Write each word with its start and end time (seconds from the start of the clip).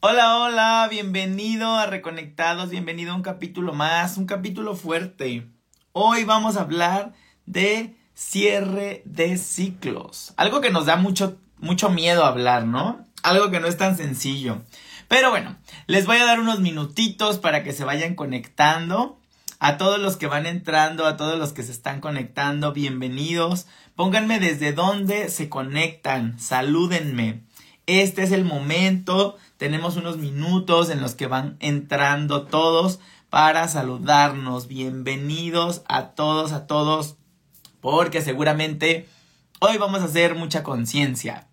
Hola, 0.00 0.38
hola, 0.38 0.86
bienvenido 0.88 1.74
a 1.74 1.86
Reconectados, 1.86 2.70
bienvenido 2.70 3.10
a 3.10 3.16
un 3.16 3.22
capítulo 3.22 3.72
más, 3.72 4.16
un 4.16 4.26
capítulo 4.26 4.76
fuerte. 4.76 5.48
Hoy 5.90 6.22
vamos 6.22 6.56
a 6.56 6.60
hablar 6.60 7.14
de 7.46 7.96
cierre 8.14 9.02
de 9.06 9.36
ciclos. 9.38 10.34
Algo 10.36 10.60
que 10.60 10.70
nos 10.70 10.86
da 10.86 10.94
mucho, 10.94 11.40
mucho 11.56 11.90
miedo 11.90 12.24
hablar, 12.24 12.64
¿no? 12.64 13.04
Algo 13.24 13.50
que 13.50 13.58
no 13.58 13.66
es 13.66 13.76
tan 13.76 13.96
sencillo. 13.96 14.62
Pero 15.08 15.30
bueno, 15.30 15.56
les 15.88 16.06
voy 16.06 16.18
a 16.18 16.26
dar 16.26 16.38
unos 16.38 16.60
minutitos 16.60 17.38
para 17.38 17.64
que 17.64 17.72
se 17.72 17.82
vayan 17.82 18.14
conectando. 18.14 19.18
A 19.58 19.78
todos 19.78 19.98
los 19.98 20.16
que 20.16 20.28
van 20.28 20.46
entrando, 20.46 21.06
a 21.06 21.16
todos 21.16 21.40
los 21.40 21.52
que 21.52 21.64
se 21.64 21.72
están 21.72 22.00
conectando, 22.00 22.72
bienvenidos. 22.72 23.66
Pónganme 23.96 24.38
desde 24.38 24.72
dónde 24.72 25.28
se 25.28 25.48
conectan, 25.48 26.38
salúdenme. 26.38 27.42
Este 27.88 28.22
es 28.22 28.32
el 28.32 28.44
momento 28.44 29.36
tenemos 29.58 29.96
unos 29.96 30.18
minutos 30.18 30.88
en 30.88 31.02
los 31.02 31.14
que 31.14 31.26
van 31.26 31.56
entrando 31.58 32.42
todos 32.42 33.00
para 33.28 33.66
saludarnos. 33.66 34.68
Bienvenidos 34.68 35.82
a 35.88 36.10
todos, 36.10 36.52
a 36.52 36.68
todos, 36.68 37.16
porque 37.80 38.22
seguramente 38.22 39.08
hoy 39.58 39.76
vamos 39.76 40.00
a 40.00 40.04
hacer 40.04 40.36
mucha 40.36 40.62
conciencia. 40.62 41.48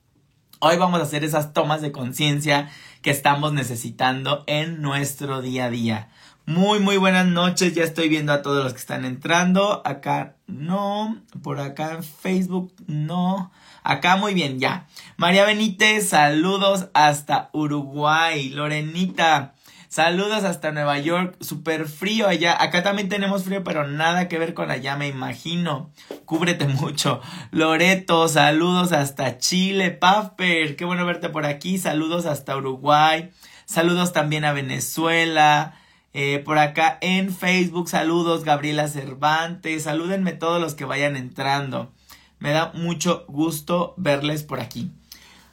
Hoy 0.59 0.77
vamos 0.77 0.99
a 0.99 1.03
hacer 1.03 1.23
esas 1.23 1.51
tomas 1.51 1.81
de 1.81 1.91
conciencia 1.91 2.69
que 3.01 3.09
estamos 3.09 3.53
necesitando 3.53 4.43
en 4.45 4.83
nuestro 4.83 5.41
día 5.41 5.65
a 5.65 5.69
día. 5.71 6.09
Muy, 6.45 6.79
muy 6.79 6.97
buenas 6.97 7.25
noches. 7.25 7.73
Ya 7.73 7.83
estoy 7.83 8.07
viendo 8.07 8.31
a 8.31 8.43
todos 8.43 8.63
los 8.63 8.73
que 8.73 8.79
están 8.79 9.03
entrando. 9.03 9.81
Acá 9.83 10.35
no. 10.45 11.23
Por 11.41 11.59
acá 11.59 11.93
en 11.93 12.03
Facebook 12.03 12.71
no. 12.85 13.51
Acá 13.85 14.15
muy 14.15 14.33
bien, 14.33 14.59
ya. 14.59 14.87
María 15.15 15.45
Benítez, 15.45 16.09
saludos 16.09 16.87
hasta 16.95 17.51
Uruguay. 17.53 18.49
Lorenita, 18.49 19.53
saludos 19.89 20.43
hasta 20.43 20.71
Nueva 20.71 20.97
York. 20.97 21.37
Súper 21.39 21.87
frío 21.87 22.27
allá. 22.27 22.59
Acá 22.59 22.81
también 22.81 23.09
tenemos 23.09 23.43
frío, 23.43 23.63
pero 23.63 23.87
nada 23.87 24.27
que 24.27 24.39
ver 24.39 24.55
con 24.55 24.71
allá, 24.71 24.97
me 24.97 25.07
imagino. 25.07 25.91
Cúbrete 26.25 26.67
mucho. 26.67 27.21
Loreto, 27.51 28.27
saludos 28.27 28.91
hasta 28.91 29.37
Chile. 29.37 29.91
Pafper, 29.91 30.75
qué 30.75 30.83
bueno 30.83 31.05
verte 31.05 31.29
por 31.29 31.45
aquí. 31.45 31.77
Saludos 31.77 32.25
hasta 32.25 32.57
Uruguay. 32.57 33.29
Saludos 33.65 34.13
también 34.13 34.45
a 34.45 34.53
Venezuela. 34.53 35.75
Eh, 36.15 36.41
por 36.43 36.57
acá 36.57 36.97
en 37.01 37.31
Facebook, 37.31 37.87
saludos 37.87 38.45
Gabriela 38.45 38.87
Cervantes. 38.87 39.83
Salúdenme 39.83 40.31
todos 40.31 40.59
los 40.59 40.73
que 40.73 40.85
vayan 40.85 41.15
entrando. 41.15 41.91
Me 42.39 42.51
da 42.51 42.71
mucho 42.73 43.25
gusto 43.27 43.93
verles 43.97 44.43
por 44.43 44.59
aquí. 44.59 44.91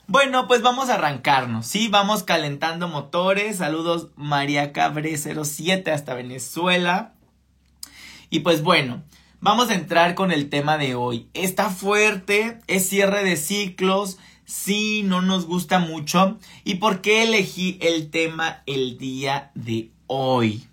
Bueno, 0.09 0.47
pues 0.47 0.63
vamos 0.63 0.91
a 0.91 0.95
arrancarnos, 0.95 1.67
¿sí? 1.67 1.89
Vamos 1.89 2.23
calentando 2.23 2.89
motores. 2.89 3.57
Saludos 3.59 4.09
María 4.17 4.73
Cabre 4.73 5.17
07 5.17 5.91
hasta 5.91 6.15
Venezuela. 6.15 7.15
Y 8.29 8.41
pues 8.41 8.63
bueno, 8.63 9.03
vamos 9.41 9.71
a 9.71 9.75
entrar 9.75 10.15
con 10.15 10.33
el 10.33 10.49
tema 10.49 10.77
de 10.77 10.95
hoy. 10.95 11.29
Está 11.35 11.71
fuerte, 11.71 12.59
es 12.67 12.89
cierre 12.89 13.25
de 13.25 13.37
ciclos, 13.37 14.19
sí, 14.45 15.03
no 15.05 15.23
nos 15.23 15.47
gusta 15.47 15.79
mucho. 15.79 16.39
¿Y 16.65 16.75
por 16.75 17.01
qué 17.01 17.23
elegí 17.23 17.79
el 17.81 18.11
tema 18.11 18.63
el 18.67 18.99
día 18.99 19.51
de 19.55 19.91
hoy? 20.07 20.67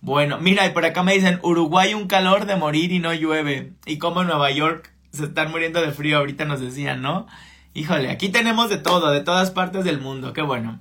Bueno, 0.00 0.38
mira, 0.38 0.66
y 0.66 0.70
por 0.70 0.84
acá 0.84 1.02
me 1.02 1.14
dicen, 1.14 1.40
Uruguay 1.42 1.94
un 1.94 2.06
calor 2.06 2.46
de 2.46 2.56
morir 2.56 2.92
y 2.92 2.98
no 2.98 3.14
llueve. 3.14 3.72
Y 3.86 3.98
como 3.98 4.22
Nueva 4.22 4.50
York 4.50 4.92
se 5.12 5.24
están 5.24 5.50
muriendo 5.50 5.80
de 5.80 5.92
frío, 5.92 6.18
ahorita 6.18 6.44
nos 6.44 6.60
decían, 6.60 7.02
¿no? 7.02 7.26
Híjole, 7.74 8.10
aquí 8.10 8.28
tenemos 8.28 8.70
de 8.70 8.78
todo, 8.78 9.10
de 9.10 9.20
todas 9.20 9.50
partes 9.50 9.84
del 9.84 10.00
mundo, 10.00 10.32
qué 10.32 10.42
bueno. 10.42 10.80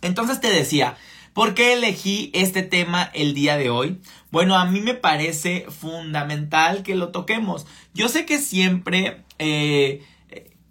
Entonces 0.00 0.40
te 0.40 0.50
decía, 0.50 0.96
¿por 1.32 1.54
qué 1.54 1.74
elegí 1.74 2.30
este 2.34 2.62
tema 2.62 3.10
el 3.14 3.34
día 3.34 3.56
de 3.56 3.70
hoy? 3.70 4.00
Bueno, 4.30 4.56
a 4.56 4.64
mí 4.64 4.80
me 4.80 4.94
parece 4.94 5.66
fundamental 5.68 6.82
que 6.82 6.94
lo 6.94 7.08
toquemos. 7.08 7.66
Yo 7.92 8.08
sé 8.08 8.26
que 8.26 8.38
siempre, 8.38 9.24
eh, 9.38 10.02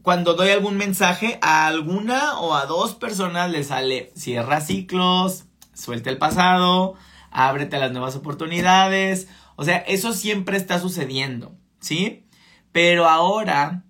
cuando 0.01 0.33
doy 0.33 0.49
algún 0.49 0.77
mensaje, 0.77 1.39
a 1.41 1.67
alguna 1.67 2.39
o 2.39 2.55
a 2.55 2.65
dos 2.65 2.93
personas 2.93 3.49
les 3.49 3.67
sale 3.67 4.11
cierra 4.15 4.61
ciclos, 4.61 5.45
suelta 5.73 6.09
el 6.09 6.17
pasado, 6.17 6.95
ábrete 7.31 7.79
las 7.79 7.91
nuevas 7.91 8.15
oportunidades. 8.15 9.27
O 9.55 9.63
sea, 9.63 9.77
eso 9.77 10.13
siempre 10.13 10.57
está 10.57 10.79
sucediendo, 10.79 11.55
¿sí? 11.79 12.25
Pero 12.73 13.07
ahora 13.07 13.83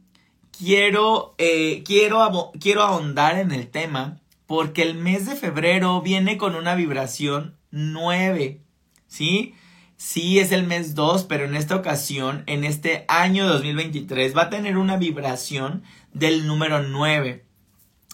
quiero, 0.56 1.34
eh, 1.40 1.82
quiero, 1.84 2.52
quiero 2.60 2.84
ahondar 2.84 3.40
en 3.40 3.52
el 3.52 3.70
tema 3.70 4.20
porque 4.46 4.84
el 4.84 4.94
mes 4.94 5.26
de 5.26 5.36
febrero 5.36 6.02
viene 6.02 6.38
con 6.38 6.54
una 6.56 6.76
vibración 6.76 7.56
9, 7.72 8.62
¿sí? 9.08 9.56
Sí 9.96 10.38
es 10.40 10.52
el 10.52 10.68
mes 10.68 10.96
2, 10.96 11.24
pero 11.24 11.46
en 11.46 11.56
esta 11.56 11.76
ocasión, 11.76 12.44
en 12.46 12.66
este 12.66 13.06
año 13.08 13.48
2023, 13.48 14.36
va 14.36 14.44
a 14.44 14.50
tener 14.50 14.78
una 14.78 14.98
vibración 14.98 15.84
del 16.14 16.46
número 16.46 16.84
9. 16.84 17.46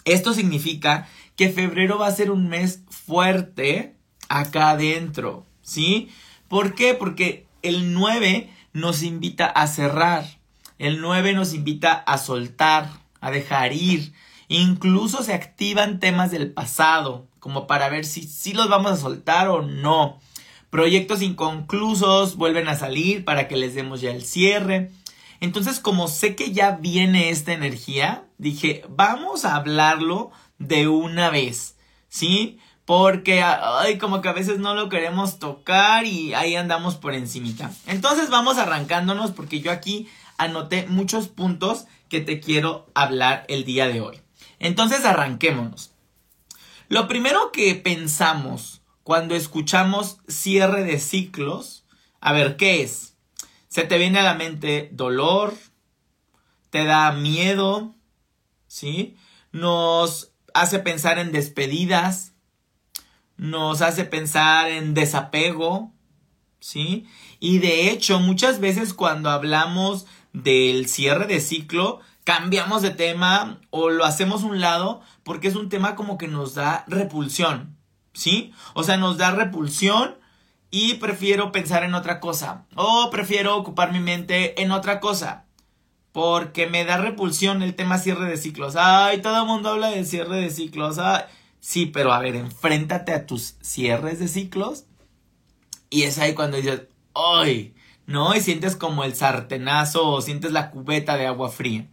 Esto 0.05 0.33
significa 0.33 1.09
que 1.35 1.49
febrero 1.49 1.97
va 1.97 2.07
a 2.07 2.15
ser 2.15 2.31
un 2.31 2.47
mes 2.47 2.83
fuerte 2.89 3.95
acá 4.29 4.69
adentro, 4.69 5.45
¿sí? 5.61 6.09
¿Por 6.47 6.75
qué? 6.75 6.93
Porque 6.93 7.47
el 7.63 7.93
9 7.93 8.49
nos 8.71 9.01
invita 9.03 9.47
a 9.47 9.67
cerrar. 9.67 10.38
El 10.79 11.01
9 11.01 11.33
nos 11.33 11.53
invita 11.53 11.91
a 11.93 12.17
soltar, 12.17 12.89
a 13.19 13.31
dejar 13.31 13.73
ir. 13.73 14.13
Incluso 14.47 15.23
se 15.23 15.33
activan 15.33 15.99
temas 15.99 16.31
del 16.31 16.51
pasado, 16.51 17.27
como 17.39 17.67
para 17.67 17.89
ver 17.89 18.05
si, 18.05 18.23
si 18.23 18.53
los 18.53 18.69
vamos 18.69 18.93
a 18.93 18.97
soltar 18.97 19.49
o 19.49 19.61
no. 19.61 20.19
Proyectos 20.69 21.21
inconclusos 21.21 22.37
vuelven 22.37 22.69
a 22.69 22.77
salir 22.77 23.25
para 23.25 23.49
que 23.49 23.57
les 23.57 23.75
demos 23.75 23.99
ya 23.99 24.11
el 24.11 24.23
cierre. 24.23 24.89
Entonces, 25.41 25.81
como 25.81 26.07
sé 26.07 26.35
que 26.35 26.53
ya 26.53 26.71
viene 26.71 27.29
esta 27.29 27.51
energía, 27.51 28.23
dije, 28.37 28.83
vamos 28.87 29.43
a 29.43 29.55
hablarlo 29.55 30.31
de 30.59 30.87
una 30.87 31.29
vez, 31.29 31.75
¿sí? 32.07 32.57
Porque, 32.85 33.43
ay, 33.43 33.97
como 33.97 34.21
que 34.21 34.29
a 34.29 34.33
veces 34.33 34.59
no 34.59 34.75
lo 34.75 34.89
queremos 34.89 35.39
tocar 35.39 36.05
y 36.05 36.33
ahí 36.33 36.55
andamos 36.55 36.95
por 36.95 37.13
encimita. 37.13 37.71
Entonces 37.85 38.29
vamos 38.29 38.57
arrancándonos 38.57 39.31
porque 39.31 39.59
yo 39.59 39.71
aquí 39.71 40.07
anoté 40.39 40.87
muchos 40.87 41.27
puntos 41.27 41.85
que 42.07 42.21
te 42.21 42.39
quiero 42.39 42.89
hablar 42.95 43.45
el 43.47 43.65
día 43.65 43.87
de 43.87 44.01
hoy. 44.01 44.19
Entonces 44.57 45.05
arranquémonos. 45.05 45.91
Lo 46.87 47.07
primero 47.07 47.51
que 47.51 47.75
pensamos 47.75 48.81
cuando 49.03 49.35
escuchamos 49.35 50.17
cierre 50.27 50.83
de 50.83 50.99
ciclos, 50.99 51.85
a 52.19 52.33
ver, 52.33 52.57
¿qué 52.57 52.81
es? 52.81 53.15
Se 53.67 53.83
te 53.83 53.99
viene 53.99 54.19
a 54.19 54.23
la 54.23 54.33
mente 54.33 54.89
dolor, 54.91 55.53
te 56.71 56.85
da 56.85 57.11
miedo, 57.11 57.95
¿sí? 58.67 59.15
Nos 59.51 60.31
hace 60.53 60.79
pensar 60.79 61.19
en 61.19 61.31
despedidas, 61.31 62.33
nos 63.37 63.81
hace 63.81 64.05
pensar 64.05 64.69
en 64.69 64.93
desapego, 64.93 65.93
¿sí? 66.59 67.07
Y 67.39 67.59
de 67.59 67.89
hecho, 67.89 68.19
muchas 68.19 68.59
veces 68.59 68.93
cuando 68.93 69.29
hablamos 69.29 70.05
del 70.33 70.87
cierre 70.87 71.25
de 71.25 71.39
ciclo, 71.39 71.99
cambiamos 72.23 72.81
de 72.81 72.91
tema 72.91 73.59
o 73.69 73.89
lo 73.89 74.05
hacemos 74.05 74.43
un 74.43 74.61
lado 74.61 75.01
porque 75.23 75.47
es 75.47 75.55
un 75.55 75.69
tema 75.69 75.95
como 75.95 76.17
que 76.17 76.27
nos 76.27 76.53
da 76.53 76.83
repulsión, 76.87 77.77
¿sí? 78.13 78.53
O 78.73 78.83
sea, 78.83 78.97
nos 78.97 79.17
da 79.17 79.31
repulsión 79.31 80.15
y 80.71 80.95
prefiero 80.95 81.51
pensar 81.51 81.83
en 81.83 81.95
otra 81.95 82.19
cosa 82.19 82.65
o 82.75 83.09
prefiero 83.09 83.57
ocupar 83.57 83.91
mi 83.91 83.99
mente 83.99 84.61
en 84.61 84.71
otra 84.71 84.99
cosa. 84.99 85.45
Porque 86.11 86.65
me 86.67 86.85
da 86.85 86.97
repulsión 86.97 87.61
el 87.61 87.75
tema 87.75 87.99
cierre 87.99 88.25
de 88.25 88.37
ciclos. 88.37 88.75
Ay, 88.75 89.21
todo 89.21 89.41
el 89.41 89.47
mundo 89.47 89.69
habla 89.69 89.89
de 89.89 90.05
cierre 90.05 90.37
de 90.37 90.49
ciclos. 90.49 90.97
Sí, 91.59 91.85
pero 91.85 92.11
a 92.11 92.19
ver, 92.19 92.35
enfréntate 92.35 93.13
a 93.13 93.27
tus 93.27 93.55
cierres 93.61 94.19
de 94.19 94.27
ciclos. 94.27 94.85
Y 95.91 96.03
es 96.03 96.17
ahí 96.17 96.33
cuando 96.33 96.57
dices, 96.57 96.81
¡ay! 97.13 97.75
¿No? 98.09 98.33
Y 98.33 98.41
sientes 98.41 98.75
como 98.75 99.03
el 99.03 99.13
sartenazo 99.13 100.07
o 100.09 100.21
sientes 100.21 100.51
la 100.51 100.71
cubeta 100.71 101.15
de 101.15 101.27
agua 101.27 101.49
fría. 101.49 101.87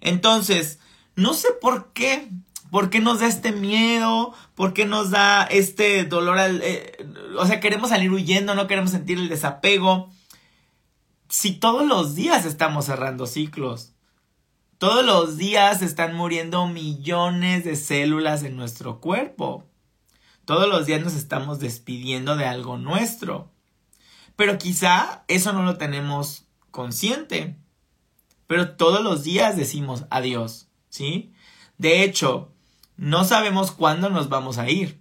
Entonces, 0.00 0.78
no 1.16 1.34
sé 1.34 1.48
por 1.60 1.92
qué, 1.92 2.28
por 2.70 2.88
qué 2.88 3.00
nos 3.00 3.18
da 3.18 3.26
este 3.26 3.50
miedo, 3.50 4.32
por 4.54 4.74
qué 4.74 4.86
nos 4.86 5.10
da 5.10 5.42
este 5.42 6.04
dolor 6.04 6.38
al... 6.38 6.62
Eh, 6.62 7.04
o 7.36 7.44
sea, 7.46 7.58
queremos 7.58 7.88
salir 7.88 8.12
huyendo, 8.12 8.54
no 8.54 8.68
queremos 8.68 8.92
sentir 8.92 9.18
el 9.18 9.28
desapego. 9.28 10.12
Si 11.28 11.50
todos 11.50 11.84
los 11.84 12.14
días 12.14 12.46
estamos 12.46 12.84
cerrando 12.84 13.26
ciclos, 13.26 13.92
todos 14.78 15.04
los 15.04 15.36
días 15.36 15.82
están 15.82 16.14
muriendo 16.14 16.68
millones 16.68 17.64
de 17.64 17.74
células 17.74 18.44
en 18.44 18.54
nuestro 18.54 19.00
cuerpo. 19.00 19.64
Todos 20.44 20.68
los 20.68 20.86
días 20.86 21.02
nos 21.02 21.14
estamos 21.14 21.58
despidiendo 21.58 22.36
de 22.36 22.46
algo 22.46 22.78
nuestro. 22.78 23.49
Pero 24.40 24.56
quizá 24.56 25.22
eso 25.28 25.52
no 25.52 25.64
lo 25.64 25.76
tenemos 25.76 26.46
consciente. 26.70 27.58
Pero 28.46 28.70
todos 28.70 29.04
los 29.04 29.22
días 29.22 29.54
decimos 29.54 30.06
adiós, 30.08 30.70
¿sí? 30.88 31.34
De 31.76 32.04
hecho, 32.04 32.50
no 32.96 33.24
sabemos 33.24 33.70
cuándo 33.70 34.08
nos 34.08 34.30
vamos 34.30 34.56
a 34.56 34.70
ir. 34.70 34.98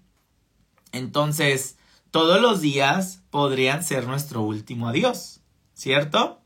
Entonces, 0.91 1.77
todos 2.11 2.41
los 2.41 2.59
días 2.59 3.21
podrían 3.29 3.81
ser 3.81 4.07
nuestro 4.07 4.41
último 4.41 4.89
adiós, 4.89 5.39
¿cierto? 5.73 6.41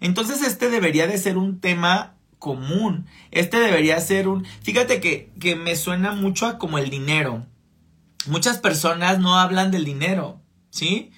Entonces 0.00 0.42
este 0.42 0.68
debería 0.68 1.06
de 1.06 1.18
ser 1.18 1.38
un 1.38 1.60
tema 1.60 2.16
común. 2.40 3.06
Este 3.30 3.60
debería 3.60 4.00
ser 4.00 4.26
un... 4.26 4.44
Fíjate 4.62 5.00
que, 5.00 5.30
que 5.38 5.54
me 5.54 5.76
suena 5.76 6.10
mucho 6.10 6.48
a 6.48 6.58
como 6.58 6.78
el 6.78 6.90
dinero. 6.90 7.46
Muchas 8.26 8.58
personas 8.58 9.20
no 9.20 9.38
hablan 9.38 9.70
del 9.70 9.84
dinero, 9.84 10.40
¿sí? 10.70 11.12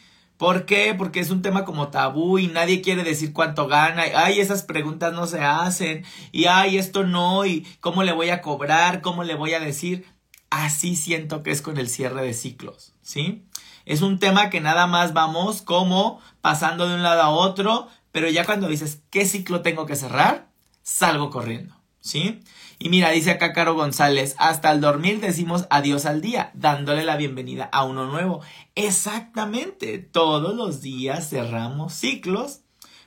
¿Por 0.44 0.66
qué? 0.66 0.92
Porque 0.92 1.20
es 1.20 1.30
un 1.30 1.40
tema 1.40 1.64
como 1.64 1.88
tabú 1.88 2.38
y 2.38 2.48
nadie 2.48 2.82
quiere 2.82 3.02
decir 3.02 3.32
cuánto 3.32 3.66
gana. 3.66 4.02
Ay, 4.14 4.40
esas 4.40 4.62
preguntas 4.62 5.14
no 5.14 5.26
se 5.26 5.40
hacen. 5.40 6.04
Y 6.32 6.44
ay, 6.44 6.76
esto 6.76 7.02
no. 7.02 7.46
Y 7.46 7.66
cómo 7.80 8.02
le 8.02 8.12
voy 8.12 8.28
a 8.28 8.42
cobrar, 8.42 9.00
cómo 9.00 9.24
le 9.24 9.36
voy 9.36 9.54
a 9.54 9.58
decir. 9.58 10.04
Así 10.50 10.96
siento 10.96 11.42
que 11.42 11.50
es 11.50 11.62
con 11.62 11.78
el 11.78 11.88
cierre 11.88 12.22
de 12.22 12.34
ciclos, 12.34 12.92
¿sí? 13.00 13.46
Es 13.86 14.02
un 14.02 14.18
tema 14.18 14.50
que 14.50 14.60
nada 14.60 14.86
más 14.86 15.14
vamos 15.14 15.62
como 15.62 16.20
pasando 16.42 16.86
de 16.90 16.96
un 16.96 17.02
lado 17.02 17.22
a 17.22 17.30
otro, 17.30 17.88
pero 18.12 18.28
ya 18.28 18.44
cuando 18.44 18.68
dices, 18.68 19.00
¿qué 19.08 19.24
ciclo 19.24 19.62
tengo 19.62 19.86
que 19.86 19.96
cerrar? 19.96 20.50
Salgo 20.82 21.30
corriendo, 21.30 21.74
¿sí? 22.00 22.42
Y 22.84 22.90
mira, 22.90 23.12
dice 23.12 23.30
acá 23.30 23.54
Caro 23.54 23.74
González, 23.74 24.34
hasta 24.36 24.68
al 24.68 24.82
dormir 24.82 25.18
decimos 25.18 25.66
adiós 25.70 26.04
al 26.04 26.20
día, 26.20 26.50
dándole 26.52 27.02
la 27.02 27.16
bienvenida 27.16 27.64
a 27.72 27.82
uno 27.82 28.04
nuevo. 28.04 28.42
Exactamente, 28.74 29.96
todos 29.96 30.54
los 30.54 30.82
días 30.82 31.30
cerramos 31.30 31.94
ciclos, 31.94 32.60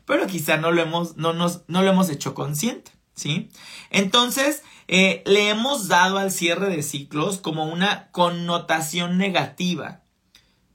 pero 0.04 0.26
quizá 0.26 0.58
no 0.58 0.72
lo 0.72 0.82
hemos, 0.82 1.16
no 1.18 1.34
nos, 1.34 1.62
no 1.68 1.84
lo 1.84 1.92
hemos 1.92 2.10
hecho 2.10 2.34
consciente, 2.34 2.90
¿sí? 3.14 3.52
Entonces, 3.92 4.64
eh, 4.88 5.22
le 5.28 5.50
hemos 5.50 5.88
dado 5.88 6.18
al 6.18 6.32
cierre 6.32 6.76
de 6.76 6.82
ciclos 6.82 7.38
como 7.38 7.66
una 7.66 8.10
connotación 8.10 9.20
negativa. 9.20 10.02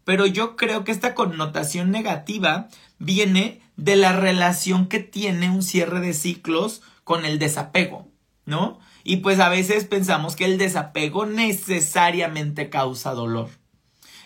Pero 0.04 0.26
yo 0.26 0.54
creo 0.54 0.84
que 0.84 0.92
esta 0.92 1.16
connotación 1.16 1.90
negativa 1.90 2.68
viene 3.00 3.62
de 3.74 3.96
la 3.96 4.12
relación 4.12 4.86
que 4.86 5.00
tiene 5.00 5.50
un 5.50 5.64
cierre 5.64 5.98
de 5.98 6.14
ciclos 6.14 6.82
con 7.02 7.24
el 7.24 7.40
desapego, 7.40 8.06
¿no? 8.46 8.78
Y 9.04 9.18
pues 9.18 9.40
a 9.40 9.48
veces 9.48 9.84
pensamos 9.84 10.36
que 10.36 10.44
el 10.44 10.58
desapego 10.58 11.26
necesariamente 11.26 12.70
causa 12.70 13.12
dolor. 13.12 13.50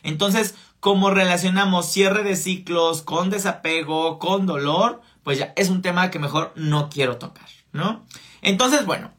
Entonces, 0.03 0.55
como 0.81 1.11
relacionamos 1.11 1.91
cierre 1.91 2.23
de 2.23 2.37
ciclos 2.37 3.03
con 3.03 3.31
desapego, 3.31 4.19
con 4.19 4.47
dolor, 4.47 5.01
pues 5.23 5.39
ya 5.39 5.53
es 5.57 5.69
un 5.69 5.83
tema 5.83 6.11
que 6.11 6.19
mejor 6.19 6.53
no 6.55 6.89
quiero 6.91 7.17
tocar, 7.17 7.49
¿no? 7.73 8.07
Entonces, 8.43 8.87
bueno, 8.87 9.13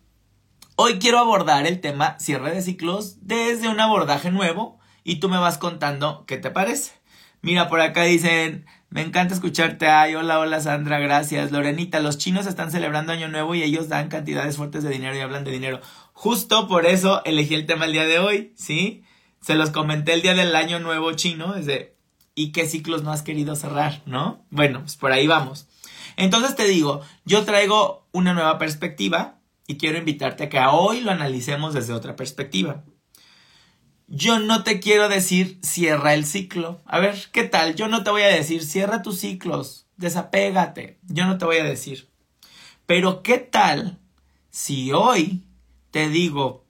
hoy 0.75 0.99
quiero 0.99 1.19
abordar 1.19 1.67
el 1.67 1.81
tema 1.81 2.17
cierre 2.19 2.51
de 2.51 2.61
ciclos 2.61 3.17
desde 3.21 3.67
un 3.67 3.79
abordaje 3.79 4.31
nuevo 4.31 4.79
y 5.03 5.15
tú 5.15 5.27
me 5.27 5.37
vas 5.37 5.57
contando 5.57 6.23
qué 6.25 6.37
te 6.37 6.51
parece. 6.51 6.93
Mira, 7.41 7.67
por 7.67 7.81
acá 7.81 8.03
dicen, 8.03 8.65
me 8.89 9.01
encanta 9.01 9.33
escucharte. 9.33 9.87
Ay, 9.87 10.15
hola, 10.15 10.39
hola 10.39 10.61
Sandra, 10.61 10.99
gracias. 10.99 11.51
Lorenita, 11.51 11.99
los 11.99 12.17
chinos 12.17 12.47
están 12.47 12.71
celebrando 12.71 13.11
Año 13.11 13.27
Nuevo 13.27 13.53
y 13.53 13.63
ellos 13.63 13.89
dan 13.89 14.07
cantidades 14.07 14.57
fuertes 14.57 14.83
de 14.83 14.89
dinero 14.89 15.15
y 15.15 15.19
hablan 15.19 15.43
de 15.43 15.51
dinero. 15.51 15.81
Justo 16.13 16.67
por 16.67 16.85
eso 16.85 17.21
elegí 17.25 17.53
el 17.53 17.65
tema 17.65 17.85
el 17.85 17.91
día 17.91 18.05
de 18.05 18.19
hoy, 18.19 18.53
¿sí? 18.55 19.03
Se 19.41 19.55
los 19.55 19.71
comenté 19.71 20.13
el 20.13 20.21
día 20.21 20.33
del 20.35 20.55
Año 20.55 20.79
Nuevo 20.79 21.11
chino, 21.13 21.55
es 21.55 21.65
de, 21.65 21.95
¿y 22.33 22.51
qué 22.51 22.65
ciclos 22.65 23.03
no 23.03 23.11
has 23.11 23.21
querido 23.21 23.55
cerrar, 23.55 24.01
no? 24.05 24.45
Bueno, 24.49 24.79
pues 24.81 24.95
por 24.95 25.11
ahí 25.11 25.27
vamos. 25.27 25.67
Entonces 26.15 26.55
te 26.55 26.65
digo, 26.65 27.01
yo 27.25 27.43
traigo 27.43 28.07
una 28.11 28.33
nueva 28.33 28.57
perspectiva 28.57 29.39
y 29.67 29.77
quiero 29.77 29.97
invitarte 29.97 30.45
a 30.45 30.49
que 30.49 30.59
hoy 30.59 31.01
lo 31.01 31.11
analicemos 31.11 31.73
desde 31.73 31.93
otra 31.93 32.15
perspectiva. 32.15 32.83
Yo 34.09 34.39
no 34.39 34.63
te 34.63 34.79
quiero 34.79 35.09
decir 35.09 35.59
cierra 35.61 36.13
el 36.13 36.25
ciclo. 36.25 36.81
A 36.85 36.99
ver, 36.99 37.27
¿qué 37.33 37.43
tal? 37.43 37.75
Yo 37.75 37.89
no 37.89 38.03
te 38.05 38.09
voy 38.09 38.21
a 38.21 38.27
decir 38.27 38.63
cierra 38.63 39.01
tus 39.01 39.19
ciclos, 39.19 39.85
desapégate. 39.97 40.97
Yo 41.09 41.25
no 41.25 41.37
te 41.37 41.43
voy 41.43 41.57
a 41.57 41.65
decir. 41.65 42.09
Pero 42.85 43.21
¿qué 43.21 43.37
tal 43.37 43.99
si 44.49 44.93
hoy 44.93 45.43
te 45.91 46.07
digo, 46.07 46.63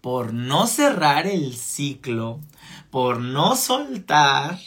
por 0.00 0.34
no 0.34 0.66
cerrar 0.66 1.28
el 1.28 1.54
ciclo, 1.54 2.40
por 2.90 3.20
no 3.20 3.54
soltar, 3.54 4.58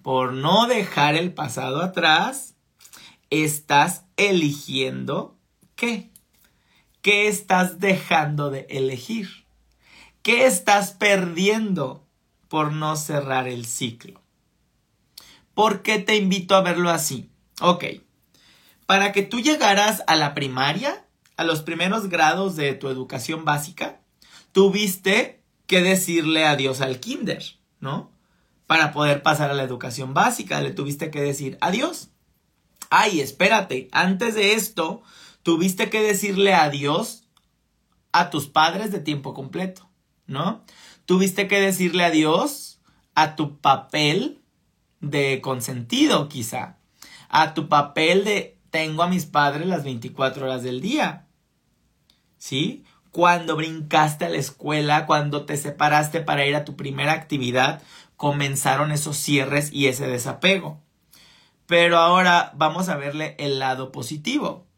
por 0.00 0.32
no 0.32 0.66
dejar 0.66 1.14
el 1.14 1.34
pasado 1.34 1.82
atrás, 1.82 2.54
estás 3.28 4.06
eligiendo 4.16 5.36
qué? 5.76 6.10
¿Qué 7.02 7.28
estás 7.28 7.80
dejando 7.80 8.48
de 8.48 8.66
elegir? 8.70 9.47
¿Qué 10.22 10.46
estás 10.46 10.92
perdiendo 10.92 12.06
por 12.48 12.72
no 12.72 12.96
cerrar 12.96 13.48
el 13.48 13.66
ciclo? 13.66 14.20
¿Por 15.54 15.82
qué 15.82 15.98
te 15.98 16.16
invito 16.16 16.54
a 16.54 16.62
verlo 16.62 16.90
así? 16.90 17.30
Ok, 17.60 17.84
para 18.88 19.12
que 19.12 19.22
tú 19.22 19.40
llegaras 19.40 20.02
a 20.06 20.16
la 20.16 20.34
primaria, 20.34 21.04
a 21.36 21.44
los 21.44 21.60
primeros 21.62 22.08
grados 22.08 22.56
de 22.56 22.72
tu 22.72 22.88
educación 22.88 23.44
básica, 23.44 24.00
tuviste 24.52 25.42
que 25.66 25.82
decirle 25.82 26.46
adiós 26.46 26.80
al 26.80 26.98
kinder, 26.98 27.44
¿no? 27.80 28.10
Para 28.66 28.92
poder 28.92 29.22
pasar 29.22 29.50
a 29.50 29.54
la 29.54 29.62
educación 29.62 30.14
básica, 30.14 30.62
le 30.62 30.70
tuviste 30.70 31.10
que 31.10 31.20
decir 31.20 31.58
adiós. 31.60 32.08
Ay, 32.88 33.20
espérate, 33.20 33.88
antes 33.92 34.34
de 34.34 34.54
esto, 34.54 35.02
tuviste 35.42 35.90
que 35.90 36.00
decirle 36.00 36.54
adiós 36.54 37.24
a 38.12 38.30
tus 38.30 38.46
padres 38.46 38.90
de 38.90 39.00
tiempo 39.00 39.34
completo. 39.34 39.87
¿No? 40.28 40.62
Tuviste 41.06 41.48
que 41.48 41.60
decirle 41.60 42.04
adiós 42.04 42.80
a 43.16 43.34
tu 43.34 43.58
papel 43.58 44.40
de 45.00 45.40
consentido, 45.40 46.28
quizá. 46.28 46.76
A 47.28 47.54
tu 47.54 47.68
papel 47.68 48.24
de 48.24 48.58
tengo 48.70 49.02
a 49.02 49.08
mis 49.08 49.26
padres 49.26 49.66
las 49.66 49.82
24 49.82 50.44
horas 50.46 50.62
del 50.62 50.80
día. 50.80 51.26
¿Sí? 52.36 52.84
Cuando 53.10 53.56
brincaste 53.56 54.26
a 54.26 54.28
la 54.28 54.36
escuela, 54.36 55.06
cuando 55.06 55.46
te 55.46 55.56
separaste 55.56 56.20
para 56.20 56.46
ir 56.46 56.54
a 56.54 56.64
tu 56.64 56.76
primera 56.76 57.12
actividad, 57.12 57.82
comenzaron 58.16 58.92
esos 58.92 59.16
cierres 59.16 59.72
y 59.72 59.86
ese 59.88 60.06
desapego. 60.06 60.80
Pero 61.66 61.98
ahora 61.98 62.52
vamos 62.54 62.88
a 62.88 62.96
verle 62.96 63.34
el 63.38 63.58
lado 63.58 63.90
positivo 63.92 64.68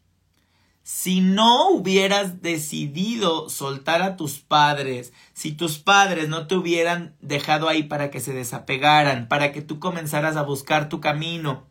si 0.82 1.20
no 1.20 1.70
hubieras 1.70 2.42
decidido 2.42 3.48
soltar 3.48 4.02
a 4.02 4.16
tus 4.16 4.40
padres, 4.40 5.12
si 5.40 5.52
tus 5.52 5.78
padres 5.78 6.28
no 6.28 6.46
te 6.46 6.54
hubieran 6.54 7.16
dejado 7.22 7.70
ahí 7.70 7.84
para 7.84 8.10
que 8.10 8.20
se 8.20 8.34
desapegaran, 8.34 9.26
para 9.26 9.52
que 9.52 9.62
tú 9.62 9.78
comenzaras 9.78 10.36
a 10.36 10.42
buscar 10.42 10.90
tu 10.90 11.00
camino, 11.00 11.66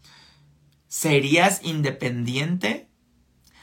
¿serías 0.87 1.61
independiente? 1.63 2.89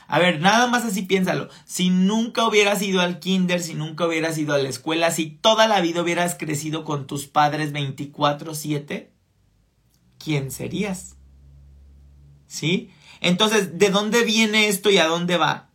A 0.06 0.20
ver, 0.20 0.40
nada 0.40 0.68
más 0.68 0.84
así 0.84 1.02
piénsalo. 1.02 1.48
Si 1.64 1.90
nunca 1.90 2.46
hubieras 2.46 2.82
ido 2.82 3.00
al 3.00 3.18
kinder, 3.18 3.60
si 3.60 3.74
nunca 3.74 4.06
hubieras 4.06 4.38
ido 4.38 4.54
a 4.54 4.58
la 4.58 4.68
escuela, 4.68 5.10
si 5.10 5.26
toda 5.26 5.66
la 5.66 5.80
vida 5.80 6.02
hubieras 6.02 6.36
crecido 6.36 6.84
con 6.84 7.08
tus 7.08 7.26
padres 7.26 7.72
24/7, 7.72 9.10
¿quién 10.18 10.52
serías? 10.52 11.16
¿Sí? 12.46 12.92
Entonces, 13.20 13.76
¿de 13.76 13.90
dónde 13.90 14.22
viene 14.22 14.68
esto 14.68 14.88
y 14.88 14.98
a 14.98 15.08
dónde 15.08 15.36
va? 15.36 15.65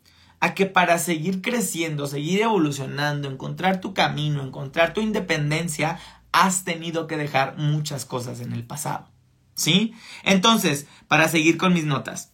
A 0.41 0.53
que 0.53 0.65
para 0.65 0.99
seguir 0.99 1.41
creciendo, 1.41 2.07
seguir 2.07 2.41
evolucionando, 2.41 3.29
encontrar 3.29 3.79
tu 3.79 3.93
camino, 3.93 4.43
encontrar 4.43 4.93
tu 4.93 4.99
independencia, 4.99 5.97
has 6.33 6.65
tenido 6.65 7.07
que 7.07 7.15
dejar 7.15 7.57
muchas 7.57 8.05
cosas 8.05 8.41
en 8.41 8.51
el 8.51 8.65
pasado. 8.65 9.07
¿Sí? 9.53 9.93
Entonces, 10.23 10.87
para 11.07 11.29
seguir 11.29 11.57
con 11.57 11.73
mis 11.73 11.85
notas, 11.85 12.31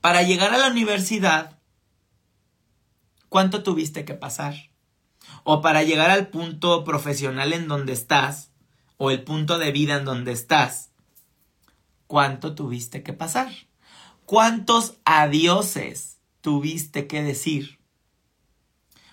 para 0.00 0.22
llegar 0.22 0.52
a 0.52 0.58
la 0.58 0.68
universidad, 0.68 1.58
¿cuánto 3.28 3.62
tuviste 3.62 4.04
que 4.04 4.14
pasar? 4.14 4.54
O 5.42 5.60
para 5.60 5.82
llegar 5.82 6.10
al 6.10 6.28
punto 6.28 6.84
profesional 6.84 7.52
en 7.52 7.68
donde 7.68 7.92
estás, 7.92 8.50
o 8.96 9.10
el 9.10 9.22
punto 9.22 9.58
de 9.58 9.72
vida 9.72 9.96
en 9.96 10.04
donde 10.04 10.32
estás, 10.32 10.90
¿cuánto 12.06 12.54
tuviste 12.54 13.02
que 13.02 13.12
pasar? 13.12 13.50
¿Cuántos 14.24 14.94
adioses 15.04 16.13
tuviste 16.44 17.06
que 17.06 17.22
decir? 17.22 17.78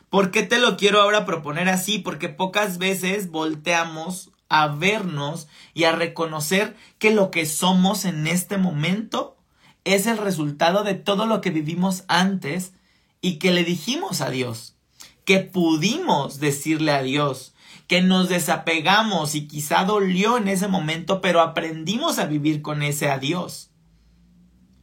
¿Por 0.09 0.31
qué 0.31 0.43
te 0.43 0.59
lo 0.59 0.75
quiero 0.75 0.99
ahora 0.99 1.25
proponer 1.25 1.69
así? 1.69 1.97
Porque 1.97 2.27
pocas 2.27 2.77
veces 2.77 3.31
volteamos 3.31 4.31
a 4.49 4.67
vernos 4.67 5.47
y 5.73 5.85
a 5.85 5.93
reconocer 5.93 6.75
que 6.99 7.11
lo 7.11 7.31
que 7.31 7.45
somos 7.45 8.03
en 8.03 8.27
este 8.27 8.57
momento 8.57 9.37
es 9.85 10.07
el 10.07 10.17
resultado 10.17 10.83
de 10.83 10.95
todo 10.95 11.25
lo 11.25 11.39
que 11.39 11.51
vivimos 11.51 12.03
antes 12.09 12.73
y 13.21 13.39
que 13.39 13.51
le 13.51 13.63
dijimos 13.63 14.19
a 14.19 14.29
Dios, 14.29 14.75
que 15.23 15.39
pudimos 15.39 16.41
decirle 16.41 16.91
a 16.91 17.01
Dios, 17.01 17.53
que 17.87 18.01
nos 18.01 18.27
desapegamos 18.27 19.35
y 19.35 19.47
quizá 19.47 19.85
dolió 19.85 20.35
en 20.35 20.49
ese 20.49 20.67
momento, 20.67 21.21
pero 21.21 21.39
aprendimos 21.39 22.19
a 22.19 22.25
vivir 22.25 22.61
con 22.61 22.83
ese 22.83 23.09
adiós. 23.09 23.71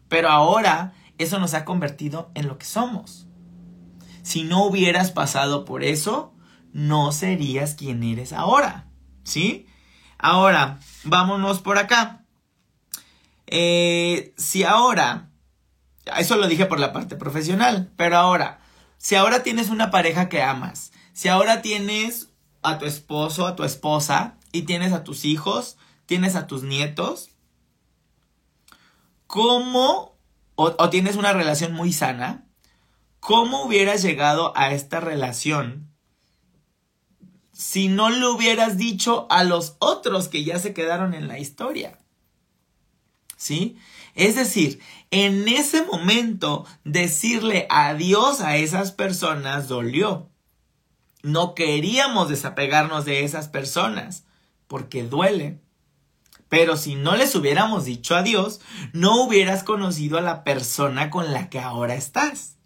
Pero 0.08 0.30
ahora 0.30 0.94
eso 1.18 1.38
nos 1.38 1.54
ha 1.54 1.64
convertido 1.64 2.30
en 2.34 2.48
lo 2.48 2.58
que 2.58 2.66
somos. 2.66 3.26
Si 4.22 4.42
no 4.42 4.64
hubieras 4.64 5.10
pasado 5.10 5.64
por 5.64 5.84
eso, 5.84 6.34
no 6.72 7.12
serías 7.12 7.74
quien 7.74 8.02
eres 8.02 8.32
ahora. 8.32 8.88
¿Sí? 9.24 9.66
Ahora, 10.18 10.80
vámonos 11.04 11.60
por 11.60 11.78
acá. 11.78 12.24
Eh, 13.46 14.34
si 14.36 14.64
ahora, 14.64 15.30
eso 16.18 16.36
lo 16.36 16.48
dije 16.48 16.66
por 16.66 16.80
la 16.80 16.92
parte 16.92 17.16
profesional, 17.16 17.90
pero 17.96 18.16
ahora, 18.16 18.60
si 18.98 19.14
ahora 19.14 19.42
tienes 19.42 19.70
una 19.70 19.90
pareja 19.90 20.28
que 20.28 20.42
amas, 20.42 20.92
si 21.12 21.28
ahora 21.28 21.62
tienes 21.62 22.28
a 22.62 22.78
tu 22.78 22.84
esposo, 22.84 23.46
a 23.46 23.56
tu 23.56 23.64
esposa, 23.64 24.38
y 24.52 24.62
tienes 24.62 24.92
a 24.92 25.04
tus 25.04 25.24
hijos, 25.24 25.76
tienes 26.06 26.34
a 26.34 26.46
tus 26.46 26.62
nietos, 26.62 27.30
¿cómo, 29.26 30.17
o, 30.60 30.90
tienes 30.90 31.14
una 31.14 31.32
relación 31.32 31.72
muy 31.72 31.92
sana, 31.92 32.44
cómo 33.20 33.62
hubieras 33.62 34.02
llegado 34.02 34.52
a 34.56 34.72
esta 34.72 34.98
relación 34.98 35.88
si 37.52 37.86
no 37.86 38.10
le 38.10 38.26
hubieras 38.26 38.76
dicho 38.76 39.28
a 39.30 39.44
los 39.44 39.76
otros 39.78 40.26
que 40.26 40.42
ya 40.42 40.58
se 40.58 40.74
quedaron 40.74 41.14
en 41.14 41.28
la 41.28 41.38
historia? 41.38 41.98
¿Sí? 43.36 43.78
Es 44.16 44.34
decir, 44.34 44.80
en 45.12 45.46
ese 45.46 45.84
momento 45.84 46.66
decirle 46.82 47.68
adiós 47.70 48.40
a 48.40 48.56
esas 48.56 48.90
personas 48.90 49.68
dolió. 49.68 50.28
No 51.22 51.54
queríamos 51.54 52.28
desapegarnos 52.28 53.04
de 53.04 53.22
esas 53.22 53.46
personas 53.46 54.24
porque 54.66 55.04
duele. 55.04 55.60
Pero 56.48 56.76
si 56.76 56.94
no 56.94 57.16
les 57.16 57.34
hubiéramos 57.34 57.84
dicho 57.84 58.16
adiós, 58.16 58.60
no 58.92 59.22
hubieras 59.22 59.62
conocido 59.62 60.18
a 60.18 60.22
la 60.22 60.44
persona 60.44 61.10
con 61.10 61.32
la 61.32 61.50
que 61.50 61.60
ahora 61.60 61.94
estás. 61.94 62.56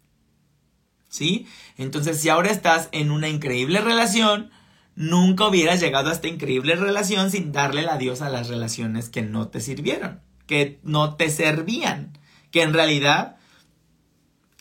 ¿Sí? 1.09 1.47
Entonces, 1.77 2.19
si 2.19 2.29
ahora 2.29 2.49
estás 2.49 2.89
en 2.91 3.11
una 3.11 3.29
increíble 3.29 3.81
relación, 3.81 4.51
nunca 4.95 5.47
hubieras 5.47 5.79
llegado 5.79 6.09
a 6.09 6.13
esta 6.13 6.27
increíble 6.27 6.75
relación 6.75 7.29
sin 7.29 7.51
darle 7.51 7.81
el 7.81 7.89
adiós 7.89 8.21
a 8.21 8.29
las 8.29 8.47
relaciones 8.47 9.09
que 9.09 9.21
no 9.21 9.47
te 9.47 9.59
sirvieron, 9.59 10.21
que 10.47 10.79
no 10.83 11.15
te 11.15 11.29
servían, 11.29 12.17
que 12.51 12.61
en 12.61 12.73
realidad 12.73 13.37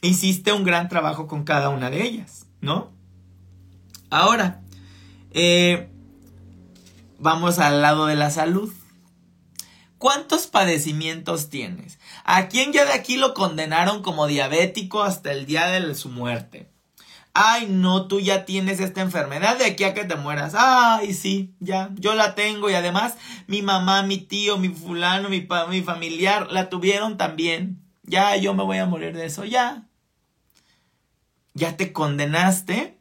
hiciste 0.02 0.52
un 0.52 0.64
gran 0.64 0.88
trabajo 0.88 1.26
con 1.26 1.44
cada 1.44 1.68
una 1.68 1.88
de 1.88 2.02
ellas, 2.02 2.46
¿no? 2.60 2.90
Ahora, 4.10 4.60
eh, 5.30 5.88
vamos 7.18 7.58
al 7.58 7.80
lado 7.80 8.06
de 8.06 8.16
la 8.16 8.30
salud. 8.30 8.70
¿Cuántos 10.02 10.49
padecimientos 10.49 11.49
tienes? 11.49 12.00
¿A 12.25 12.49
quién 12.49 12.73
ya 12.73 12.85
de 12.85 12.92
aquí 12.92 13.18
lo 13.18 13.35
condenaron 13.35 14.02
como 14.02 14.26
diabético 14.26 15.04
hasta 15.04 15.30
el 15.30 15.47
día 15.47 15.68
de 15.68 15.94
su 15.94 16.09
muerte? 16.09 16.68
Ay, 17.35 17.68
no, 17.71 18.09
tú 18.09 18.18
ya 18.18 18.44
tienes 18.44 18.80
esta 18.80 19.00
enfermedad 19.00 19.59
de 19.59 19.64
aquí 19.64 19.85
a 19.85 19.94
que 19.94 20.04
te 20.04 20.16
mueras. 20.16 20.54
Ay, 20.56 21.14
sí, 21.14 21.54
ya, 21.61 21.90
yo 21.94 22.16
la 22.16 22.35
tengo 22.35 22.68
y 22.68 22.75
además 22.75 23.14
mi 23.47 23.62
mamá, 23.62 24.02
mi 24.02 24.18
tío, 24.18 24.59
mi 24.59 24.71
fulano, 24.71 25.28
mi, 25.28 25.47
mi 25.68 25.82
familiar 25.82 26.50
la 26.50 26.68
tuvieron 26.68 27.16
también. 27.16 27.80
Ya, 28.02 28.35
yo 28.35 28.54
me 28.54 28.64
voy 28.64 28.78
a 28.78 28.87
morir 28.87 29.16
de 29.16 29.26
eso, 29.26 29.44
ya. 29.44 29.87
Ya 31.54 31.76
te 31.76 31.92
condenaste 31.92 32.99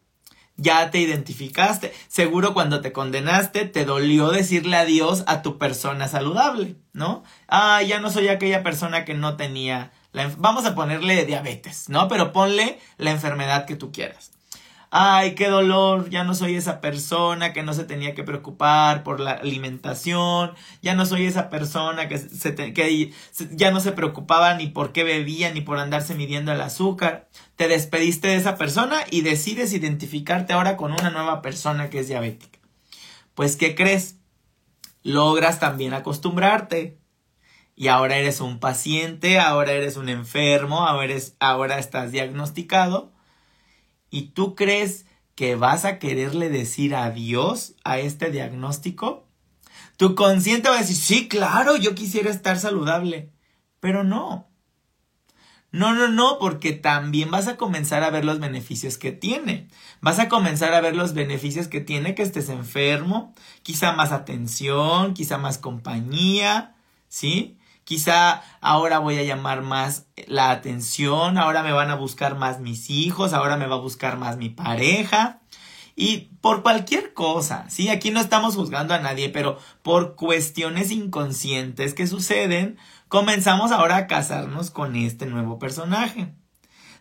ya 0.61 0.91
te 0.91 0.99
identificaste. 0.99 1.93
Seguro 2.07 2.53
cuando 2.53 2.81
te 2.81 2.91
condenaste 2.91 3.65
te 3.65 3.85
dolió 3.85 4.29
decirle 4.29 4.77
adiós 4.77 5.23
a 5.27 5.41
tu 5.41 5.57
persona 5.57 6.07
saludable, 6.07 6.75
¿no? 6.93 7.23
Ah, 7.47 7.81
ya 7.81 7.99
no 7.99 8.11
soy 8.11 8.27
aquella 8.27 8.63
persona 8.63 9.05
que 9.05 9.13
no 9.13 9.35
tenía 9.37 9.91
la 10.13 10.29
vamos 10.37 10.65
a 10.65 10.75
ponerle 10.75 11.25
diabetes, 11.25 11.87
¿no? 11.89 12.07
Pero 12.07 12.33
ponle 12.33 12.79
la 12.97 13.11
enfermedad 13.11 13.65
que 13.65 13.75
tú 13.75 13.91
quieras 13.91 14.31
ay, 14.91 15.35
qué 15.35 15.47
dolor, 15.47 16.09
ya 16.09 16.25
no 16.25 16.35
soy 16.35 16.55
esa 16.55 16.81
persona 16.81 17.53
que 17.53 17.63
no 17.63 17.73
se 17.73 17.85
tenía 17.85 18.13
que 18.13 18.23
preocupar 18.23 19.03
por 19.03 19.21
la 19.21 19.31
alimentación, 19.31 20.51
ya 20.81 20.95
no 20.95 21.05
soy 21.05 21.25
esa 21.25 21.49
persona 21.49 22.09
que, 22.09 22.19
se 22.19 22.53
que 22.53 23.13
ya 23.51 23.71
no 23.71 23.79
se 23.79 23.93
preocupaba 23.93 24.53
ni 24.55 24.67
por 24.67 24.91
qué 24.91 25.05
bebía 25.05 25.51
ni 25.53 25.61
por 25.61 25.79
andarse 25.79 26.13
midiendo 26.13 26.51
el 26.51 26.59
azúcar. 26.61 27.29
Te 27.61 27.67
despediste 27.67 28.29
de 28.29 28.37
esa 28.37 28.57
persona 28.57 29.03
y 29.11 29.21
decides 29.21 29.71
identificarte 29.71 30.51
ahora 30.51 30.77
con 30.77 30.93
una 30.93 31.11
nueva 31.11 31.43
persona 31.43 31.91
que 31.91 31.99
es 31.99 32.07
diabética. 32.07 32.57
Pues, 33.35 33.55
¿qué 33.55 33.75
crees? 33.75 34.15
Logras 35.03 35.59
también 35.59 35.93
acostumbrarte. 35.93 36.97
Y 37.75 37.89
ahora 37.89 38.17
eres 38.17 38.41
un 38.41 38.59
paciente, 38.59 39.37
ahora 39.39 39.73
eres 39.73 39.95
un 39.95 40.09
enfermo, 40.09 40.87
ahora, 40.87 41.03
eres, 41.03 41.35
ahora 41.39 41.77
estás 41.77 42.11
diagnosticado 42.11 43.13
¿Y 44.09 44.29
tú 44.29 44.55
crees 44.55 45.05
que 45.35 45.55
vas 45.55 45.85
a 45.85 45.99
quererle 45.99 46.49
decir 46.49 46.95
adiós 46.95 47.75
a 47.83 47.99
este 47.99 48.31
diagnóstico? 48.31 49.27
Tu 49.97 50.15
consciente 50.15 50.67
va 50.67 50.77
a 50.77 50.79
decir, 50.79 50.95
sí, 50.95 51.27
claro, 51.27 51.77
yo 51.77 51.93
quisiera 51.93 52.31
estar 52.31 52.57
saludable. 52.57 53.31
Pero 53.79 54.03
no. 54.03 54.50
No, 55.71 55.93
no, 55.93 56.09
no, 56.09 56.37
porque 56.37 56.73
también 56.73 57.31
vas 57.31 57.47
a 57.47 57.55
comenzar 57.55 58.03
a 58.03 58.09
ver 58.09 58.25
los 58.25 58.39
beneficios 58.39 58.97
que 58.97 59.13
tiene. 59.13 59.67
Vas 60.01 60.19
a 60.19 60.27
comenzar 60.27 60.73
a 60.73 60.81
ver 60.81 60.95
los 60.97 61.13
beneficios 61.13 61.69
que 61.69 61.79
tiene 61.79 62.13
que 62.13 62.23
estés 62.23 62.49
enfermo, 62.49 63.33
quizá 63.63 63.93
más 63.93 64.11
atención, 64.11 65.13
quizá 65.13 65.37
más 65.37 65.57
compañía, 65.57 66.75
¿sí? 67.07 67.57
Quizá 67.85 68.43
ahora 68.59 68.99
voy 68.99 69.17
a 69.17 69.23
llamar 69.23 69.61
más 69.61 70.07
la 70.27 70.51
atención, 70.51 71.37
ahora 71.37 71.63
me 71.63 71.71
van 71.71 71.89
a 71.89 71.95
buscar 71.95 72.37
más 72.37 72.59
mis 72.59 72.89
hijos, 72.89 73.33
ahora 73.33 73.55
me 73.55 73.67
va 73.67 73.75
a 73.75 73.79
buscar 73.79 74.17
más 74.17 74.37
mi 74.37 74.49
pareja. 74.49 75.39
Y 75.95 76.29
por 76.41 76.63
cualquier 76.63 77.13
cosa, 77.13 77.69
¿sí? 77.69 77.89
Aquí 77.89 78.11
no 78.11 78.19
estamos 78.19 78.55
juzgando 78.55 78.93
a 78.93 78.99
nadie, 78.99 79.29
pero 79.29 79.57
por 79.83 80.15
cuestiones 80.15 80.91
inconscientes 80.91 81.93
que 81.93 82.07
suceden, 82.07 82.77
comenzamos 83.11 83.73
ahora 83.73 83.97
a 83.97 84.07
casarnos 84.07 84.71
con 84.71 84.95
este 84.95 85.25
nuevo 85.25 85.59
personaje. 85.59 86.33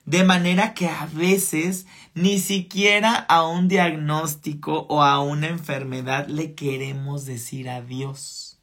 De 0.05 0.25
manera 0.25 0.75
que 0.75 0.89
a 0.89 1.09
veces 1.13 1.87
ni 2.15 2.41
siquiera 2.41 3.15
a 3.15 3.47
un 3.47 3.69
diagnóstico 3.69 4.87
o 4.89 5.05
a 5.05 5.21
una 5.21 5.47
enfermedad 5.47 6.27
le 6.27 6.57
queremos 6.57 7.27
decir 7.27 7.71
adiós. 7.71 8.59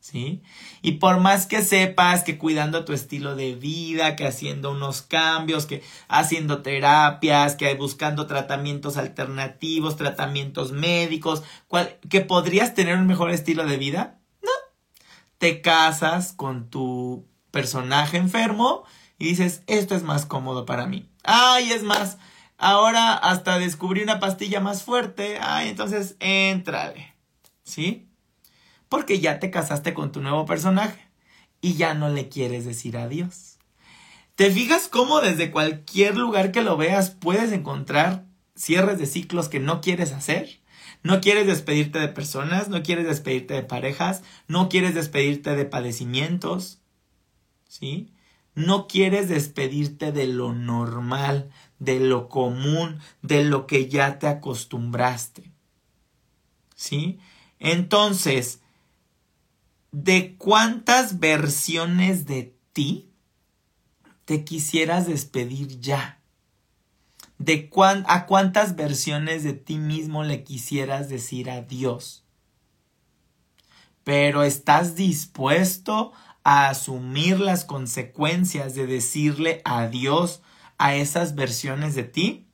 ¿sí? 0.00 0.42
Y 0.82 0.92
por 0.92 1.18
más 1.18 1.46
que 1.46 1.62
sepas 1.62 2.24
que 2.24 2.36
cuidando 2.36 2.84
tu 2.84 2.92
estilo 2.92 3.36
de 3.36 3.54
vida, 3.54 4.14
que 4.14 4.26
haciendo 4.26 4.72
unos 4.72 5.00
cambios, 5.00 5.64
que 5.64 5.82
haciendo 6.08 6.60
terapias, 6.60 7.56
que 7.56 7.74
buscando 7.74 8.26
tratamientos 8.26 8.98
alternativos, 8.98 9.96
tratamientos 9.96 10.72
médicos, 10.72 11.42
que 12.10 12.20
podrías 12.20 12.74
tener 12.74 12.98
un 12.98 13.06
mejor 13.06 13.30
estilo 13.30 13.64
de 13.64 13.78
vida. 13.78 14.15
Te 15.38 15.60
casas 15.60 16.32
con 16.32 16.70
tu 16.70 17.26
personaje 17.50 18.16
enfermo 18.16 18.84
y 19.18 19.26
dices, 19.26 19.62
esto 19.66 19.94
es 19.94 20.02
más 20.02 20.26
cómodo 20.26 20.66
para 20.66 20.86
mí. 20.86 21.08
Ay, 21.24 21.72
es 21.72 21.82
más, 21.82 22.18
ahora 22.58 23.14
hasta 23.14 23.58
descubrí 23.58 24.02
una 24.02 24.20
pastilla 24.20 24.60
más 24.60 24.82
fuerte. 24.82 25.38
Ay, 25.40 25.68
entonces, 25.68 26.16
entrale. 26.20 27.14
¿Sí? 27.64 28.06
porque 28.88 29.20
ya 29.20 29.38
te 29.38 29.50
casaste 29.50 29.94
con 29.94 30.12
tu 30.12 30.20
nuevo 30.20 30.46
personaje 30.46 31.00
y 31.60 31.74
ya 31.74 31.94
no 31.94 32.08
le 32.08 32.28
quieres 32.28 32.64
decir 32.64 32.96
adiós. 32.96 33.58
¿Te 34.34 34.50
fijas 34.50 34.88
cómo 34.88 35.20
desde 35.20 35.50
cualquier 35.50 36.16
lugar 36.16 36.52
que 36.52 36.62
lo 36.62 36.76
veas 36.76 37.10
puedes 37.10 37.52
encontrar 37.52 38.24
cierres 38.54 38.98
de 38.98 39.06
ciclos 39.06 39.48
que 39.48 39.60
no 39.60 39.80
quieres 39.80 40.12
hacer? 40.12 40.60
No 41.06 41.20
quieres 41.20 41.46
despedirte 41.46 41.98
de 41.98 42.08
personas, 42.08 42.68
no 42.68 42.82
quieres 42.82 43.06
despedirte 43.06 43.54
de 43.54 43.62
parejas, 43.62 44.22
no 44.48 44.68
quieres 44.68 44.94
despedirte 44.94 45.54
de 45.54 45.64
padecimientos, 45.64 46.80
¿sí? 47.68 48.12
No 48.54 48.88
quieres 48.88 49.28
despedirte 49.28 50.12
de 50.12 50.26
lo 50.26 50.52
normal, 50.52 51.50
de 51.78 52.00
lo 52.00 52.28
común, 52.28 53.00
de 53.22 53.44
lo 53.44 53.66
que 53.66 53.88
ya 53.88 54.18
te 54.18 54.26
acostumbraste, 54.26 55.52
¿sí? 56.74 57.18
Entonces, 57.58 58.60
¿De 59.98 60.36
cuántas 60.36 61.20
versiones 61.20 62.26
de 62.26 62.54
ti 62.74 63.08
te 64.26 64.44
quisieras 64.44 65.06
despedir 65.06 65.80
ya? 65.80 66.15
¿De 67.38 67.70
a 68.06 68.26
cuántas 68.26 68.76
versiones 68.76 69.44
de 69.44 69.52
ti 69.52 69.76
mismo 69.76 70.24
le 70.24 70.42
quisieras 70.42 71.08
decir 71.08 71.50
adiós? 71.50 72.24
Pero 74.04 74.42
¿estás 74.42 74.94
dispuesto 74.94 76.12
a 76.44 76.68
asumir 76.68 77.40
las 77.40 77.64
consecuencias 77.64 78.74
de 78.74 78.86
decirle 78.86 79.60
adiós 79.64 80.40
a 80.78 80.94
esas 80.94 81.34
versiones 81.34 81.94
de 81.94 82.04
ti? 82.04 82.46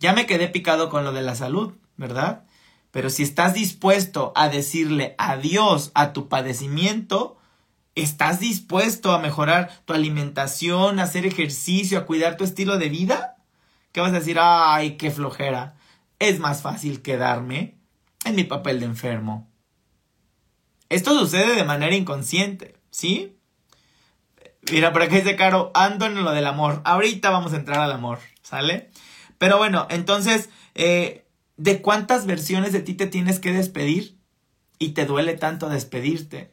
Ya 0.00 0.12
me 0.12 0.26
quedé 0.26 0.48
picado 0.48 0.90
con 0.90 1.04
lo 1.04 1.12
de 1.12 1.22
la 1.22 1.34
salud, 1.34 1.72
¿verdad? 1.96 2.44
Pero 2.90 3.08
si 3.08 3.22
estás 3.22 3.54
dispuesto 3.54 4.32
a 4.36 4.48
decirle 4.48 5.14
adiós 5.16 5.92
a 5.94 6.12
tu 6.12 6.28
padecimiento, 6.28 7.38
¿estás 7.94 8.38
dispuesto 8.38 9.12
a 9.12 9.18
mejorar 9.18 9.70
tu 9.86 9.94
alimentación, 9.94 10.98
a 10.98 11.04
hacer 11.04 11.24
ejercicio, 11.24 11.98
a 11.98 12.06
cuidar 12.06 12.36
tu 12.36 12.44
estilo 12.44 12.78
de 12.78 12.90
vida? 12.90 13.33
¿Qué 13.94 14.00
vas 14.00 14.10
a 14.10 14.18
decir? 14.18 14.38
Ay, 14.40 14.96
qué 14.96 15.12
flojera. 15.12 15.76
es 16.18 16.40
más 16.40 16.62
fácil 16.62 17.00
quedarme 17.00 17.78
en 18.24 18.34
mi 18.34 18.42
papel 18.42 18.80
de 18.80 18.86
enfermo. 18.86 19.48
Esto 20.88 21.16
sucede 21.16 21.54
de 21.54 21.62
manera 21.62 21.94
inconsciente, 21.94 22.74
¿sí? 22.90 23.38
Mira, 24.72 24.92
por 24.92 25.02
aquí 25.02 25.14
dice 25.14 25.36
Caro, 25.36 25.70
ando 25.74 26.06
en 26.06 26.24
lo 26.24 26.32
del 26.32 26.46
amor. 26.46 26.82
Ahorita 26.84 27.30
vamos 27.30 27.52
a 27.52 27.56
entrar 27.56 27.78
al 27.78 27.92
amor, 27.92 28.18
¿sale? 28.42 28.90
Pero 29.38 29.58
bueno, 29.58 29.86
entonces, 29.88 30.50
eh, 30.74 31.28
¿de 31.56 31.80
cuántas 31.80 32.26
versiones 32.26 32.72
de 32.72 32.80
ti 32.80 32.94
te 32.94 33.06
tienes 33.06 33.38
que 33.38 33.52
despedir? 33.52 34.18
Y 34.80 34.90
te 34.90 35.06
duele 35.06 35.34
tanto 35.34 35.68
despedirte. 35.68 36.52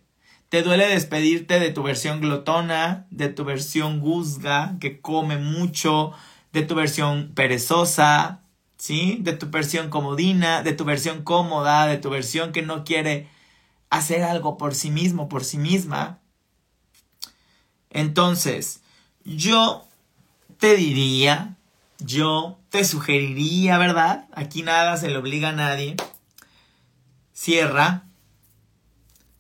Te 0.50 0.62
duele 0.62 0.86
despedirte 0.88 1.60
de 1.60 1.72
tu 1.72 1.82
versión 1.82 2.22
glotona, 2.22 3.08
de 3.10 3.30
tu 3.30 3.46
versión 3.46 4.00
guzga, 4.00 4.78
que 4.80 5.02
come 5.02 5.38
mucho, 5.38 6.14
de 6.52 6.64
tu 6.64 6.76
versión 6.76 7.32
perezosa, 7.34 8.42
¿sí? 8.78 9.18
De 9.22 9.34
tu 9.34 9.50
versión 9.50 9.90
comodina, 9.90 10.64
de 10.64 10.74
tu 10.74 10.86
versión 10.86 11.24
cómoda, 11.24 11.88
de 11.88 11.98
tu 11.98 12.10
versión 12.10 12.52
que 12.52 12.62
no 12.62 12.84
quiere 12.84 13.30
hacer 13.90 14.24
algo 14.24 14.58
por 14.58 14.76
sí 14.76 14.92
mismo, 14.92 15.30
por 15.30 15.44
sí 15.44 15.58
misma. 15.58 16.20
Entonces, 17.90 18.82
yo 19.24 19.88
te 20.58 20.76
diría, 20.76 21.58
yo 22.00 22.58
te 22.70 22.86
sugeriría, 22.86 23.78
¿verdad? 23.78 24.28
Aquí 24.34 24.64
nada 24.64 24.98
se 24.98 25.10
le 25.10 25.18
obliga 25.18 25.50
a 25.50 25.54
nadie. 25.54 25.96
Cierra, 27.34 28.06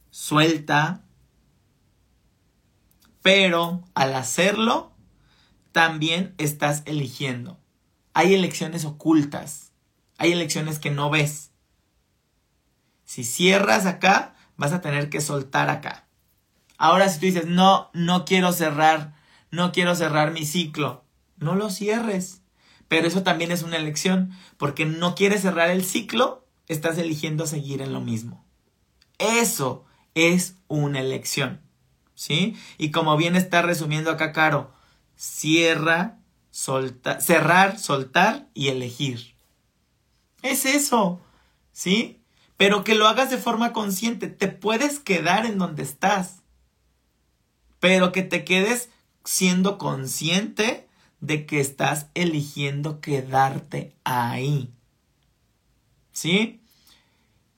suelta, 0.09 1.01
pero 3.21 3.83
al 3.93 4.15
hacerlo, 4.15 4.90
también 5.71 6.35
estás 6.37 6.83
eligiendo. 6.85 7.59
Hay 8.13 8.33
elecciones 8.33 8.85
ocultas, 8.85 9.71
hay 10.17 10.31
elecciones 10.31 10.79
que 10.79 10.91
no 10.91 11.09
ves. 11.09 11.51
Si 13.05 13.23
cierras 13.23 13.85
acá, 13.85 14.35
vas 14.57 14.73
a 14.73 14.81
tener 14.81 15.09
que 15.09 15.21
soltar 15.21 15.69
acá. 15.69 16.07
Ahora 16.77 17.09
si 17.09 17.19
tú 17.19 17.25
dices, 17.25 17.45
no, 17.45 17.89
no 17.93 18.25
quiero 18.25 18.53
cerrar, 18.53 19.13
no 19.49 19.71
quiero 19.71 19.95
cerrar 19.95 20.31
mi 20.31 20.45
ciclo, 20.45 21.03
no 21.37 21.55
lo 21.55 21.69
cierres. 21.69 22.41
Pero 22.87 23.07
eso 23.07 23.23
también 23.23 23.51
es 23.51 23.63
una 23.63 23.77
elección, 23.77 24.31
porque 24.57 24.85
no 24.85 25.15
quieres 25.15 25.41
cerrar 25.41 25.69
el 25.69 25.85
ciclo, 25.85 26.45
estás 26.67 26.97
eligiendo 26.97 27.47
seguir 27.47 27.81
en 27.81 27.93
lo 27.93 28.01
mismo. 28.01 28.45
Eso 29.17 29.85
es 30.15 30.55
una 30.67 30.99
elección. 30.99 31.61
¿Sí? 32.15 32.55
Y 32.77 32.91
como 32.91 33.17
bien 33.17 33.35
está 33.35 33.61
resumiendo 33.61 34.11
acá 34.11 34.31
Caro, 34.31 34.73
cierra, 35.21 36.17
soltar, 36.49 37.21
cerrar, 37.21 37.77
soltar 37.77 38.47
y 38.55 38.69
elegir. 38.69 39.35
Es 40.41 40.65
eso, 40.65 41.21
¿sí? 41.71 42.19
Pero 42.57 42.83
que 42.83 42.95
lo 42.95 43.07
hagas 43.07 43.29
de 43.29 43.37
forma 43.37 43.71
consciente. 43.71 44.29
Te 44.29 44.47
puedes 44.47 44.97
quedar 44.97 45.45
en 45.45 45.59
donde 45.59 45.83
estás, 45.83 46.41
pero 47.79 48.11
que 48.11 48.23
te 48.23 48.43
quedes 48.43 48.89
siendo 49.23 49.77
consciente 49.77 50.87
de 51.19 51.45
que 51.45 51.59
estás 51.59 52.07
eligiendo 52.15 52.99
quedarte 52.99 53.95
ahí. 54.03 54.73
¿Sí? 56.13 56.60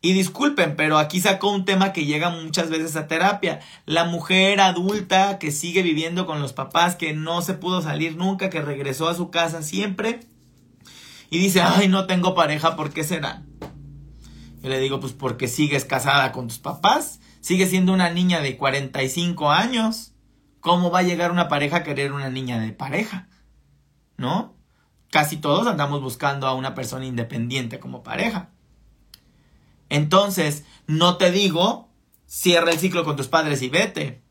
Y 0.06 0.12
disculpen, 0.12 0.76
pero 0.76 0.98
aquí 0.98 1.22
sacó 1.22 1.50
un 1.50 1.64
tema 1.64 1.94
que 1.94 2.04
llega 2.06 2.30
muchas 2.30 2.70
veces 2.70 2.98
a 2.98 3.08
terapia. 3.08 3.62
La 3.86 4.04
mujer 4.04 4.60
adulta 4.60 5.40
que 5.40 5.50
sigue 5.50 5.82
viviendo 5.82 6.26
con 6.26 6.42
los 6.42 6.52
papás, 6.52 6.98
que 6.98 7.14
no 7.14 7.42
se 7.42 7.54
pudo 7.54 7.82
salir 7.82 8.18
nunca, 8.18 8.50
que 8.50 8.62
regresó 8.62 9.08
a 9.08 9.16
su 9.16 9.32
casa 9.32 9.62
siempre. 9.62 10.20
Y 11.30 11.40
dice, 11.40 11.62
ay, 11.62 11.88
no 11.88 12.06
tengo 12.06 12.36
pareja, 12.36 12.76
¿por 12.76 12.92
qué 12.92 13.06
será? 13.06 13.44
Yo 14.62 14.68
le 14.70 14.82
digo, 14.82 15.00
pues 15.00 15.14
porque 15.14 15.48
sigues 15.48 15.86
casada 15.86 16.34
con 16.34 16.50
tus 16.50 16.60
papás, 16.60 17.22
sigues 17.40 17.70
siendo 17.70 17.94
una 17.94 18.10
niña 18.10 18.42
de 18.42 18.58
45 18.58 19.52
años. 19.52 20.12
¿Cómo 20.60 20.92
va 20.92 21.00
a 21.00 21.04
llegar 21.04 21.32
una 21.32 21.48
pareja 21.48 21.78
a 21.78 21.84
querer 21.84 22.12
una 22.12 22.30
niña 22.30 22.60
de 22.60 22.74
pareja? 22.74 23.30
¿No? 24.18 24.58
Casi 25.10 25.38
todos 25.38 25.66
andamos 25.66 26.02
buscando 26.02 26.46
a 26.46 26.56
una 26.56 26.76
persona 26.76 27.06
independiente 27.06 27.80
como 27.80 28.04
pareja. 28.04 28.50
Entonces, 29.94 30.64
no 30.88 31.18
te 31.18 31.30
digo, 31.30 31.88
cierra 32.26 32.72
el 32.72 32.80
ciclo 32.80 33.06
con 33.06 33.16
tus 33.16 33.28
padres 33.28 33.62
y 33.62 33.70
vete. 33.70 34.24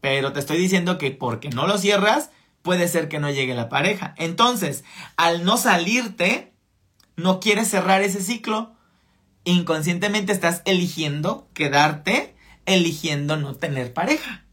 Pero 0.00 0.32
te 0.32 0.40
estoy 0.40 0.56
diciendo 0.56 0.96
que 0.96 1.10
porque 1.10 1.50
no 1.50 1.66
lo 1.66 1.76
cierras, 1.76 2.30
puede 2.62 2.88
ser 2.88 3.10
que 3.10 3.18
no 3.18 3.30
llegue 3.30 3.54
la 3.54 3.68
pareja. 3.68 4.14
Entonces, 4.16 4.84
al 5.18 5.44
no 5.44 5.58
salirte, 5.58 6.54
no 7.14 7.40
quieres 7.40 7.68
cerrar 7.68 8.00
ese 8.00 8.22
ciclo. 8.22 8.72
Inconscientemente 9.44 10.32
estás 10.32 10.62
eligiendo 10.64 11.50
quedarte, 11.52 12.34
eligiendo 12.64 13.36
no 13.36 13.56
tener 13.56 13.92
pareja. 13.92 14.46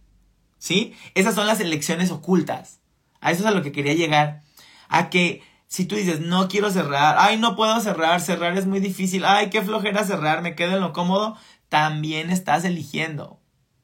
¿Sí? 0.58 0.94
Esas 1.16 1.36
son 1.36 1.48
las 1.48 1.62
elecciones 1.62 2.12
ocultas. 2.12 2.82
A 3.22 3.32
eso 3.32 3.44
es 3.44 3.46
a 3.48 3.52
lo 3.52 3.64
que 3.64 3.72
quería 3.72 3.94
llegar. 3.94 4.44
A 4.90 5.10
que 5.10 5.42
si 5.70 5.86
tú 5.86 5.96
dices, 5.96 6.20
no 6.20 6.48
quiero 6.48 6.72
cerrar, 6.72 7.16
ay, 7.20 7.38
no 7.38 7.56
puedo 7.56 7.80
cerrar, 7.80 8.22
cerrar 8.22 8.58
es 8.58 8.66
muy 8.66 8.80
difícil, 8.80 9.24
ay, 9.24 9.52
qué 9.52 9.62
flojera 9.62 10.04
cerrar, 10.04 10.42
me 10.42 10.56
quedo 10.56 10.76
en 10.76 10.82
lo 10.82 10.94
cómodo, 10.94 11.38
también 11.70 12.32
estás 12.32 12.66
eligiendo, 12.66 13.40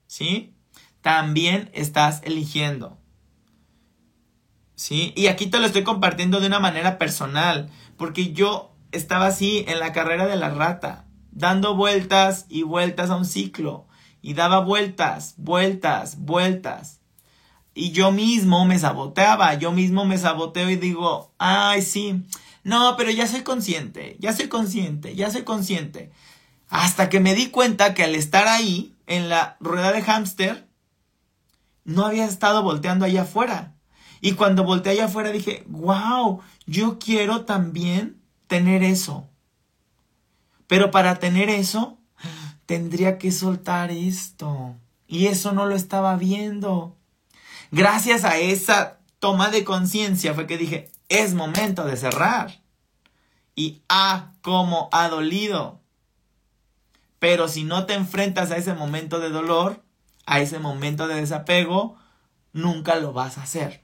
¿sí? 0.07 0.55
También 1.01 1.69
estás 1.73 2.21
eligiendo. 2.23 2.97
¿Sí? 4.73 5.13
Y 5.15 5.27
aquí 5.27 5.45
te 5.45 5.59
lo 5.59 5.67
estoy 5.67 5.83
compartiendo 5.83 6.39
de 6.39 6.47
una 6.47 6.59
manera 6.59 6.97
personal, 6.97 7.69
porque 7.97 8.33
yo 8.33 8.75
estaba 8.91 9.27
así 9.27 9.63
en 9.67 9.79
la 9.79 9.93
carrera 9.93 10.25
de 10.25 10.37
la 10.37 10.49
rata, 10.49 11.05
dando 11.29 11.75
vueltas 11.75 12.47
y 12.49 12.63
vueltas 12.63 13.11
a 13.11 13.15
un 13.15 13.25
ciclo, 13.25 13.87
y 14.23 14.33
daba 14.33 14.59
vueltas, 14.59 15.35
vueltas, 15.37 16.17
vueltas. 16.17 16.99
Y 17.77 17.91
yo 17.91 18.11
mismo 18.11 18.65
me 18.65 18.79
saboteaba, 18.79 19.53
yo 19.55 19.73
mismo 19.73 20.05
me 20.05 20.17
saboteo 20.17 20.69
y 20.69 20.77
digo, 20.77 21.33
ay, 21.37 21.81
sí, 21.81 22.23
no, 22.63 22.95
pero 22.97 23.11
ya 23.11 23.27
soy 23.27 23.41
consciente, 23.41 24.15
ya 24.19 24.33
soy 24.33 24.47
consciente, 24.47 25.13
ya 25.13 25.29
soy 25.29 25.43
consciente. 25.43 26.09
Hasta 26.69 27.09
que 27.09 27.19
me 27.19 27.35
di 27.35 27.47
cuenta 27.47 27.93
que 27.93 28.03
al 28.03 28.15
estar 28.15 28.47
ahí, 28.47 28.95
en 29.07 29.29
la 29.29 29.57
rueda 29.59 29.91
de 29.91 30.01
hámster, 30.01 30.67
no 31.83 32.05
había 32.05 32.25
estado 32.25 32.63
volteando 32.63 33.05
allá 33.05 33.23
afuera. 33.23 33.75
Y 34.21 34.31
cuando 34.31 34.63
volteé 34.63 34.93
allá 34.93 35.05
afuera 35.05 35.31
dije, 35.31 35.65
wow, 35.67 36.41
yo 36.65 36.97
quiero 36.97 37.45
también 37.45 38.21
tener 38.47 38.83
eso. 38.83 39.27
Pero 40.65 40.91
para 40.91 41.19
tener 41.19 41.49
eso, 41.49 41.99
tendría 42.65 43.17
que 43.17 43.31
soltar 43.31 43.91
esto. 43.91 44.75
Y 45.07 45.27
eso 45.27 45.51
no 45.51 45.65
lo 45.65 45.75
estaba 45.75 46.15
viendo. 46.15 46.95
Gracias 47.75 48.23
a 48.23 48.37
esa 48.37 48.99
toma 49.19 49.49
de 49.49 49.65
conciencia 49.65 50.33
fue 50.33 50.47
que 50.47 50.57
dije, 50.57 50.89
es 51.09 51.33
momento 51.33 51.83
de 51.83 51.97
cerrar. 51.97 52.61
Y 53.53 53.81
ah, 53.89 54.31
cómo 54.41 54.87
ha 54.93 55.09
dolido. 55.09 55.81
Pero 57.19 57.49
si 57.49 57.65
no 57.65 57.85
te 57.85 57.93
enfrentas 57.93 58.51
a 58.51 58.55
ese 58.55 58.73
momento 58.75 59.19
de 59.19 59.29
dolor, 59.29 59.83
a 60.25 60.39
ese 60.39 60.57
momento 60.57 61.09
de 61.09 61.15
desapego, 61.15 61.97
nunca 62.53 62.95
lo 62.95 63.11
vas 63.11 63.37
a 63.37 63.43
hacer. 63.43 63.83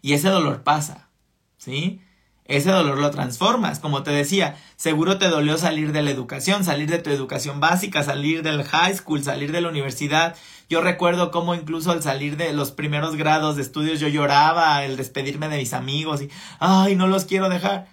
Y 0.00 0.14
ese 0.14 0.30
dolor 0.30 0.62
pasa, 0.62 1.10
¿sí? 1.58 2.00
Ese 2.46 2.70
dolor 2.70 2.98
lo 2.98 3.10
transformas. 3.10 3.78
Como 3.78 4.02
te 4.02 4.10
decía, 4.10 4.56
seguro 4.76 5.18
te 5.18 5.28
dolió 5.28 5.56
salir 5.56 5.92
de 5.92 6.02
la 6.02 6.10
educación, 6.10 6.62
salir 6.62 6.90
de 6.90 6.98
tu 6.98 7.10
educación 7.10 7.58
básica, 7.58 8.02
salir 8.02 8.42
del 8.42 8.64
high 8.64 8.94
school, 8.94 9.22
salir 9.22 9.50
de 9.50 9.62
la 9.62 9.68
universidad. 9.68 10.36
Yo 10.68 10.82
recuerdo 10.82 11.30
cómo 11.30 11.54
incluso 11.54 11.90
al 11.90 12.02
salir 12.02 12.36
de 12.36 12.52
los 12.52 12.70
primeros 12.70 13.16
grados 13.16 13.56
de 13.56 13.62
estudios 13.62 13.98
yo 13.98 14.08
lloraba, 14.08 14.84
el 14.84 14.96
despedirme 14.96 15.48
de 15.48 15.58
mis 15.58 15.72
amigos 15.72 16.20
y, 16.20 16.30
ay, 16.58 16.96
no 16.96 17.06
los 17.06 17.24
quiero 17.24 17.48
dejar. 17.48 17.88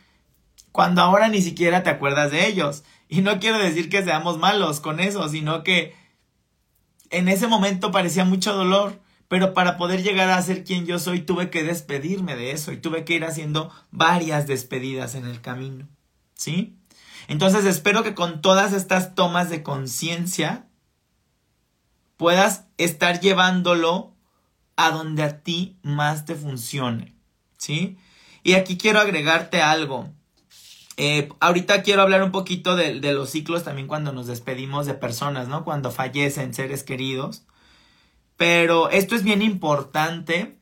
Cuando 0.73 1.01
ahora 1.01 1.29
ni 1.29 1.41
siquiera 1.41 1.83
te 1.83 1.89
acuerdas 1.89 2.31
de 2.31 2.47
ellos. 2.47 2.83
Y 3.07 3.21
no 3.21 3.39
quiero 3.39 3.57
decir 3.57 3.89
que 3.89 4.03
seamos 4.03 4.37
malos 4.37 4.79
con 4.79 4.99
eso, 4.99 5.27
sino 5.29 5.63
que 5.63 5.95
en 7.09 7.27
ese 7.27 7.47
momento 7.47 7.91
parecía 7.91 8.25
mucho 8.25 8.53
dolor 8.53 9.00
pero 9.31 9.53
para 9.53 9.77
poder 9.77 10.03
llegar 10.03 10.29
a 10.29 10.41
ser 10.41 10.65
quien 10.65 10.85
yo 10.85 10.99
soy 10.99 11.21
tuve 11.21 11.49
que 11.49 11.63
despedirme 11.63 12.35
de 12.35 12.51
eso 12.51 12.73
y 12.73 12.77
tuve 12.77 13.05
que 13.05 13.13
ir 13.13 13.23
haciendo 13.23 13.71
varias 13.89 14.45
despedidas 14.45 15.15
en 15.15 15.25
el 15.25 15.39
camino. 15.39 15.87
¿Sí? 16.33 16.75
Entonces 17.29 17.63
espero 17.63 18.03
que 18.03 18.13
con 18.13 18.41
todas 18.41 18.73
estas 18.73 19.15
tomas 19.15 19.49
de 19.49 19.63
conciencia 19.63 20.67
puedas 22.17 22.65
estar 22.77 23.21
llevándolo 23.21 24.13
a 24.75 24.91
donde 24.91 25.23
a 25.23 25.39
ti 25.39 25.79
más 25.81 26.25
te 26.25 26.35
funcione. 26.35 27.15
¿Sí? 27.57 27.97
Y 28.43 28.55
aquí 28.55 28.77
quiero 28.77 28.99
agregarte 28.99 29.61
algo. 29.61 30.09
Eh, 30.97 31.29
ahorita 31.39 31.83
quiero 31.83 32.01
hablar 32.01 32.21
un 32.21 32.33
poquito 32.33 32.75
de, 32.75 32.99
de, 32.99 33.13
los 33.13 33.29
ciclos 33.29 33.63
también 33.63 33.87
cuando 33.87 34.11
nos 34.11 34.27
despedimos 34.27 34.87
de 34.87 34.93
personas, 34.93 35.47
¿no? 35.47 35.63
Cuando 35.63 35.89
fallecen 35.89 36.53
seres 36.53 36.83
queridos. 36.83 37.45
Pero 38.41 38.89
esto 38.89 39.15
es 39.15 39.21
bien 39.21 39.43
importante 39.43 40.58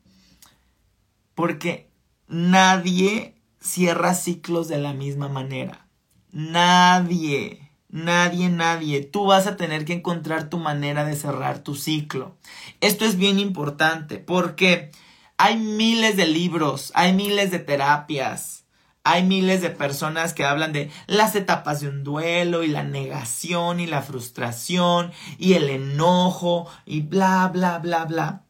porque 1.34 1.88
nadie 2.28 3.40
cierra 3.58 4.12
ciclos 4.12 4.68
de 4.68 4.76
la 4.76 4.92
misma 4.92 5.30
manera. 5.30 5.86
Nadie, 6.30 7.72
nadie, 7.88 8.50
nadie. 8.50 9.00
Tú 9.00 9.24
vas 9.24 9.46
a 9.46 9.56
tener 9.56 9.86
que 9.86 9.94
encontrar 9.94 10.50
tu 10.50 10.58
manera 10.58 11.06
de 11.06 11.16
cerrar 11.16 11.60
tu 11.60 11.74
ciclo. 11.74 12.36
Esto 12.82 13.06
es 13.06 13.16
bien 13.16 13.38
importante 13.38 14.18
porque 14.18 14.90
hay 15.38 15.56
miles 15.56 16.18
de 16.18 16.26
libros, 16.26 16.92
hay 16.94 17.14
miles 17.14 17.50
de 17.50 17.60
terapias, 17.60 18.59
hay 19.02 19.22
miles 19.22 19.62
de 19.62 19.70
personas 19.70 20.34
que 20.34 20.44
hablan 20.44 20.72
de 20.72 20.90
las 21.06 21.34
etapas 21.34 21.80
de 21.80 21.88
un 21.88 22.04
duelo 22.04 22.62
y 22.62 22.68
la 22.68 22.84
negación 22.84 23.80
y 23.80 23.86
la 23.86 24.02
frustración 24.02 25.12
y 25.38 25.54
el 25.54 25.70
enojo 25.70 26.68
y 26.84 27.00
bla, 27.00 27.48
bla, 27.48 27.78
bla, 27.78 28.04
bla. 28.04 28.44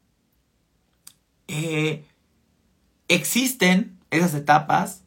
Eh, 1.47 2.05
existen 3.07 3.99
esas 4.09 4.33
etapas, 4.33 5.03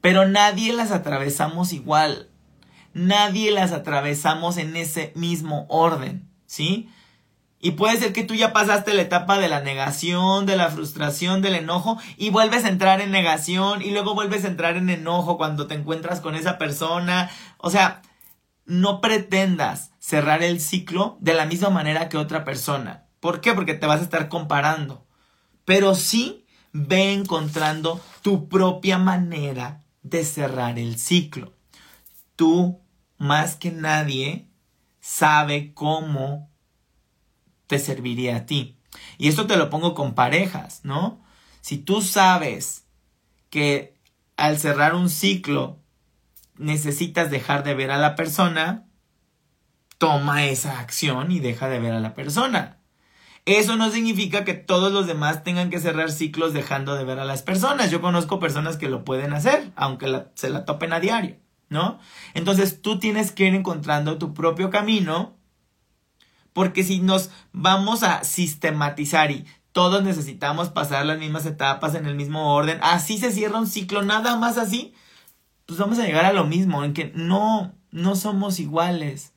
pero 0.00 0.26
nadie 0.26 0.72
las 0.72 0.92
atravesamos 0.92 1.72
igual. 1.72 2.30
Nadie 2.94 3.50
las 3.50 3.72
atravesamos 3.72 4.56
en 4.56 4.76
ese 4.76 5.12
mismo 5.14 5.66
orden, 5.68 6.28
¿sí? 6.46 6.88
Y 7.60 7.72
puede 7.72 7.96
ser 7.96 8.12
que 8.12 8.22
tú 8.22 8.34
ya 8.34 8.52
pasaste 8.52 8.94
la 8.94 9.02
etapa 9.02 9.38
de 9.38 9.48
la 9.48 9.60
negación, 9.60 10.46
de 10.46 10.56
la 10.56 10.70
frustración, 10.70 11.42
del 11.42 11.56
enojo 11.56 11.98
y 12.16 12.30
vuelves 12.30 12.64
a 12.64 12.68
entrar 12.68 13.00
en 13.00 13.10
negación 13.10 13.82
y 13.82 13.90
luego 13.90 14.14
vuelves 14.14 14.44
a 14.44 14.48
entrar 14.48 14.76
en 14.76 14.90
enojo 14.90 15.36
cuando 15.36 15.66
te 15.66 15.74
encuentras 15.74 16.20
con 16.20 16.36
esa 16.36 16.56
persona. 16.56 17.30
O 17.56 17.70
sea, 17.70 18.02
no 18.64 19.00
pretendas 19.00 19.90
cerrar 19.98 20.42
el 20.42 20.60
ciclo 20.60 21.16
de 21.20 21.34
la 21.34 21.46
misma 21.46 21.70
manera 21.70 22.08
que 22.08 22.16
otra 22.16 22.44
persona. 22.44 23.06
¿Por 23.18 23.40
qué? 23.40 23.54
Porque 23.54 23.74
te 23.74 23.86
vas 23.86 24.00
a 24.00 24.04
estar 24.04 24.28
comparando. 24.28 25.04
Pero 25.64 25.96
sí 25.96 26.46
ve 26.72 27.12
encontrando 27.12 28.00
tu 28.22 28.48
propia 28.48 28.98
manera 28.98 29.82
de 30.02 30.24
cerrar 30.24 30.78
el 30.78 30.98
ciclo. 30.98 31.54
Tú, 32.36 32.80
más 33.16 33.56
que 33.56 33.72
nadie, 33.72 34.48
sabe 35.00 35.72
cómo 35.74 36.47
te 37.68 37.78
serviría 37.78 38.36
a 38.36 38.46
ti. 38.46 38.76
Y 39.18 39.28
esto 39.28 39.46
te 39.46 39.56
lo 39.56 39.70
pongo 39.70 39.94
con 39.94 40.14
parejas, 40.14 40.80
¿no? 40.82 41.22
Si 41.60 41.78
tú 41.78 42.02
sabes 42.02 42.86
que 43.50 43.96
al 44.36 44.58
cerrar 44.58 44.94
un 44.94 45.10
ciclo 45.10 45.78
necesitas 46.56 47.30
dejar 47.30 47.62
de 47.62 47.74
ver 47.74 47.90
a 47.90 47.98
la 47.98 48.16
persona, 48.16 48.88
toma 49.98 50.46
esa 50.46 50.80
acción 50.80 51.30
y 51.30 51.40
deja 51.40 51.68
de 51.68 51.78
ver 51.78 51.92
a 51.92 52.00
la 52.00 52.14
persona. 52.14 52.78
Eso 53.44 53.76
no 53.76 53.90
significa 53.90 54.44
que 54.44 54.54
todos 54.54 54.92
los 54.92 55.06
demás 55.06 55.42
tengan 55.42 55.70
que 55.70 55.80
cerrar 55.80 56.10
ciclos 56.10 56.52
dejando 56.52 56.96
de 56.96 57.04
ver 57.04 57.18
a 57.18 57.24
las 57.24 57.42
personas. 57.42 57.90
Yo 57.90 58.00
conozco 58.00 58.38
personas 58.38 58.76
que 58.76 58.90
lo 58.90 59.04
pueden 59.04 59.32
hacer, 59.32 59.72
aunque 59.74 60.26
se 60.34 60.50
la 60.50 60.64
topen 60.64 60.92
a 60.92 61.00
diario, 61.00 61.36
¿no? 61.70 61.98
Entonces 62.34 62.82
tú 62.82 62.98
tienes 62.98 63.32
que 63.32 63.46
ir 63.46 63.54
encontrando 63.54 64.18
tu 64.18 64.34
propio 64.34 64.70
camino 64.70 65.37
porque 66.58 66.82
si 66.82 66.98
nos 66.98 67.30
vamos 67.52 68.02
a 68.02 68.24
sistematizar 68.24 69.30
y 69.30 69.46
todos 69.70 70.02
necesitamos 70.02 70.70
pasar 70.70 71.06
las 71.06 71.16
mismas 71.16 71.46
etapas 71.46 71.94
en 71.94 72.04
el 72.04 72.16
mismo 72.16 72.52
orden, 72.52 72.80
así 72.82 73.16
se 73.16 73.30
cierra 73.30 73.60
un 73.60 73.68
ciclo, 73.68 74.02
nada 74.02 74.34
más 74.34 74.58
así, 74.58 74.92
pues 75.66 75.78
vamos 75.78 76.00
a 76.00 76.04
llegar 76.04 76.24
a 76.24 76.32
lo 76.32 76.46
mismo, 76.46 76.82
en 76.82 76.94
que 76.94 77.12
no, 77.14 77.72
no 77.92 78.16
somos 78.16 78.58
iguales. 78.58 79.34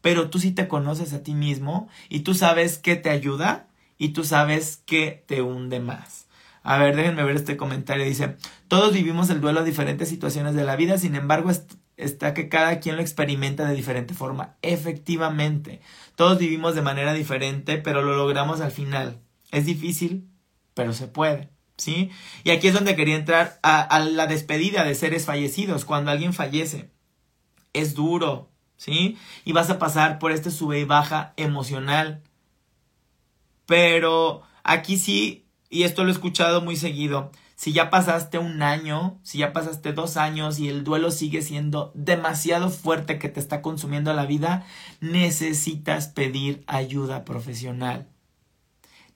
Pero 0.00 0.30
tú 0.30 0.38
sí 0.38 0.50
te 0.50 0.66
conoces 0.66 1.12
a 1.12 1.22
ti 1.22 1.34
mismo 1.34 1.90
y 2.08 2.20
tú 2.20 2.32
sabes 2.32 2.78
qué 2.78 2.96
te 2.96 3.10
ayuda 3.10 3.66
y 3.98 4.14
tú 4.14 4.24
sabes 4.24 4.82
qué 4.86 5.24
te 5.26 5.42
hunde 5.42 5.78
más. 5.78 6.26
A 6.62 6.78
ver, 6.78 6.96
déjenme 6.96 7.22
ver 7.22 7.36
este 7.36 7.58
comentario. 7.58 8.06
Dice, 8.06 8.38
todos 8.68 8.94
vivimos 8.94 9.28
el 9.28 9.42
duelo 9.42 9.60
a 9.60 9.64
diferentes 9.64 10.08
situaciones 10.08 10.54
de 10.54 10.64
la 10.64 10.76
vida, 10.76 10.96
sin 10.96 11.16
embargo, 11.16 11.50
está 11.96 12.34
que 12.34 12.48
cada 12.48 12.80
quien 12.80 12.96
lo 12.96 13.02
experimenta 13.02 13.66
de 13.66 13.74
diferente 13.74 14.14
forma. 14.14 14.56
Efectivamente, 14.62 15.80
todos 16.16 16.38
vivimos 16.38 16.74
de 16.74 16.82
manera 16.82 17.12
diferente, 17.12 17.78
pero 17.78 18.02
lo 18.02 18.16
logramos 18.16 18.60
al 18.60 18.70
final. 18.70 19.20
Es 19.50 19.66
difícil, 19.66 20.28
pero 20.74 20.92
se 20.92 21.08
puede. 21.08 21.50
¿Sí? 21.76 22.10
Y 22.44 22.50
aquí 22.50 22.68
es 22.68 22.74
donde 22.74 22.94
quería 22.94 23.16
entrar 23.16 23.58
a, 23.62 23.98
la 23.98 24.26
despedida 24.26 24.84
de 24.84 24.94
seres 24.94 25.24
fallecidos, 25.24 25.84
cuando 25.84 26.10
alguien 26.10 26.32
fallece. 26.32 26.90
Es 27.72 27.94
duro, 27.94 28.50
¿sí? 28.76 29.18
Y 29.44 29.52
vas 29.52 29.70
a 29.70 29.78
pasar 29.78 30.18
por 30.18 30.32
este 30.32 30.50
sube 30.50 30.78
y 30.78 30.84
baja 30.84 31.32
emocional. 31.36 32.22
Pero 33.66 34.42
aquí 34.62 34.96
sí, 34.96 35.46
y 35.70 35.84
esto 35.84 36.04
lo 36.04 36.10
he 36.10 36.12
escuchado 36.12 36.60
muy 36.60 36.76
seguido, 36.76 37.32
si 37.62 37.72
ya 37.72 37.90
pasaste 37.90 38.38
un 38.38 38.60
año, 38.60 39.20
si 39.22 39.38
ya 39.38 39.52
pasaste 39.52 39.92
dos 39.92 40.16
años 40.16 40.58
y 40.58 40.68
el 40.68 40.82
duelo 40.82 41.12
sigue 41.12 41.42
siendo 41.42 41.92
demasiado 41.94 42.70
fuerte 42.70 43.20
que 43.20 43.28
te 43.28 43.38
está 43.38 43.62
consumiendo 43.62 44.12
la 44.12 44.26
vida, 44.26 44.66
necesitas 45.00 46.08
pedir 46.08 46.64
ayuda 46.66 47.24
profesional. 47.24 48.08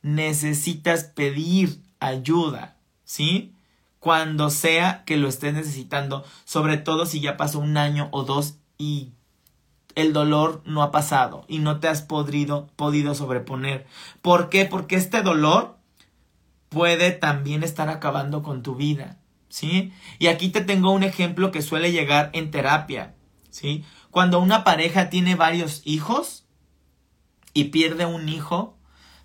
Necesitas 0.00 1.02
pedir 1.02 1.82
ayuda, 1.98 2.76
¿sí? 3.02 3.52
Cuando 3.98 4.50
sea 4.50 5.02
que 5.06 5.16
lo 5.16 5.26
estés 5.26 5.52
necesitando, 5.52 6.24
sobre 6.44 6.76
todo 6.76 7.04
si 7.04 7.20
ya 7.20 7.36
pasó 7.36 7.58
un 7.58 7.76
año 7.76 8.06
o 8.12 8.22
dos 8.22 8.58
y 8.78 9.10
el 9.96 10.12
dolor 10.12 10.62
no 10.64 10.84
ha 10.84 10.92
pasado 10.92 11.44
y 11.48 11.58
no 11.58 11.80
te 11.80 11.88
has 11.88 12.02
podido, 12.02 12.68
podido 12.76 13.16
sobreponer. 13.16 13.88
¿Por 14.22 14.50
qué? 14.50 14.66
Porque 14.66 14.94
este 14.94 15.22
dolor 15.22 15.75
puede 16.76 17.10
también 17.10 17.62
estar 17.62 17.88
acabando 17.88 18.42
con 18.42 18.62
tu 18.62 18.74
vida, 18.74 19.16
¿sí? 19.48 19.94
Y 20.18 20.26
aquí 20.26 20.50
te 20.50 20.60
tengo 20.60 20.90
un 20.90 21.04
ejemplo 21.04 21.50
que 21.50 21.62
suele 21.62 21.90
llegar 21.90 22.28
en 22.34 22.50
terapia, 22.50 23.14
¿sí? 23.48 23.82
Cuando 24.10 24.40
una 24.40 24.62
pareja 24.62 25.08
tiene 25.08 25.36
varios 25.36 25.80
hijos 25.86 26.44
y 27.54 27.64
pierde 27.64 28.04
un 28.04 28.28
hijo, 28.28 28.76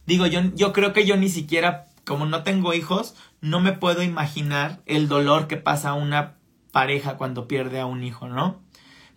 digo, 0.06 0.28
yo, 0.28 0.40
yo 0.56 0.72
creo 0.72 0.94
que 0.94 1.06
yo 1.06 1.18
ni 1.18 1.28
siquiera, 1.28 1.88
como 2.06 2.26
no 2.26 2.44
tengo 2.44 2.74
hijos, 2.74 3.16
no 3.42 3.60
me 3.60 3.74
puedo 3.74 4.02
imaginar 4.02 4.82
el 4.86 5.10
dolor 5.10 5.50
que 5.50 5.58
pasa 5.58 5.92
una 5.92 6.38
pareja 6.72 7.18
cuando 7.18 7.50
pierde 7.50 7.82
a 7.82 7.86
un 7.86 8.06
hijo, 8.06 8.30
¿no? 8.30 8.62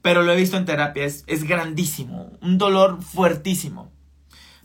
Pero 0.03 0.25
lo 0.25 0.33
he 0.33 0.37
visto 0.37 0.57
en 0.57 0.65
terapia, 0.65 1.05
es, 1.05 1.23
es 1.29 1.45
grandísimo, 1.45 2.33
un 2.43 2.59
dolor 2.59 3.01
fuertísimo. 3.01 3.93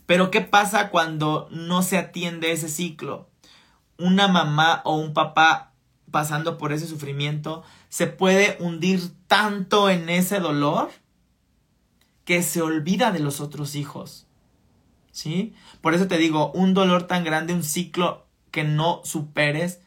Pero 0.06 0.32
¿qué 0.32 0.40
pasa 0.40 0.90
cuando 0.90 1.46
no 1.52 1.84
se 1.84 1.98
atiende 1.98 2.50
ese 2.50 2.68
ciclo? 2.68 3.29
Una 4.00 4.28
mamá 4.28 4.82
o 4.84 4.96
un 4.96 5.14
papá 5.14 5.72
pasando 6.10 6.58
por 6.58 6.72
ese 6.72 6.86
sufrimiento 6.86 7.62
se 7.88 8.06
puede 8.06 8.56
hundir 8.60 9.00
tanto 9.26 9.88
en 9.88 10.08
ese 10.08 10.40
dolor 10.40 10.90
que 12.24 12.42
se 12.42 12.62
olvida 12.62 13.12
de 13.12 13.20
los 13.20 13.40
otros 13.40 13.74
hijos. 13.74 14.26
¿Sí? 15.12 15.54
Por 15.80 15.94
eso 15.94 16.06
te 16.06 16.18
digo, 16.18 16.52
un 16.52 16.74
dolor 16.74 17.04
tan 17.04 17.24
grande, 17.24 17.52
un 17.52 17.64
ciclo 17.64 18.26
que 18.50 18.64
no 18.64 19.00
superes, 19.04 19.80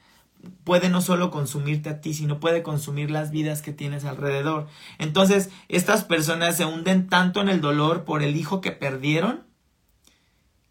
puede 0.64 0.90
no 0.90 1.02
solo 1.02 1.32
consumirte 1.32 1.90
a 1.90 2.02
ti, 2.02 2.14
sino 2.14 2.40
puede 2.40 2.64
consumir 2.64 3.10
las 3.10 3.32
vidas 3.32 3.62
que 3.62 3.72
tienes 3.72 4.04
alrededor. 4.04 4.68
Entonces, 4.98 5.50
estas 5.70 6.04
personas 6.04 6.58
se 6.58 6.66
hunden 6.66 7.08
tanto 7.08 7.42
en 7.42 7.50
el 7.50 7.62
dolor 7.62 8.04
por 8.04 8.22
el 8.22 8.36
hijo 8.36 8.60
que 8.62 8.72
perdieron 8.72 9.44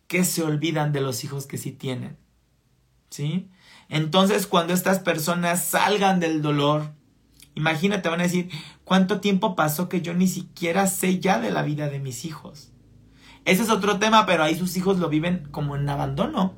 que 0.07 0.25
se 0.25 0.43
olvidan 0.43 0.93
de 0.93 1.01
los 1.01 1.25
hijos 1.25 1.47
que 1.47 1.57
sí 1.57 1.73
tienen. 1.73 2.19
¿Sí? 3.13 3.49
Entonces, 3.89 4.47
cuando 4.47 4.73
estas 4.73 4.99
personas 4.99 5.65
salgan 5.65 6.19
del 6.19 6.43
dolor, 6.43 6.93
imagínate, 7.55 8.09
van 8.09 8.21
a 8.21 8.25
decir, 8.25 8.51
¿cuánto 8.85 9.21
tiempo 9.21 9.55
pasó 9.55 9.89
que 9.89 10.01
yo 10.01 10.15
ni 10.15 10.27
siquiera 10.27 10.87
sé 10.87 11.21
ya 11.21 11.39
de 11.39 11.51
la 11.51 11.63
vida 11.63 11.89
de 11.89 12.01
mis 12.01 12.25
hijos? 12.25 12.73
Ese 13.45 13.63
es 13.63 13.71
otro 13.71 13.99
tema, 13.99 14.25
pero 14.25 14.45
ahí 14.45 14.55
sus 14.55 14.77
hijos 14.77 14.99
lo 14.99 15.09
viven 15.09 15.47
como 15.51 15.77
en 15.77 15.89
abandono. 15.89 16.55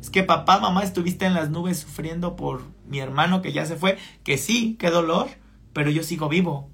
Es 0.00 0.10
que 0.10 0.22
papá, 0.22 0.58
mamá, 0.58 0.82
estuviste 0.82 1.26
en 1.26 1.34
las 1.34 1.50
nubes 1.50 1.78
sufriendo 1.78 2.34
por 2.36 2.62
mi 2.86 2.98
hermano 2.98 3.40
que 3.40 3.52
ya 3.52 3.64
se 3.66 3.76
fue, 3.76 3.96
que 4.22 4.36
sí, 4.36 4.76
qué 4.78 4.90
dolor, 4.90 5.28
pero 5.72 5.90
yo 5.90 6.02
sigo 6.02 6.28
vivo. 6.28 6.70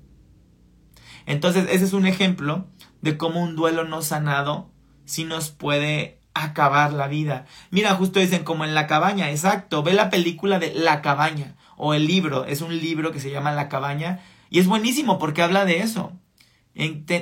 Entonces, 1.27 1.67
ese 1.71 1.85
es 1.85 1.93
un 1.93 2.07
ejemplo 2.07 2.67
de 3.03 3.17
cómo 3.17 3.43
un 3.43 3.55
duelo 3.55 3.85
no 3.85 4.03
sanado 4.03 4.71
sí 5.05 5.25
nos 5.25 5.51
puede 5.51 6.20
acabar 6.45 6.93
la 6.93 7.09
vida. 7.09 7.47
Mira, 7.71 7.95
justo 7.95 8.21
dicen 8.21 8.45
como 8.45 8.65
en 8.65 8.75
la 8.75 8.87
cabaña, 8.87 9.31
exacto, 9.31 9.83
ve 9.83 9.93
la 9.93 10.11
película 10.11 10.59
de 10.59 10.75
La 10.75 11.03
cabaña 11.03 11.57
o 11.77 11.95
el 11.95 12.07
libro, 12.07 12.45
es 12.45 12.61
un 12.61 12.77
libro 12.77 13.13
que 13.13 13.21
se 13.21 13.31
llama 13.31 13.53
La 13.53 13.69
cabaña 13.69 14.21
y 14.51 14.59
es 14.59 14.67
buenísimo 14.67 15.19
porque 15.19 15.43
habla 15.43 15.65
de 15.65 15.81
eso. 15.81 16.13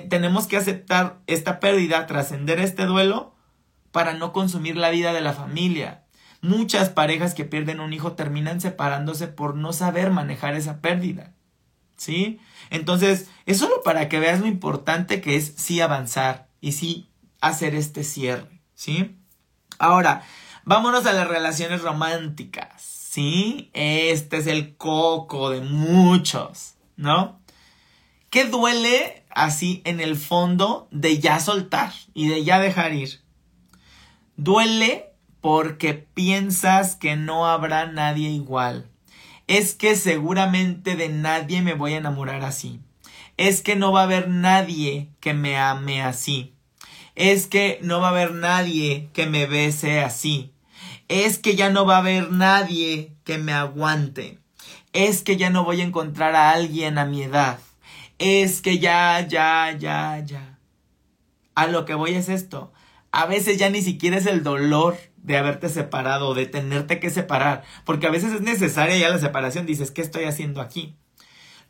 tenemos 0.09 0.47
que 0.47 0.57
aceptar 0.57 1.19
esta 1.27 1.61
pérdida, 1.61 2.07
trascender 2.07 2.59
este 2.59 2.87
duelo 2.87 3.35
para 3.93 4.15
no 4.15 4.33
consumir 4.33 4.77
la 4.77 4.91
vida 4.91 5.13
de 5.13 5.21
la 5.21 5.33
familia. 5.33 6.05
Muchas 6.41 6.89
parejas 6.89 7.35
que 7.35 7.45
pierden 7.45 7.81
un 7.81 7.93
hijo 7.93 8.13
terminan 8.13 8.61
separándose 8.61 9.27
por 9.27 9.55
no 9.55 9.73
saber 9.73 10.11
manejar 10.11 10.55
esa 10.55 10.81
pérdida. 10.81 11.35
¿Sí? 11.97 12.39
Entonces, 12.71 13.29
es 13.45 13.59
solo 13.59 13.83
para 13.83 14.09
que 14.09 14.21
veas 14.21 14.41
lo 14.41 14.47
importante 14.47 15.21
que 15.21 15.37
es 15.37 15.55
sí 15.57 15.81
avanzar 15.81 16.49
y 16.61 16.73
sí 16.73 17.11
hacer 17.41 17.75
este 17.75 18.05
cierre. 18.05 18.58
¿Sí? 18.79 19.17
Ahora, 19.81 20.23
vámonos 20.65 21.05
a 21.07 21.13
las 21.13 21.27
relaciones 21.27 21.83
románticas. 21.83 22.99
¿sí? 23.11 23.71
Este 23.73 24.37
es 24.37 24.47
el 24.47 24.77
coco 24.77 25.51
de 25.51 25.61
muchos, 25.61 26.75
¿no? 26.97 27.41
¿Qué 28.31 28.45
duele 28.45 29.25
así 29.31 29.83
en 29.85 30.01
el 30.01 30.15
fondo 30.15 30.87
de 30.93 31.19
ya 31.19 31.41
soltar 31.41 31.93
y 32.15 32.29
de 32.29 32.45
ya 32.45 32.61
dejar 32.61 32.93
ir? 32.93 33.21
Duele 34.37 35.11
porque 35.41 35.95
piensas 35.95 36.95
que 36.95 37.17
no 37.17 37.47
habrá 37.49 37.87
nadie 37.87 38.29
igual. 38.29 38.89
Es 39.49 39.75
que 39.75 39.97
seguramente 39.97 40.95
de 40.95 41.09
nadie 41.09 41.63
me 41.63 41.75
voy 41.75 41.95
a 41.95 41.99
enamorar 41.99 42.45
así. 42.45 42.81
Es 43.37 43.63
que 43.63 43.75
no 43.75 43.91
va 43.91 44.03
a 44.03 44.05
haber 44.05 44.29
nadie 44.29 45.11
que 45.19 45.35
me 45.35 45.59
ame 45.59 46.03
así. 46.03 46.55
Es 47.19 47.49
que 47.49 47.81
no 47.83 48.01
va 48.01 48.07
a 48.07 48.11
haber 48.11 48.33
nadie 48.33 49.09
que 49.13 49.27
me 49.27 49.47
bese 49.47 50.03
así. 50.03 50.53
Es 51.09 51.41
que 51.41 51.57
ya 51.57 51.69
no 51.69 51.85
va 51.85 51.97
a 51.97 51.99
haber 51.99 52.31
nadie 52.31 53.13
que 53.25 53.39
me 53.39 53.53
aguante. 53.53 54.39
Es 54.93 55.23
que 55.23 55.37
ya 55.37 55.51
no 55.51 55.65
voy 55.65 55.81
a 55.81 55.85
encontrar 55.85 56.37
a 56.37 56.53
alguien 56.53 56.97
a 56.97 57.07
mi 57.07 57.25
edad. 57.25 57.59
Es 58.21 58.63
que 58.63 58.79
ya, 58.79 59.27
ya, 59.27 59.77
ya, 59.77 60.23
ya. 60.25 60.61
A 61.57 61.67
lo 61.67 61.85
que 61.87 61.95
voy 61.95 62.15
es 62.15 62.29
esto. 62.29 62.73
A 63.11 63.27
veces 63.27 63.59
ya 63.59 63.69
ni 63.69 63.83
siquiera 63.83 64.17
es 64.17 64.27
el 64.27 64.45
dolor 64.45 64.97
de 65.17 65.39
haberte 65.39 65.71
separado, 65.71 66.35
de 66.35 66.47
tenerte 66.47 67.01
que 67.01 67.11
separar, 67.11 67.65
porque 67.85 68.07
a 68.07 68.11
veces 68.11 68.33
es 68.33 68.43
necesaria 68.43 68.97
ya 68.97 69.09
la 69.09 69.19
separación, 69.19 69.67
dices, 69.67 69.91
¿qué 69.91 70.03
estoy 70.03 70.27
haciendo 70.27 70.61
aquí? 70.61 70.95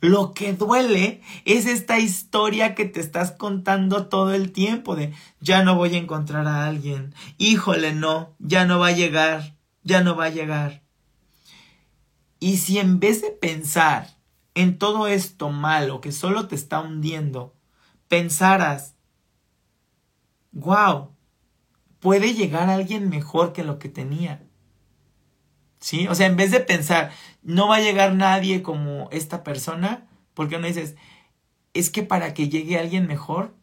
Lo 0.01 0.33
que 0.33 0.53
duele 0.53 1.21
es 1.43 1.65
esta 1.65 1.99
historia 1.99 2.73
que 2.73 2.85
te 2.85 3.01
estás 3.01 3.31
contando 3.31 4.07
todo 4.07 4.33
el 4.33 4.53
tiempo 4.53 4.95
de 4.95 5.13
ya 5.41 5.63
no 5.63 5.75
voy 5.75 5.95
a 5.95 5.99
encontrar 5.99 6.47
a 6.47 6.67
alguien, 6.67 7.13
híjole, 7.37 7.93
no, 7.93 8.33
ya 8.39 8.65
no 8.65 8.79
va 8.79 8.87
a 8.87 8.93
llegar, 8.93 9.57
ya 9.83 10.01
no 10.01 10.15
va 10.15 10.25
a 10.25 10.29
llegar. 10.29 10.83
Y 12.39 12.57
si 12.57 12.79
en 12.79 13.01
vez 13.01 13.21
de 13.21 13.31
pensar 13.31 14.17
en 14.55 14.77
todo 14.77 15.07
esto 15.07 15.49
malo 15.49 15.99
que 15.99 16.13
solo 16.13 16.47
te 16.47 16.55
está 16.55 16.79
hundiendo, 16.79 17.53
pensaras, 18.07 18.95
wow, 20.53 21.11
puede 21.99 22.33
llegar 22.33 22.69
alguien 22.69 23.09
mejor 23.09 23.51
que 23.51 23.65
lo 23.65 23.79
que 23.79 23.89
tenía. 23.89 24.48
¿Sí? 25.79 26.07
O 26.07 26.15
sea, 26.15 26.27
en 26.27 26.35
vez 26.35 26.51
de 26.51 26.59
pensar, 26.59 27.11
no 27.41 27.67
va 27.67 27.77
a 27.77 27.81
llegar 27.81 28.13
nadie 28.13 28.61
como 28.61 29.09
esta 29.11 29.43
persona, 29.43 30.07
¿por 30.33 30.49
qué 30.49 30.59
no 30.59 30.67
dices, 30.67 30.95
es 31.73 31.89
que 31.89 32.03
para 32.03 32.33
que 32.33 32.49
llegue 32.49 32.77
alguien 32.77 33.07
mejor, 33.07 33.55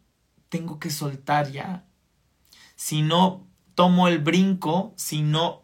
tengo 0.49 0.79
que 0.79 0.89
soltar 0.89 1.51
ya? 1.51 1.85
Si 2.75 3.01
no 3.01 3.47
tomo 3.75 4.07
el 4.07 4.19
brinco, 4.19 4.93
si 4.95 5.21
no 5.21 5.63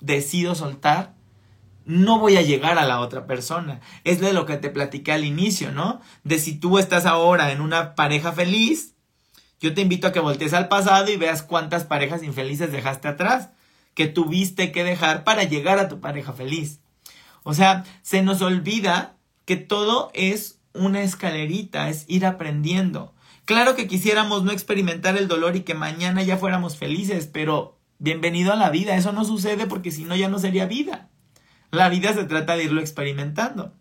decido 0.00 0.54
soltar, 0.54 1.14
no 1.86 2.18
voy 2.18 2.36
a 2.36 2.42
llegar 2.42 2.78
a 2.78 2.86
la 2.86 3.00
otra 3.00 3.26
persona. 3.26 3.80
Es 4.04 4.20
de 4.20 4.32
lo 4.32 4.46
que 4.46 4.56
te 4.56 4.70
platiqué 4.70 5.12
al 5.12 5.24
inicio, 5.24 5.72
¿no? 5.72 6.00
De 6.22 6.38
si 6.38 6.58
tú 6.58 6.78
estás 6.78 7.06
ahora 7.06 7.52
en 7.52 7.60
una 7.60 7.94
pareja 7.94 8.32
feliz, 8.32 8.94
yo 9.60 9.74
te 9.74 9.82
invito 9.82 10.06
a 10.06 10.12
que 10.12 10.20
voltees 10.20 10.52
al 10.52 10.68
pasado 10.68 11.10
y 11.10 11.16
veas 11.16 11.42
cuántas 11.42 11.84
parejas 11.84 12.22
infelices 12.22 12.72
dejaste 12.72 13.08
atrás, 13.08 13.50
que 13.94 14.06
tuviste 14.06 14.72
que 14.72 14.84
dejar 14.84 15.24
para 15.24 15.44
llegar 15.44 15.78
a 15.78 15.88
tu 15.88 16.00
pareja 16.00 16.32
feliz. 16.32 16.80
O 17.42 17.54
sea, 17.54 17.84
se 18.02 18.22
nos 18.22 18.42
olvida 18.42 19.16
que 19.44 19.56
todo 19.56 20.10
es 20.14 20.60
una 20.72 21.02
escalerita, 21.02 21.88
es 21.88 22.04
ir 22.08 22.26
aprendiendo. 22.26 23.14
Claro 23.44 23.76
que 23.76 23.86
quisiéramos 23.86 24.42
no 24.42 24.52
experimentar 24.52 25.16
el 25.16 25.28
dolor 25.28 25.54
y 25.56 25.60
que 25.60 25.74
mañana 25.74 26.22
ya 26.22 26.38
fuéramos 26.38 26.76
felices, 26.76 27.28
pero 27.30 27.78
bienvenido 27.98 28.52
a 28.52 28.56
la 28.56 28.70
vida, 28.70 28.96
eso 28.96 29.12
no 29.12 29.24
sucede 29.24 29.66
porque 29.66 29.90
si 29.90 30.04
no 30.04 30.16
ya 30.16 30.28
no 30.28 30.38
sería 30.38 30.66
vida. 30.66 31.10
La 31.70 31.88
vida 31.88 32.14
se 32.14 32.24
trata 32.24 32.56
de 32.56 32.64
irlo 32.64 32.80
experimentando. 32.80 33.74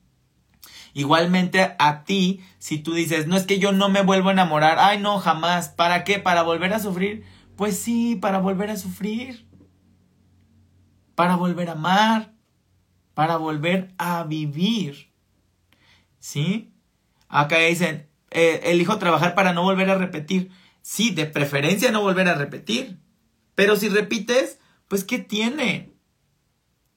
Igualmente 0.94 1.76
a 1.80 2.04
ti, 2.04 2.42
si 2.60 2.78
tú 2.78 2.94
dices, 2.94 3.26
no 3.28 3.36
es 3.36 3.46
que 3.46 3.58
yo 3.58 3.72
no 3.72 3.90
me 3.90 4.04
vuelvo 4.04 4.30
a 4.30 4.34
enamorar, 4.34 4.78
ay 4.80 5.00
no, 5.00 5.18
jamás, 5.18 5.70
¿para 5.70 6.04
qué? 6.04 6.20
¿Para 6.20 6.44
volver 6.44 6.74
a 6.74 6.80
sufrir? 6.80 7.24
Pues 7.56 7.80
sí, 7.80 8.16
para 8.16 8.40
volver 8.40 8.70
a 8.70 8.78
sufrir, 8.78 9.46
para 11.24 11.38
volver 11.38 11.70
a 11.70 11.72
amar, 11.72 12.34
para 13.14 13.38
volver 13.38 13.94
a 13.98 14.26
vivir. 14.26 15.10
¿Sí? 16.20 16.74
Acá 17.30 17.60
dicen, 17.60 18.10
eh, 18.30 18.60
elijo 18.66 18.98
trabajar 18.98 19.34
para 19.34 19.54
no 19.54 19.64
volver 19.64 19.90
a 19.90 19.98
repetir. 19.98 20.52
Sí, 20.82 21.12
de 21.12 21.26
preferencia 21.26 21.92
no 21.92 22.02
volver 22.02 22.28
a 22.28 22.36
repetir. 22.36 23.00
Pero 23.56 23.78
si 23.78 23.88
repites, 23.88 24.60
pues 24.90 25.06
¿qué 25.06 25.18
tiene? 25.18 25.94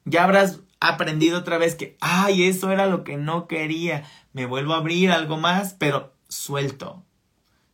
Ya 0.03 0.25
habrás 0.25 0.59
aprendido 0.81 1.39
otra 1.39 1.57
vez 1.57 1.75
que, 1.75 1.95
ay, 2.01 2.49
eso 2.49 2.69
era 2.69 2.85
lo 2.85 3.05
que 3.05 3.15
no 3.15 3.47
quería, 3.47 4.03
me 4.33 4.45
vuelvo 4.45 4.73
a 4.73 4.79
abrir 4.79 5.09
algo 5.09 5.37
más, 5.37 5.73
pero 5.73 6.13
suelto, 6.27 7.05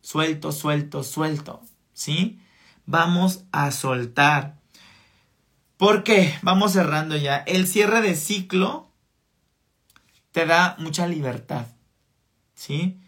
suelto, 0.02 0.52
suelto, 0.52 1.02
suelto, 1.02 1.62
¿sí? 1.94 2.38
Vamos 2.86 3.42
a 3.50 3.72
soltar. 3.72 4.62
¿Por 5.84 6.02
qué? 6.02 6.34
Vamos 6.40 6.72
cerrando 6.72 7.14
ya. 7.14 7.36
El 7.36 7.66
cierre 7.66 8.00
de 8.00 8.14
ciclo 8.14 8.90
te 10.32 10.46
da 10.46 10.76
mucha 10.78 11.06
libertad, 11.06 11.66
¿sí? 12.54 13.02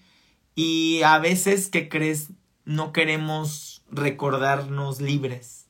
Y 0.55 1.01
a 1.01 1.19
veces, 1.19 1.71
¿qué 1.71 1.89
crees? 1.89 2.33
No 2.67 2.93
queremos 2.93 3.83
recordarnos 3.91 5.01
libres, 5.01 5.69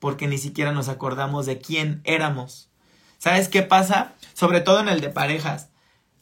porque 0.00 0.26
ni 0.26 0.36
siquiera 0.36 0.72
nos 0.72 0.88
acordamos 0.88 1.46
de 1.46 1.60
quién 1.60 2.00
éramos 2.02 2.70
¿Sabes 3.18 3.48
qué 3.48 3.62
pasa? 3.62 4.16
Sobre 4.34 4.60
todo 4.60 4.80
en 4.80 4.88
el 4.88 5.00
de 5.00 5.10
parejas. 5.10 5.70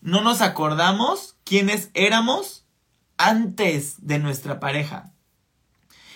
No 0.03 0.21
nos 0.21 0.43
acordamos 0.43 1.39
quiénes 1.45 1.91
éramos 1.95 2.67
antes 3.17 4.07
de 4.07 4.19
nuestra 4.19 4.61
pareja. 4.61 5.15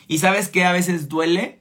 ¿Y 0.09 0.19
sabes 0.19 0.51
qué 0.51 0.67
a 0.67 0.73
veces 0.73 1.09
duele? 1.09 1.60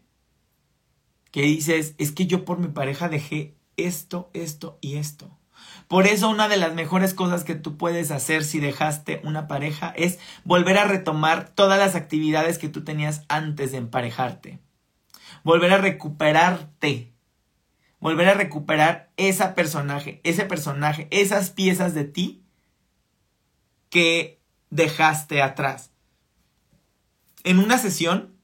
Que 1.31 1.43
dices, 1.43 1.95
es 1.97 2.11
que 2.11 2.25
yo 2.27 2.45
por 2.45 2.59
mi 2.59 2.67
pareja 2.67 3.09
dejé 3.09 3.55
esto, 3.77 4.29
esto 4.33 4.77
y 4.81 4.95
esto. 4.97 5.37
Por 5.87 6.07
eso 6.07 6.29
una 6.29 6.47
de 6.47 6.57
las 6.57 6.73
mejores 6.73 7.13
cosas 7.13 7.43
que 7.43 7.55
tú 7.55 7.77
puedes 7.77 8.11
hacer 8.11 8.43
si 8.43 8.59
dejaste 8.59 9.21
una 9.23 9.47
pareja 9.47 9.93
es 9.95 10.19
volver 10.43 10.77
a 10.77 10.85
retomar 10.85 11.49
todas 11.49 11.79
las 11.79 11.95
actividades 11.95 12.57
que 12.57 12.69
tú 12.69 12.83
tenías 12.83 13.23
antes 13.27 13.71
de 13.71 13.79
emparejarte. 13.79 14.59
Volver 15.43 15.73
a 15.73 15.77
recuperarte 15.77 17.13
volver 17.99 18.29
a 18.29 18.33
recuperar 18.33 19.11
esa 19.17 19.55
personaje, 19.55 20.21
ese 20.23 20.45
personaje, 20.45 21.07
esas 21.11 21.49
piezas 21.49 21.93
de 21.93 22.05
ti 22.05 22.43
que 23.89 24.41
dejaste 24.69 25.41
atrás. 25.41 25.91
En 27.43 27.59
una 27.59 27.77
sesión 27.77 28.38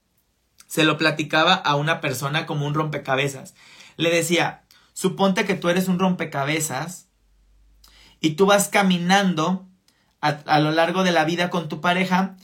se 0.68 0.84
lo 0.84 0.98
platicaba 0.98 1.54
a 1.54 1.76
una 1.76 2.02
persona 2.02 2.46
como 2.46 2.66
un 2.66 2.74
rompecabezas. 2.74 3.54
Le 3.98 4.10
decía, 4.10 4.64
suponte 4.94 5.46
que 5.46 5.56
tú 5.56 5.70
eres 5.70 5.88
un 5.88 6.00
rompecabezas 6.00 7.08
y 8.20 8.32
tú 8.32 8.46
vas 8.46 8.70
caminando 8.70 9.68
a, 10.22 10.60
lo 10.60 10.72
largo 10.72 11.04
de 11.04 11.12
la 11.12 11.24
vida 11.24 11.50
con 11.50 11.70
tu 11.70 11.82
pareja 11.82 12.36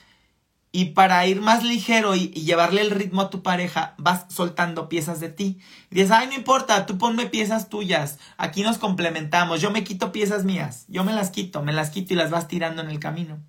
y 0.71 0.85
para 0.85 1.25
ir 1.27 1.41
más 1.41 1.63
ligero 1.63 2.15
y, 2.15 2.27
llevarle 2.29 2.81
el 2.81 2.91
ritmo 2.91 3.21
a 3.21 3.29
tu 3.29 3.41
pareja, 3.43 3.95
vas 3.97 4.25
soltando 4.29 4.87
piezas 4.87 5.19
de 5.19 5.29
ti. 5.29 5.59
Y 5.89 5.95
dices, 5.95 6.11
ay, 6.11 6.27
no 6.27 6.33
importa, 6.33 6.85
tú 6.85 6.97
ponme 6.97 7.25
piezas 7.25 7.69
tuyas. 7.69 8.19
Aquí 8.37 8.63
nos 8.63 8.77
complementamos. 8.77 9.59
Yo 9.59 9.71
me 9.71 9.83
quito 9.83 10.11
piezas 10.13 10.45
mías. 10.45 10.85
Yo 10.87 11.03
me 11.03 11.13
las 11.13 11.29
quito, 11.29 11.61
me 11.61 11.73
las 11.73 11.89
quito 11.89 12.13
y 12.13 12.17
las 12.17 12.29
vas 12.29 12.47
tirando 12.47 12.81
en 12.81 12.89
el 12.89 12.99
camino. 12.99 13.39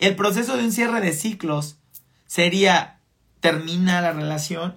El 0.00 0.16
proceso 0.16 0.56
de 0.56 0.64
un 0.64 0.72
cierre 0.72 1.00
de 1.00 1.12
ciclos 1.12 1.76
sería, 2.26 2.99
termina 3.40 4.00
la 4.00 4.12
relación 4.12 4.76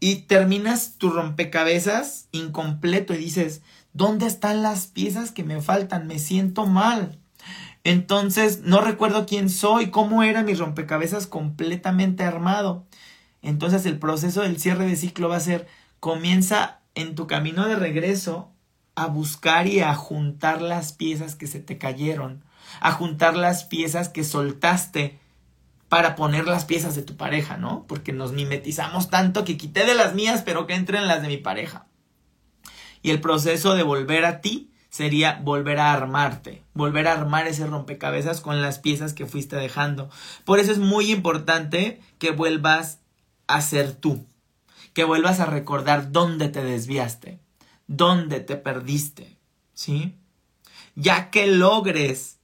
y 0.00 0.22
terminas 0.22 0.96
tu 0.96 1.10
rompecabezas 1.10 2.28
incompleto 2.32 3.14
y 3.14 3.18
dices, 3.18 3.62
¿dónde 3.92 4.26
están 4.26 4.62
las 4.62 4.86
piezas 4.86 5.30
que 5.30 5.44
me 5.44 5.60
faltan? 5.60 6.06
Me 6.06 6.18
siento 6.18 6.66
mal. 6.66 7.18
Entonces, 7.84 8.60
no 8.62 8.80
recuerdo 8.80 9.26
quién 9.26 9.48
soy, 9.48 9.90
cómo 9.90 10.22
era 10.22 10.42
mi 10.42 10.54
rompecabezas 10.54 11.26
completamente 11.26 12.24
armado. 12.24 12.86
Entonces, 13.42 13.86
el 13.86 13.98
proceso 13.98 14.42
del 14.42 14.58
cierre 14.58 14.86
de 14.86 14.96
ciclo 14.96 15.28
va 15.28 15.36
a 15.36 15.40
ser, 15.40 15.66
comienza 15.98 16.80
en 16.94 17.14
tu 17.14 17.26
camino 17.26 17.66
de 17.68 17.76
regreso 17.76 18.52
a 18.94 19.06
buscar 19.06 19.66
y 19.66 19.80
a 19.80 19.94
juntar 19.94 20.60
las 20.60 20.92
piezas 20.92 21.36
que 21.36 21.46
se 21.46 21.60
te 21.60 21.78
cayeron, 21.78 22.44
a 22.80 22.92
juntar 22.92 23.36
las 23.36 23.64
piezas 23.64 24.08
que 24.08 24.24
soltaste 24.24 25.19
para 25.90 26.14
poner 26.14 26.46
las 26.46 26.64
piezas 26.64 26.94
de 26.94 27.02
tu 27.02 27.16
pareja, 27.16 27.56
¿no? 27.56 27.84
Porque 27.88 28.12
nos 28.12 28.30
mimetizamos 28.32 29.10
tanto 29.10 29.44
que 29.44 29.56
quité 29.56 29.84
de 29.84 29.96
las 29.96 30.14
mías, 30.14 30.42
pero 30.44 30.68
que 30.68 30.74
entren 30.74 31.08
las 31.08 31.20
de 31.20 31.26
mi 31.26 31.36
pareja. 31.36 31.88
Y 33.02 33.10
el 33.10 33.20
proceso 33.20 33.74
de 33.74 33.82
volver 33.82 34.24
a 34.24 34.40
ti 34.40 34.70
sería 34.88 35.40
volver 35.42 35.80
a 35.80 35.92
armarte, 35.92 36.62
volver 36.74 37.08
a 37.08 37.12
armar 37.14 37.48
ese 37.48 37.66
rompecabezas 37.66 38.40
con 38.40 38.62
las 38.62 38.78
piezas 38.78 39.14
que 39.14 39.26
fuiste 39.26 39.56
dejando. 39.56 40.10
Por 40.44 40.60
eso 40.60 40.70
es 40.70 40.78
muy 40.78 41.10
importante 41.10 42.00
que 42.18 42.30
vuelvas 42.30 43.00
a 43.48 43.60
ser 43.60 43.92
tú, 43.92 44.24
que 44.92 45.02
vuelvas 45.02 45.40
a 45.40 45.46
recordar 45.46 46.12
dónde 46.12 46.48
te 46.48 46.62
desviaste, 46.62 47.40
dónde 47.88 48.38
te 48.38 48.54
perdiste, 48.54 49.38
¿sí? 49.74 50.14
Ya 50.94 51.30
que 51.30 51.48
logres 51.48 52.39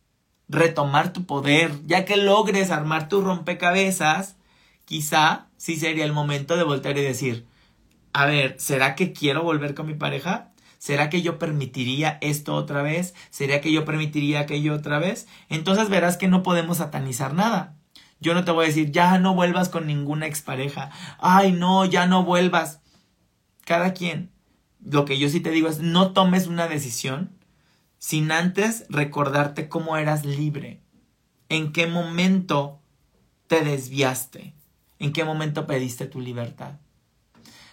retomar 0.48 1.12
tu 1.12 1.26
poder, 1.26 1.72
ya 1.86 2.04
que 2.04 2.16
logres 2.16 2.70
armar 2.70 3.08
tu 3.08 3.20
rompecabezas, 3.20 4.36
quizá 4.84 5.48
sí 5.56 5.76
sería 5.76 6.04
el 6.04 6.12
momento 6.12 6.56
de 6.56 6.62
voltear 6.62 6.96
y 6.98 7.02
decir, 7.02 7.46
a 8.12 8.26
ver, 8.26 8.56
¿será 8.58 8.94
que 8.94 9.12
quiero 9.12 9.42
volver 9.42 9.74
con 9.74 9.86
mi 9.86 9.94
pareja? 9.94 10.52
¿Será 10.78 11.10
que 11.10 11.22
yo 11.22 11.38
permitiría 11.38 12.18
esto 12.20 12.54
otra 12.54 12.82
vez? 12.82 13.14
¿Será 13.30 13.60
que 13.60 13.72
yo 13.72 13.84
permitiría 13.84 14.40
aquello 14.40 14.74
otra 14.74 14.98
vez? 14.98 15.26
Entonces 15.48 15.88
verás 15.88 16.16
que 16.16 16.28
no 16.28 16.42
podemos 16.42 16.78
satanizar 16.78 17.34
nada. 17.34 17.74
Yo 18.20 18.34
no 18.34 18.44
te 18.44 18.52
voy 18.52 18.64
a 18.64 18.68
decir, 18.68 18.92
ya 18.92 19.18
no 19.18 19.34
vuelvas 19.34 19.68
con 19.68 19.86
ninguna 19.86 20.26
expareja. 20.26 20.90
Ay, 21.18 21.52
no, 21.52 21.84
ya 21.84 22.06
no 22.06 22.24
vuelvas. 22.24 22.80
Cada 23.64 23.92
quien. 23.92 24.30
Lo 24.84 25.04
que 25.04 25.18
yo 25.18 25.28
sí 25.28 25.40
te 25.40 25.50
digo 25.50 25.68
es, 25.68 25.80
no 25.80 26.12
tomes 26.12 26.46
una 26.46 26.68
decisión 26.68 27.35
sin 27.98 28.32
antes 28.32 28.84
recordarte 28.88 29.68
cómo 29.68 29.96
eras 29.96 30.24
libre. 30.24 30.80
En 31.48 31.72
qué 31.72 31.86
momento 31.86 32.80
te 33.46 33.62
desviaste. 33.62 34.54
En 34.98 35.12
qué 35.12 35.24
momento 35.24 35.66
pediste 35.66 36.06
tu 36.06 36.20
libertad. 36.20 36.72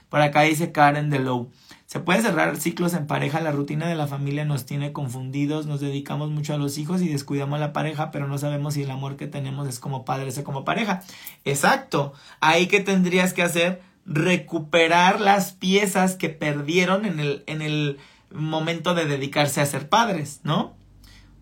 Por 0.09 0.21
acá 0.21 0.41
dice 0.41 0.71
Karen 0.71 1.09
DeLow. 1.09 1.49
Se 1.87 1.99
puede 1.99 2.21
cerrar 2.21 2.57
ciclos 2.57 2.93
en 2.93 3.07
pareja, 3.07 3.39
la 3.39 3.51
rutina 3.51 3.87
de 3.87 3.95
la 3.95 4.07
familia 4.07 4.45
nos 4.45 4.65
tiene 4.65 4.93
confundidos, 4.93 5.65
nos 5.65 5.79
dedicamos 5.79 6.29
mucho 6.29 6.53
a 6.53 6.57
los 6.57 6.77
hijos 6.77 7.01
y 7.01 7.07
descuidamos 7.07 7.57
a 7.57 7.59
la 7.59 7.73
pareja, 7.73 8.11
pero 8.11 8.27
no 8.27 8.37
sabemos 8.37 8.75
si 8.75 8.83
el 8.83 8.91
amor 8.91 9.15
que 9.15 9.27
tenemos 9.27 9.67
es 9.67 9.79
como 9.79 10.05
padres 10.05 10.37
o 10.37 10.43
como 10.43 10.65
pareja. 10.65 11.01
Exacto. 11.45 12.13
Ahí 12.39 12.67
que 12.67 12.79
tendrías 12.79 13.33
que 13.33 13.43
hacer 13.43 13.81
recuperar 14.05 15.21
las 15.21 15.53
piezas 15.53 16.15
que 16.15 16.29
perdieron 16.29 17.05
en 17.05 17.19
el, 17.19 17.43
en 17.47 17.61
el 17.61 17.97
momento 18.33 18.93
de 18.93 19.05
dedicarse 19.05 19.61
a 19.61 19.65
ser 19.65 19.89
padres, 19.89 20.41
¿no? 20.43 20.75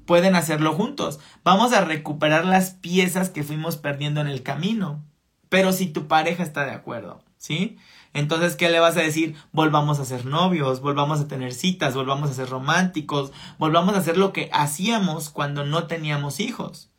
Pueden 0.06 0.36
hacerlo 0.36 0.74
juntos. 0.74 1.20
Vamos 1.44 1.74
a 1.74 1.82
recuperar 1.82 2.46
las 2.46 2.72
piezas 2.72 3.30
que 3.30 3.44
fuimos 3.44 3.78
perdiendo 3.78 4.22
en 4.22 4.28
el 4.28 4.44
camino. 4.44 5.04
Pero 5.50 5.74
si 5.74 5.88
tu 5.88 6.08
pareja 6.08 6.44
está 6.44 6.66
de 6.66 6.72
acuerdo, 6.72 7.24
¿sí? 7.38 7.78
Entonces, 8.14 8.56
¿qué 8.56 8.70
le 8.70 8.80
vas 8.80 8.98
a 8.98 9.02
decir? 9.02 9.36
Volvamos 9.52 10.00
a 10.00 10.06
ser 10.06 10.26
novios, 10.26 10.82
volvamos 10.82 11.20
a 11.22 11.28
tener 11.28 11.54
citas, 11.54 11.94
volvamos 11.94 12.30
a 12.30 12.34
ser 12.34 12.50
románticos, 12.50 13.32
volvamos 13.58 13.96
a 13.96 14.00
hacer 14.00 14.18
lo 14.18 14.34
que 14.34 14.50
hacíamos 14.54 15.30
cuando 15.30 15.66
no 15.66 15.88
teníamos 15.88 16.40
hijos. 16.40 16.90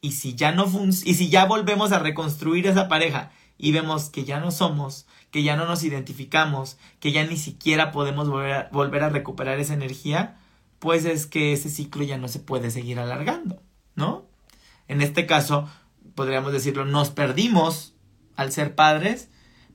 Y 0.00 0.12
si 0.12 0.34
ya 0.34 0.52
no 0.52 0.66
y 1.04 1.14
si 1.14 1.30
ya 1.30 1.46
volvemos 1.46 1.92
a 1.92 1.98
reconstruir 1.98 2.66
esa 2.66 2.88
pareja 2.88 3.30
y 3.56 3.72
vemos 3.72 4.10
que 4.10 4.24
ya 4.24 4.40
no 4.40 4.50
somos, 4.50 5.06
que 5.32 5.42
ya 5.42 5.56
no 5.56 5.66
nos 5.66 5.82
identificamos, 5.82 6.78
que 7.00 7.10
ya 7.10 7.24
ni 7.24 7.36
siquiera 7.36 7.90
podemos 7.90 8.28
volver 8.28 9.02
a, 9.02 9.08
recuperar 9.08 9.58
esa 9.58 9.74
energía, 9.74 10.38
pues 10.78 11.04
es 11.04 11.26
que 11.26 11.52
ese 11.52 11.68
ciclo 11.68 12.04
ya 12.04 12.18
no 12.18 12.28
se 12.28 12.38
puede 12.38 12.70
seguir 12.70 13.00
alargando, 13.00 13.60
¿no? 13.96 14.26
En 14.86 15.00
este 15.00 15.26
caso, 15.26 15.68
podríamos 16.14 16.52
decirlo, 16.52 16.84
nos 16.84 17.10
perdimos 17.10 17.94
al 18.36 18.52
ser 18.52 18.76
padres 18.76 19.30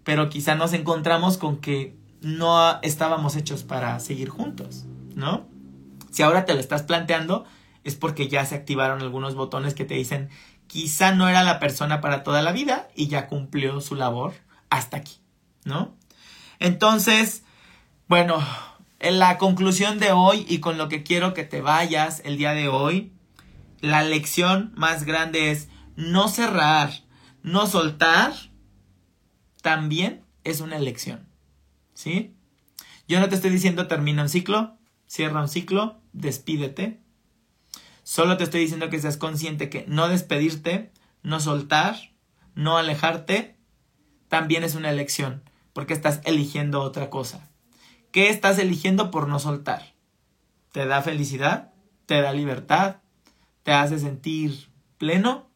pero 0.07 0.29
quizá 0.29 0.55
nos 0.55 0.71
encontramos 0.71 1.37
con 1.37 1.57
que 1.57 1.97
no 2.21 2.81
estábamos 2.81 3.35
hechos 3.35 3.65
para 3.65 3.99
seguir 3.99 4.29
juntos, 4.29 4.85
¿no? 5.15 5.49
Si 6.11 6.23
ahora 6.23 6.45
te 6.45 6.53
lo 6.53 6.61
estás 6.61 6.83
planteando, 6.83 7.43
es 7.83 7.95
porque 7.95 8.29
ya 8.29 8.45
se 8.45 8.55
activaron 8.55 9.01
algunos 9.01 9.35
botones 9.35 9.73
que 9.73 9.83
te 9.83 9.95
dicen, 9.95 10.29
quizá 10.67 11.11
no 11.11 11.27
era 11.27 11.43
la 11.43 11.59
persona 11.59 11.99
para 11.99 12.23
toda 12.23 12.41
la 12.41 12.53
vida 12.53 12.87
y 12.95 13.09
ya 13.09 13.27
cumplió 13.27 13.81
su 13.81 13.95
labor 13.95 14.31
hasta 14.69 14.95
aquí, 14.95 15.17
¿no? 15.67 15.95
Entonces, 16.59 17.43
bueno, 18.07 18.43
en 18.99 19.19
la 19.19 19.37
conclusión 19.37 19.99
de 19.99 20.11
hoy 20.11 20.45
y 20.49 20.59
con 20.59 20.77
lo 20.77 20.89
que 20.89 21.03
quiero 21.03 21.33
que 21.33 21.43
te 21.43 21.61
vayas 21.61 22.21
el 22.25 22.37
día 22.37 22.53
de 22.53 22.67
hoy, 22.67 23.11
la 23.79 24.01
lección 24.03 24.71
más 24.75 25.03
grande 25.03 25.51
es 25.51 25.69
no 25.95 26.29
cerrar, 26.29 26.91
no 27.43 27.67
soltar 27.67 28.33
también 29.61 30.23
es 30.43 30.61
una 30.61 30.77
elección. 30.77 31.27
¿Sí? 31.93 32.33
Yo 33.07 33.19
no 33.19 33.29
te 33.29 33.35
estoy 33.35 33.51
diciendo 33.51 33.87
termina 33.87 34.23
un 34.23 34.29
ciclo, 34.29 34.77
cierra 35.05 35.41
un 35.41 35.49
ciclo, 35.49 36.01
despídete. 36.13 36.99
Solo 38.03 38.37
te 38.37 38.45
estoy 38.45 38.61
diciendo 38.61 38.89
que 38.89 38.99
seas 38.99 39.17
consciente 39.17 39.69
que 39.69 39.85
no 39.87 40.07
despedirte, 40.07 40.91
no 41.23 41.39
soltar, 41.39 41.97
no 42.55 42.77
alejarte, 42.77 43.57
también 44.29 44.63
es 44.63 44.75
una 44.75 44.89
elección, 44.89 45.43
porque 45.77 45.93
estás 45.93 46.21
eligiendo 46.23 46.81
otra 46.81 47.11
cosa. 47.11 47.51
¿Qué 48.11 48.29
estás 48.29 48.57
eligiendo 48.57 49.11
por 49.11 49.27
no 49.27 49.37
soltar? 49.37 49.93
¿Te 50.71 50.87
da 50.87 51.03
felicidad? 51.03 51.71
¿Te 52.07 52.19
da 52.19 52.33
libertad? 52.33 52.95
¿Te 53.61 53.73
hace 53.73 53.99
sentir 53.99 54.71
pleno? 54.97 55.51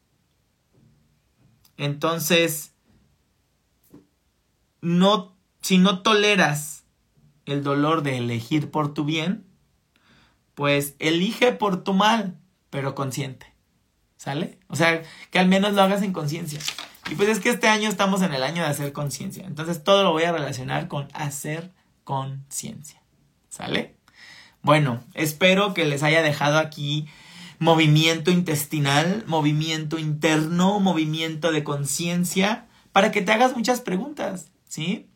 Entonces, 1.75 2.75
no, 4.79 5.35
si 5.59 5.79
no 5.79 6.03
toleras 6.03 6.83
el 7.47 7.63
dolor 7.63 8.03
de 8.03 8.19
elegir 8.19 8.69
por 8.69 8.93
tu 8.93 9.05
bien, 9.05 9.47
pues 10.53 10.93
elige 10.99 11.51
por 11.51 11.83
tu 11.83 11.95
mal, 11.95 12.37
pero 12.69 12.93
consciente. 12.93 13.55
¿Sale? 14.17 14.59
O 14.67 14.75
sea, 14.75 15.01
que 15.31 15.39
al 15.39 15.47
menos 15.47 15.73
lo 15.73 15.81
hagas 15.81 16.03
en 16.03 16.13
conciencia. 16.13 16.59
Y 17.09 17.15
pues 17.15 17.29
es 17.29 17.39
que 17.39 17.49
este 17.49 17.67
año 17.67 17.89
estamos 17.89 18.21
en 18.21 18.33
el 18.33 18.43
año 18.43 18.63
de 18.63 18.69
hacer 18.69 18.93
conciencia. 18.93 19.45
Entonces 19.45 19.83
todo 19.83 20.03
lo 20.03 20.11
voy 20.11 20.23
a 20.23 20.31
relacionar 20.31 20.87
con 20.87 21.07
hacer 21.13 21.71
conciencia. 22.03 23.01
¿Sale? 23.49 23.95
Bueno, 24.61 25.03
espero 25.13 25.73
que 25.73 25.85
les 25.85 26.03
haya 26.03 26.21
dejado 26.21 26.59
aquí 26.59 27.07
movimiento 27.59 28.31
intestinal, 28.31 29.23
movimiento 29.27 29.99
interno, 29.99 30.79
movimiento 30.79 31.51
de 31.51 31.63
conciencia, 31.63 32.67
para 32.91 33.11
que 33.11 33.21
te 33.21 33.31
hagas 33.31 33.55
muchas 33.55 33.81
preguntas. 33.81 34.51
¿sí? 34.71 35.09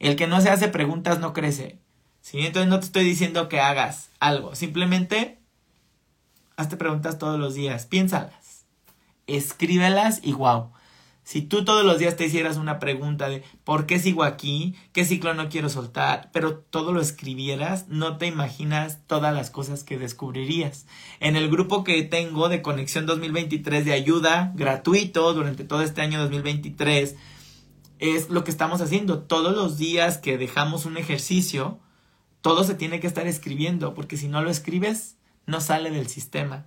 El 0.00 0.16
que 0.16 0.26
no 0.26 0.40
se 0.40 0.50
hace 0.50 0.68
preguntas 0.68 1.20
no 1.20 1.32
crece, 1.32 1.78
¿sí? 2.20 2.40
Entonces 2.40 2.68
no 2.68 2.80
te 2.80 2.86
estoy 2.86 3.04
diciendo 3.04 3.48
que 3.48 3.60
hagas 3.60 4.10
algo, 4.18 4.54
simplemente 4.54 5.38
hazte 6.56 6.76
preguntas 6.76 7.18
todos 7.18 7.38
los 7.38 7.54
días, 7.54 7.86
piénsalas, 7.86 8.66
escríbelas 9.26 10.20
y 10.22 10.32
wow. 10.32 10.72
Si 11.26 11.42
tú 11.42 11.64
todos 11.64 11.84
los 11.84 11.98
días 11.98 12.14
te 12.14 12.26
hicieras 12.26 12.56
una 12.56 12.78
pregunta 12.78 13.28
de 13.28 13.42
¿por 13.64 13.86
qué 13.86 13.98
sigo 13.98 14.22
aquí? 14.22 14.76
¿Qué 14.92 15.04
ciclo 15.04 15.34
no 15.34 15.48
quiero 15.48 15.68
soltar? 15.68 16.30
Pero 16.32 16.58
todo 16.58 16.92
lo 16.92 17.00
escribieras, 17.00 17.88
no 17.88 18.16
te 18.16 18.26
imaginas 18.26 19.00
todas 19.08 19.34
las 19.34 19.50
cosas 19.50 19.82
que 19.82 19.98
descubrirías. 19.98 20.86
En 21.18 21.34
el 21.34 21.50
grupo 21.50 21.82
que 21.82 22.00
tengo 22.04 22.48
de 22.48 22.62
Conexión 22.62 23.06
2023 23.06 23.84
de 23.84 23.92
ayuda 23.92 24.52
gratuito 24.54 25.34
durante 25.34 25.64
todo 25.64 25.82
este 25.82 26.00
año 26.00 26.20
2023, 26.20 27.16
es 27.98 28.30
lo 28.30 28.44
que 28.44 28.52
estamos 28.52 28.80
haciendo. 28.80 29.24
Todos 29.24 29.52
los 29.56 29.78
días 29.78 30.18
que 30.18 30.38
dejamos 30.38 30.86
un 30.86 30.96
ejercicio, 30.96 31.80
todo 32.40 32.62
se 32.62 32.76
tiene 32.76 33.00
que 33.00 33.08
estar 33.08 33.26
escribiendo, 33.26 33.94
porque 33.94 34.16
si 34.16 34.28
no 34.28 34.42
lo 34.42 34.50
escribes, 34.50 35.16
no 35.44 35.60
sale 35.60 35.90
del 35.90 36.06
sistema. 36.06 36.66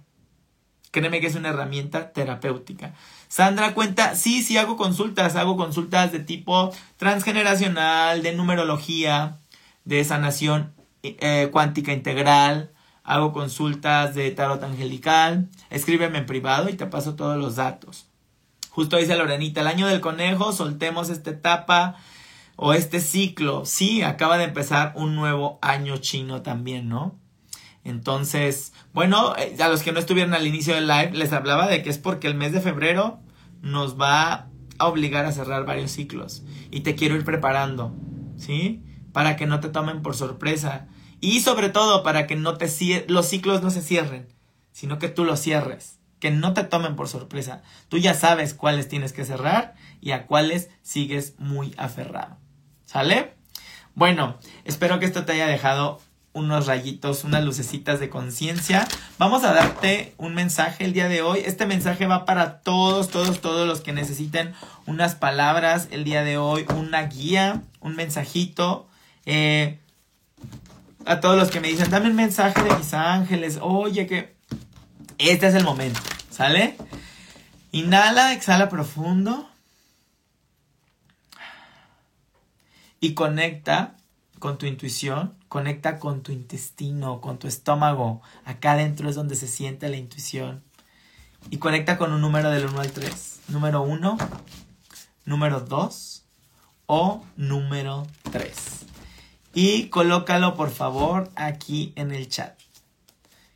Créeme 0.91 1.21
que 1.21 1.28
es 1.28 1.36
una 1.36 1.49
herramienta 1.49 2.12
terapéutica. 2.12 2.93
Sandra 3.28 3.73
cuenta, 3.73 4.15
sí, 4.15 4.41
sí 4.41 4.58
hago 4.58 4.75
consultas, 4.75 5.36
hago 5.36 5.56
consultas 5.56 6.12
de 6.12 6.19
tipo 6.19 6.71
transgeneracional, 6.97 8.23
de 8.23 8.34
numerología, 8.34 9.38
de 9.86 10.04
sanación 10.04 10.73
eh, 11.04 11.49
cuántica 11.52 11.93
integral, 11.93 12.71
hago 13.04 13.32
consultas 13.34 14.15
de 14.15 14.32
tarot 14.32 14.63
angelical, 14.63 15.47
escríbeme 15.69 16.19
en 16.19 16.25
privado 16.25 16.69
y 16.69 16.73
te 16.73 16.86
paso 16.86 17.15
todos 17.15 17.38
los 17.38 17.56
datos. 17.56 18.08
Justo 18.69 18.97
dice 18.97 19.15
Lorenita, 19.15 19.62
el 19.62 19.67
año 19.67 19.88
del 19.88 20.02
conejo, 20.02 20.54
soltemos 20.54 21.10
esta 21.10 21.32
etapa 21.32 21.95
o 22.56 22.73
este 22.73 22.99
ciclo. 22.99 23.65
Sí, 23.65 24.02
acaba 24.04 24.38
de 24.38 24.45
empezar 24.45 24.93
un 24.95 25.15
nuevo 25.15 25.60
año 25.62 25.97
chino 25.97 26.41
también, 26.41 26.90
¿no? 26.90 27.15
Entonces, 27.84 28.73
bueno, 28.94 29.36
eh, 29.38 29.56
a 29.62 29.69
los 29.69 29.84
que 29.84 29.92
no 29.92 30.00
estuvieron 30.00 30.34
al 30.34 30.48
inicio 30.48 30.75
del 30.75 30.88
live, 30.88 31.12
les 31.13 31.34
hablaba 31.34 31.67
de 31.67 31.82
que 31.82 31.90
es 31.90 31.98
porque 31.98 32.27
el 32.27 32.36
mes 32.36 32.52
de 32.52 32.62
febrero 32.62 33.19
nos 33.62 34.00
va 34.00 34.48
a 34.77 34.88
obligar 34.88 35.25
a 35.25 35.32
cerrar 35.32 35.65
varios 35.65 35.92
ciclos. 35.92 36.44
Y 36.71 36.82
te 36.82 36.96
quiero 36.96 37.15
ir 37.15 37.25
preparando, 37.25 37.96
¿sí? 38.38 38.84
Para 39.12 39.36
que 39.36 39.46
no 39.46 39.60
te 39.60 39.69
tomen 39.69 40.02
por 40.02 40.15
sorpresa. 40.15 40.88
Y 41.21 41.42
sobre 41.42 41.69
todo 41.69 42.04
para 42.04 42.27
que 42.27 42.36
no 42.36 42.58
te 42.58 42.67
los 43.08 43.25
ciclos 43.25 43.62
no 43.62 43.71
se 43.71 43.82
cierren, 43.82 44.27
sino 44.71 45.00
que 45.00 45.10
tú 45.10 45.25
los 45.25 45.40
cierres 45.40 46.00
que 46.19 46.32
no 46.32 46.54
te 46.54 46.63
tomen 46.63 46.96
por 46.96 47.08
sorpresa. 47.08 47.62
Tú 47.88 47.98
ya 47.98 48.13
sabes 48.13 48.54
cuáles 48.54 48.88
tienes 48.88 49.13
que 49.13 49.25
cerrar 49.25 49.75
y 50.02 50.12
a 50.12 50.27
cuáles 50.27 50.69
sigues 50.82 51.36
muy 51.40 51.73
aferrado. 51.77 52.38
¿Sale? 52.86 53.34
Bueno, 53.96 54.38
espero 54.65 55.00
que 55.00 55.06
esto 55.06 55.25
te 55.25 55.34
haya 55.34 55.48
dejado 55.48 56.00
unos 56.40 56.67
rayitos, 56.67 57.23
unas 57.23 57.44
lucecitas 57.44 58.00
de 58.00 58.10
conciencia. 58.10 58.87
Vamos 59.17 59.44
a 59.44 59.54
darte 59.54 60.13
un 60.17 60.33
mensaje 60.33 60.85
el 60.85 60.94
día 60.94 61.08
de 61.08 61.21
hoy. 61.21 61.42
Este 61.46 61.65
mensaje 61.65 62.08
va 62.08 62.25
para 62.25 62.62
todos, 62.62 63.10
todos, 63.10 63.42
todos 63.42 63.67
los 63.67 63.81
que 63.81 63.94
necesiten 63.94 64.54
unas 64.85 65.15
palabras 65.15 65.87
el 65.92 66.04
día 66.04 66.23
de 66.23 66.37
hoy, 66.37 66.65
una 66.75 67.04
guía, 67.04 67.62
un 67.81 67.96
mensajito. 67.96 68.87
Eh, 69.25 69.79
a 71.06 71.19
todos 71.19 71.37
los 71.37 71.50
que 71.50 71.60
me 71.60 71.67
dicen, 71.67 71.90
dame 71.90 72.10
un 72.10 72.15
mensaje 72.15 72.62
de 72.63 72.75
mis 72.75 72.94
ángeles, 72.94 73.60
oye 73.62 74.08
que... 74.08 74.37
Este 75.17 75.48
es 75.48 75.56
el 75.56 75.65
momento, 75.65 76.00
¿sale? 76.29 76.77
Inhala, 77.71 78.33
exhala 78.33 78.69
profundo. 78.69 79.50
Y 83.02 83.13
conecta 83.15 83.96
con 84.40 84.58
tu 84.58 84.65
intuición, 84.65 85.38
conecta 85.50 86.00
con 86.00 86.21
tu 86.21 86.31
intestino, 86.31 87.19
con 87.19 87.39
tu 87.39 87.47
estómago. 87.47 88.21
Acá 88.45 88.73
adentro 88.73 89.10
es 89.10 89.15
donde 89.15 89.35
se 89.35 89.47
siente 89.47 89.89
la 89.89 89.97
intuición. 89.97 90.63
Y 91.50 91.58
conecta 91.58 91.97
con 91.97 92.13
un 92.13 92.21
número 92.21 92.50
del 92.52 92.67
1 92.67 92.79
al 92.79 92.91
3. 92.91 93.39
Número 93.50 93.81
1, 93.81 94.17
número 95.25 95.60
2 95.60 96.25
o 96.85 97.25
número 97.35 98.06
3. 98.31 98.54
Y 99.54 99.87
colócalo 99.87 100.56
por 100.56 100.69
favor 100.69 101.31
aquí 101.35 101.93
en 101.95 102.12
el 102.12 102.29
chat. 102.29 102.58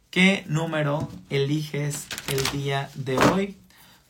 ¿Qué 0.10 0.44
número 0.48 1.08
eliges 1.30 2.08
el 2.30 2.60
día 2.60 2.90
de 2.96 3.18
hoy? 3.18 3.58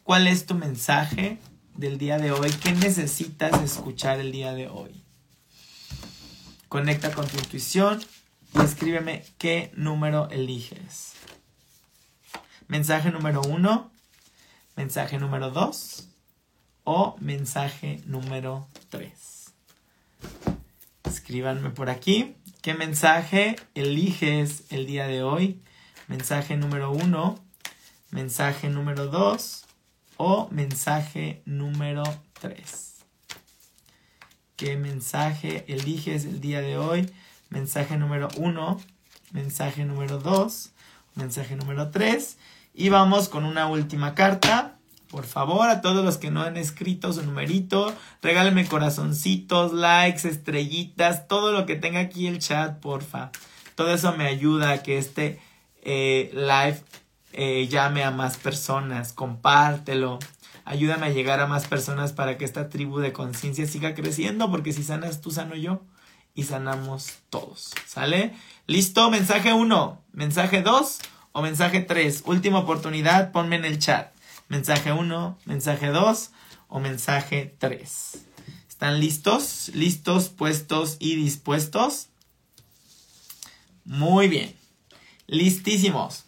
¿Cuál 0.03 0.27
es 0.27 0.45
tu 0.45 0.55
mensaje 0.55 1.37
del 1.75 1.97
día 1.97 2.17
de 2.17 2.31
hoy? 2.31 2.51
¿Qué 2.51 2.71
necesitas 2.71 3.61
escuchar 3.61 4.19
el 4.19 4.31
día 4.31 4.53
de 4.53 4.67
hoy? 4.69 5.02
Conecta 6.73 7.11
con 7.11 7.27
tu 7.27 7.37
intuición 7.37 8.03
y 8.55 8.61
escríbeme 8.61 9.23
qué 9.37 9.71
número 9.75 10.27
eliges. 10.31 11.13
Mensaje 12.67 13.11
número 13.11 13.43
uno, 13.43 13.91
mensaje 14.75 15.19
número 15.19 15.51
dos 15.51 16.09
o 16.83 17.15
mensaje 17.19 18.01
número 18.07 18.67
tres. 18.89 19.53
Escríbanme 21.03 21.69
por 21.69 21.91
aquí 21.91 22.37
qué 22.63 22.73
mensaje 22.73 23.55
eliges 23.75 24.63
el 24.71 24.87
día 24.87 25.05
de 25.05 25.21
hoy. 25.21 25.61
Mensaje 26.07 26.57
número 26.57 26.89
uno, 26.89 27.35
mensaje 28.09 28.69
número 28.69 29.05
dos 29.05 29.65
o 30.17 30.47
mensaje 30.49 31.43
número 31.45 32.01
tres 32.41 32.92
qué 34.55 34.77
mensaje 34.77 35.65
eliges 35.67 36.25
el 36.25 36.41
día 36.41 36.61
de 36.61 36.77
hoy. 36.77 37.09
Mensaje 37.49 37.97
número 37.97 38.29
uno, 38.37 38.79
mensaje 39.31 39.85
número 39.85 40.17
dos, 40.17 40.71
mensaje 41.15 41.55
número 41.55 41.91
tres. 41.91 42.37
Y 42.73 42.89
vamos 42.89 43.29
con 43.29 43.45
una 43.45 43.67
última 43.67 44.15
carta. 44.15 44.77
Por 45.09 45.25
favor, 45.25 45.69
a 45.69 45.81
todos 45.81 46.03
los 46.03 46.17
que 46.17 46.31
no 46.31 46.41
han 46.41 46.57
escrito 46.57 47.13
su 47.13 47.21
numerito, 47.21 47.93
regálenme 48.23 48.65
corazoncitos, 48.65 49.71
likes, 49.71 50.27
estrellitas, 50.27 51.27
todo 51.27 51.51
lo 51.51 51.67
que 51.67 51.75
tenga 51.75 51.99
aquí 51.99 52.25
el 52.25 52.39
chat, 52.39 52.79
porfa. 52.79 53.29
Todo 53.75 53.93
eso 53.93 54.13
me 54.17 54.25
ayuda 54.25 54.71
a 54.71 54.81
que 54.81 54.97
este 54.97 55.39
eh, 55.83 56.31
live 56.33 56.81
eh, 57.33 57.67
llame 57.67 58.03
a 58.03 58.09
más 58.09 58.37
personas. 58.37 59.13
Compártelo. 59.13 60.17
Ayúdame 60.65 61.07
a 61.07 61.09
llegar 61.09 61.39
a 61.39 61.47
más 61.47 61.67
personas 61.67 62.13
para 62.13 62.37
que 62.37 62.45
esta 62.45 62.69
tribu 62.69 62.99
de 62.99 63.13
conciencia 63.13 63.67
siga 63.67 63.95
creciendo, 63.95 64.49
porque 64.49 64.73
si 64.73 64.83
sanas 64.83 65.21
tú, 65.21 65.31
sano 65.31 65.55
yo 65.55 65.81
y 66.33 66.43
sanamos 66.43 67.13
todos. 67.29 67.71
¿Sale? 67.85 68.33
¿Listo? 68.65 69.09
Mensaje 69.11 69.53
1, 69.53 70.01
mensaje 70.13 70.61
2 70.61 70.99
o 71.33 71.41
mensaje 71.41 71.81
3. 71.81 72.23
Última 72.25 72.59
oportunidad, 72.59 73.31
ponme 73.31 73.57
en 73.57 73.65
el 73.65 73.79
chat. 73.79 74.13
Mensaje 74.47 74.91
1, 74.91 75.37
mensaje 75.45 75.87
2 75.87 76.31
o 76.69 76.79
mensaje 76.79 77.55
3. 77.59 78.17
¿Están 78.69 78.99
listos? 78.99 79.71
¿Listos, 79.73 80.29
puestos 80.29 80.97
y 80.99 81.15
dispuestos? 81.15 82.07
Muy 83.85 84.27
bien. 84.27 84.55
Listísimos. 85.27 86.25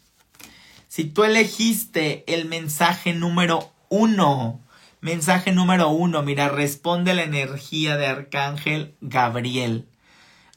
Si 0.88 1.06
tú 1.06 1.24
elegiste 1.24 2.24
el 2.34 2.46
mensaje 2.46 3.14
número 3.14 3.75
uno. 3.90 4.62
Mensaje 5.02 5.52
número 5.52 5.90
uno, 5.90 6.24
mira, 6.24 6.50
responde 6.50 7.14
la 7.14 7.24
energía 7.24 7.98
de 7.98 8.08
Arcángel 8.08 8.96
Gabriel. 9.02 9.88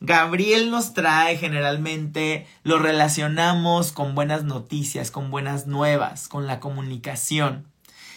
Gabriel 0.01 0.71
nos 0.71 0.95
trae 0.95 1.37
generalmente, 1.37 2.47
lo 2.63 2.79
relacionamos 2.79 3.93
con 3.93 4.15
buenas 4.15 4.45
noticias, 4.45 5.11
con 5.11 5.31
buenas 5.31 5.67
nuevas, 5.67 6.29
con 6.29 6.47
la 6.47 6.61
comunicación. 6.61 7.67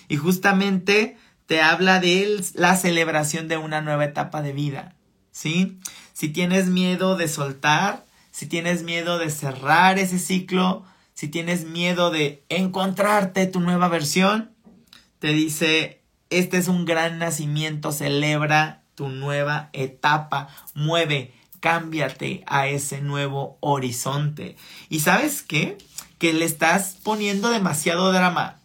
Y 0.07 0.17
justamente 0.17 1.17
te 1.47 1.61
habla 1.61 1.99
de 1.99 2.41
la 2.53 2.75
celebración 2.75 3.47
de 3.47 3.57
una 3.57 3.81
nueva 3.81 4.05
etapa 4.05 4.41
de 4.41 4.53
vida. 4.53 4.95
¿Sí? 5.31 5.79
Si 6.13 6.29
tienes 6.29 6.67
miedo 6.67 7.17
de 7.17 7.27
soltar, 7.27 8.05
si 8.29 8.45
tienes 8.45 8.83
miedo 8.83 9.17
de 9.17 9.29
cerrar 9.29 9.97
ese 9.97 10.19
ciclo, 10.19 10.85
si 11.13 11.27
tienes 11.27 11.65
miedo 11.65 12.11
de 12.11 12.43
encontrarte 12.49 13.47
tu 13.47 13.59
nueva 13.59 13.87
versión, 13.89 14.50
te 15.21 15.33
dice, 15.33 16.01
este 16.31 16.57
es 16.57 16.67
un 16.67 16.83
gran 16.83 17.19
nacimiento, 17.19 17.91
celebra 17.91 18.81
tu 18.95 19.07
nueva 19.07 19.69
etapa, 19.71 20.47
mueve, 20.73 21.31
cámbiate 21.59 22.43
a 22.47 22.65
ese 22.65 23.01
nuevo 23.01 23.59
horizonte. 23.59 24.57
¿Y 24.89 25.01
sabes 25.01 25.43
qué? 25.43 25.77
Que 26.17 26.33
le 26.33 26.45
estás 26.45 26.97
poniendo 27.03 27.51
demasiado 27.51 28.11
drama. 28.11 28.61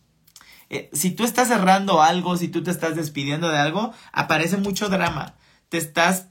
Eh, 0.70 0.88
si 0.94 1.10
tú 1.10 1.24
estás 1.24 1.48
cerrando 1.48 2.00
algo, 2.00 2.38
si 2.38 2.48
tú 2.48 2.62
te 2.62 2.70
estás 2.70 2.96
despidiendo 2.96 3.50
de 3.50 3.58
algo, 3.58 3.92
aparece 4.12 4.56
mucho 4.56 4.88
drama. 4.88 5.34
Te 5.68 5.76
estás 5.76 6.28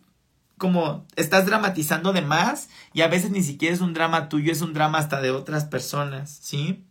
como, 0.58 1.06
estás 1.18 1.46
dramatizando 1.46 2.14
de 2.14 2.24
más 2.24 2.70
y 2.94 3.02
a 3.02 3.10
veces 3.10 3.30
ni 3.30 3.44
siquiera 3.44 3.76
es 3.76 3.82
un 3.82 3.94
drama 3.94 4.28
tuyo, 4.28 4.52
es 4.52 4.62
un 4.62 4.74
drama 4.74 4.98
hasta 4.98 5.22
de 5.22 5.30
otras 5.30 5.66
personas, 5.66 6.40
¿sí? 6.42 6.84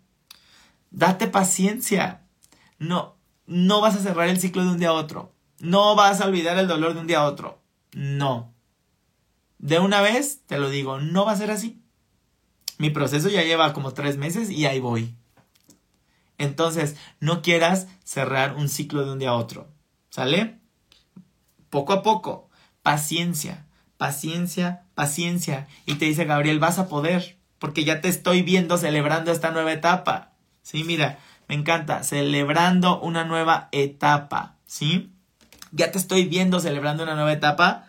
Date 0.92 1.26
paciencia. 1.26 2.20
No, 2.78 3.13
no 3.46 3.80
vas 3.80 3.96
a 3.96 4.00
cerrar 4.00 4.28
el 4.28 4.40
ciclo 4.40 4.64
de 4.64 4.70
un 4.70 4.78
día 4.78 4.88
a 4.88 4.94
otro. 4.94 5.32
No 5.60 5.94
vas 5.94 6.20
a 6.20 6.26
olvidar 6.26 6.58
el 6.58 6.68
dolor 6.68 6.94
de 6.94 7.00
un 7.00 7.06
día 7.06 7.20
a 7.20 7.26
otro. 7.26 7.62
No. 7.92 8.52
De 9.58 9.78
una 9.78 10.00
vez, 10.00 10.42
te 10.46 10.58
lo 10.58 10.70
digo, 10.70 11.00
no 11.00 11.24
va 11.24 11.32
a 11.32 11.36
ser 11.36 11.50
así. 11.50 11.80
Mi 12.78 12.90
proceso 12.90 13.28
ya 13.28 13.42
lleva 13.42 13.72
como 13.72 13.94
tres 13.94 14.16
meses 14.16 14.50
y 14.50 14.66
ahí 14.66 14.80
voy. 14.80 15.14
Entonces, 16.38 16.96
no 17.20 17.42
quieras 17.42 17.86
cerrar 18.02 18.56
un 18.56 18.68
ciclo 18.68 19.04
de 19.04 19.12
un 19.12 19.18
día 19.18 19.30
a 19.30 19.36
otro. 19.36 19.68
¿Sale? 20.10 20.58
Poco 21.70 21.92
a 21.92 22.02
poco. 22.02 22.50
Paciencia, 22.82 23.66
paciencia, 23.96 24.84
paciencia. 24.94 25.68
Y 25.86 25.94
te 25.94 26.04
dice 26.06 26.24
Gabriel, 26.24 26.58
vas 26.58 26.78
a 26.78 26.88
poder, 26.88 27.38
porque 27.58 27.84
ya 27.84 28.00
te 28.00 28.08
estoy 28.08 28.42
viendo 28.42 28.76
celebrando 28.76 29.32
esta 29.32 29.50
nueva 29.50 29.72
etapa. 29.72 30.32
Sí, 30.62 30.84
mira, 30.84 31.18
me 31.48 31.54
encanta, 31.54 32.02
celebrando 32.02 33.00
una 33.00 33.24
nueva 33.24 33.68
etapa, 33.72 34.56
¿sí? 34.66 35.12
Ya 35.72 35.90
te 35.90 35.98
estoy 35.98 36.24
viendo 36.24 36.60
celebrando 36.60 37.02
una 37.02 37.14
nueva 37.14 37.32
etapa 37.32 37.86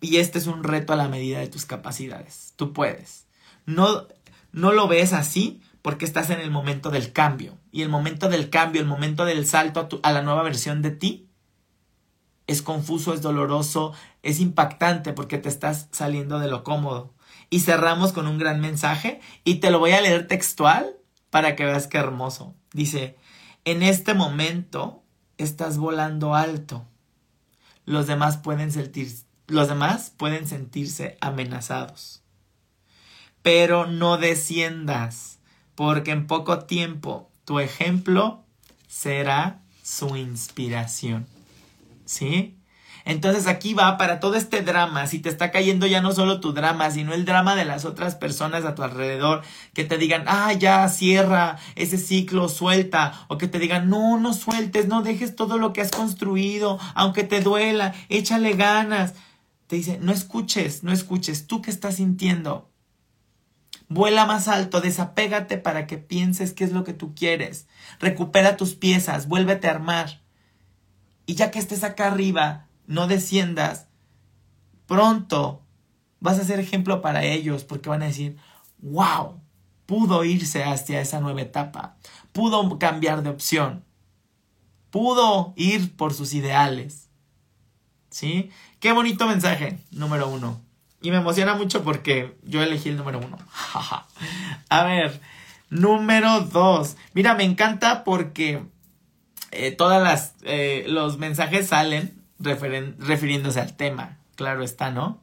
y 0.00 0.16
este 0.16 0.38
es 0.38 0.46
un 0.46 0.64
reto 0.64 0.92
a 0.92 0.96
la 0.96 1.08
medida 1.08 1.38
de 1.38 1.48
tus 1.48 1.64
capacidades. 1.64 2.52
Tú 2.56 2.72
puedes. 2.72 3.26
No, 3.64 4.06
no 4.52 4.72
lo 4.72 4.88
ves 4.88 5.12
así 5.12 5.60
porque 5.82 6.04
estás 6.04 6.30
en 6.30 6.40
el 6.40 6.50
momento 6.50 6.90
del 6.90 7.12
cambio. 7.12 7.58
Y 7.70 7.82
el 7.82 7.88
momento 7.88 8.28
del 8.28 8.50
cambio, 8.50 8.80
el 8.80 8.88
momento 8.88 9.24
del 9.24 9.46
salto 9.46 9.88
a, 10.02 10.08
a 10.08 10.12
la 10.12 10.22
nueva 10.22 10.42
versión 10.42 10.82
de 10.82 10.90
ti, 10.90 11.28
es 12.46 12.62
confuso, 12.62 13.14
es 13.14 13.22
doloroso, 13.22 13.92
es 14.22 14.40
impactante 14.40 15.12
porque 15.12 15.38
te 15.38 15.48
estás 15.48 15.88
saliendo 15.92 16.38
de 16.38 16.48
lo 16.48 16.64
cómodo. 16.64 17.14
Y 17.50 17.60
cerramos 17.60 18.12
con 18.12 18.26
un 18.26 18.38
gran 18.38 18.60
mensaje 18.60 19.20
y 19.44 19.56
te 19.56 19.70
lo 19.70 19.78
voy 19.78 19.92
a 19.92 20.00
leer 20.00 20.26
textual 20.26 20.96
para 21.30 21.56
que 21.56 21.64
veas 21.64 21.86
qué 21.86 21.98
hermoso. 21.98 22.54
Dice, 22.72 23.16
en 23.64 23.82
este 23.82 24.14
momento 24.14 25.02
estás 25.38 25.78
volando 25.78 26.34
alto. 26.34 26.86
Los 27.84 28.06
demás 28.06 28.36
pueden 28.36 28.72
sentir, 28.72 29.12
los 29.46 29.68
demás 29.68 30.12
pueden 30.16 30.46
sentirse 30.46 31.18
amenazados. 31.20 32.22
Pero 33.42 33.86
no 33.86 34.18
desciendas, 34.18 35.38
porque 35.74 36.10
en 36.10 36.26
poco 36.26 36.60
tiempo 36.64 37.30
tu 37.44 37.60
ejemplo 37.60 38.44
será 38.88 39.62
su 39.82 40.16
inspiración. 40.16 41.26
¿Sí? 42.04 42.55
Entonces 43.06 43.46
aquí 43.46 43.72
va 43.72 43.96
para 43.98 44.18
todo 44.18 44.34
este 44.34 44.62
drama, 44.62 45.06
si 45.06 45.20
te 45.20 45.28
está 45.28 45.52
cayendo 45.52 45.86
ya 45.86 46.00
no 46.00 46.10
solo 46.10 46.40
tu 46.40 46.52
drama, 46.52 46.90
sino 46.90 47.14
el 47.14 47.24
drama 47.24 47.54
de 47.54 47.64
las 47.64 47.84
otras 47.84 48.16
personas 48.16 48.64
a 48.64 48.74
tu 48.74 48.82
alrededor, 48.82 49.42
que 49.74 49.84
te 49.84 49.96
digan, 49.96 50.24
ah, 50.26 50.52
ya 50.54 50.88
cierra 50.88 51.56
ese 51.76 51.98
ciclo, 51.98 52.48
suelta, 52.48 53.24
o 53.28 53.38
que 53.38 53.46
te 53.46 53.60
digan, 53.60 53.88
no, 53.88 54.18
no 54.18 54.34
sueltes, 54.34 54.88
no 54.88 55.02
dejes 55.02 55.36
todo 55.36 55.56
lo 55.56 55.72
que 55.72 55.82
has 55.82 55.92
construido, 55.92 56.80
aunque 56.96 57.22
te 57.22 57.40
duela, 57.40 57.94
échale 58.08 58.54
ganas. 58.54 59.14
Te 59.68 59.76
dice, 59.76 59.98
no 60.02 60.10
escuches, 60.10 60.82
no 60.82 60.92
escuches, 60.92 61.46
tú 61.46 61.62
que 61.62 61.70
estás 61.70 61.96
sintiendo. 61.96 62.72
Vuela 63.88 64.26
más 64.26 64.48
alto, 64.48 64.80
desapégate 64.80 65.58
para 65.58 65.86
que 65.86 65.96
pienses 65.96 66.52
qué 66.52 66.64
es 66.64 66.72
lo 66.72 66.82
que 66.82 66.92
tú 66.92 67.14
quieres. 67.14 67.68
Recupera 68.00 68.56
tus 68.56 68.74
piezas, 68.74 69.28
vuélvete 69.28 69.68
a 69.68 69.72
armar. 69.72 70.22
Y 71.24 71.36
ya 71.36 71.52
que 71.52 71.60
estés 71.60 71.84
acá 71.84 72.08
arriba, 72.08 72.65
no 72.86 73.06
desciendas, 73.06 73.86
pronto 74.86 75.62
vas 76.20 76.38
a 76.38 76.44
ser 76.44 76.60
ejemplo 76.60 77.02
para 77.02 77.24
ellos 77.24 77.64
porque 77.64 77.88
van 77.88 78.02
a 78.02 78.06
decir, 78.06 78.36
wow, 78.78 79.40
pudo 79.86 80.24
irse 80.24 80.64
hacia 80.64 81.00
esa 81.00 81.20
nueva 81.20 81.42
etapa, 81.42 81.96
pudo 82.32 82.78
cambiar 82.78 83.22
de 83.22 83.30
opción, 83.30 83.84
pudo 84.90 85.52
ir 85.56 85.96
por 85.96 86.14
sus 86.14 86.34
ideales. 86.34 87.04
¿Sí? 88.10 88.50
Qué 88.80 88.92
bonito 88.92 89.26
mensaje, 89.26 89.78
número 89.90 90.28
uno. 90.28 90.60
Y 91.02 91.10
me 91.10 91.18
emociona 91.18 91.54
mucho 91.54 91.84
porque 91.84 92.36
yo 92.42 92.62
elegí 92.62 92.88
el 92.88 92.96
número 92.96 93.18
uno. 93.18 93.36
a 94.70 94.84
ver, 94.84 95.20
número 95.68 96.40
dos. 96.40 96.96
Mira, 97.12 97.34
me 97.34 97.44
encanta 97.44 98.04
porque 98.04 98.62
eh, 99.50 99.72
todas 99.72 100.02
las 100.02 100.34
eh, 100.42 100.84
los 100.88 101.18
mensajes 101.18 101.68
salen 101.68 102.15
refiriéndose 102.38 103.60
al 103.60 103.76
tema. 103.76 104.18
Claro 104.34 104.62
está, 104.62 104.90
¿no? 104.90 105.20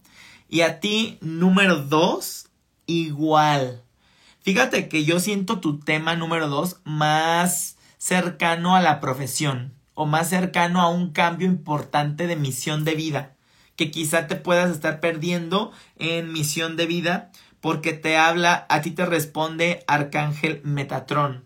Y 0.49 0.61
a 0.61 0.79
ti, 0.79 1.17
número 1.21 1.77
dos, 1.77 2.47
igual. 2.85 3.83
Fíjate 4.41 4.89
que 4.89 5.05
yo 5.05 5.19
siento 5.19 5.59
tu 5.59 5.79
tema 5.79 6.15
número 6.15 6.49
dos 6.49 6.81
más 6.83 7.77
cercano 7.97 8.75
a 8.75 8.81
la 8.81 8.99
profesión 8.99 9.73
o 9.93 10.05
más 10.05 10.29
cercano 10.29 10.81
a 10.81 10.89
un 10.89 11.11
cambio 11.11 11.47
importante 11.47 12.27
de 12.27 12.35
misión 12.35 12.83
de 12.83 12.95
vida 12.95 13.35
que 13.75 13.91
quizá 13.91 14.27
te 14.27 14.35
puedas 14.35 14.71
estar 14.71 14.99
perdiendo 14.99 15.71
en 15.97 16.31
misión 16.31 16.75
de 16.75 16.85
vida 16.85 17.31
porque 17.61 17.93
te 17.93 18.17
habla, 18.17 18.65
a 18.69 18.81
ti 18.81 18.91
te 18.91 19.05
responde 19.05 19.83
Arcángel 19.87 20.61
Metatrón 20.63 21.45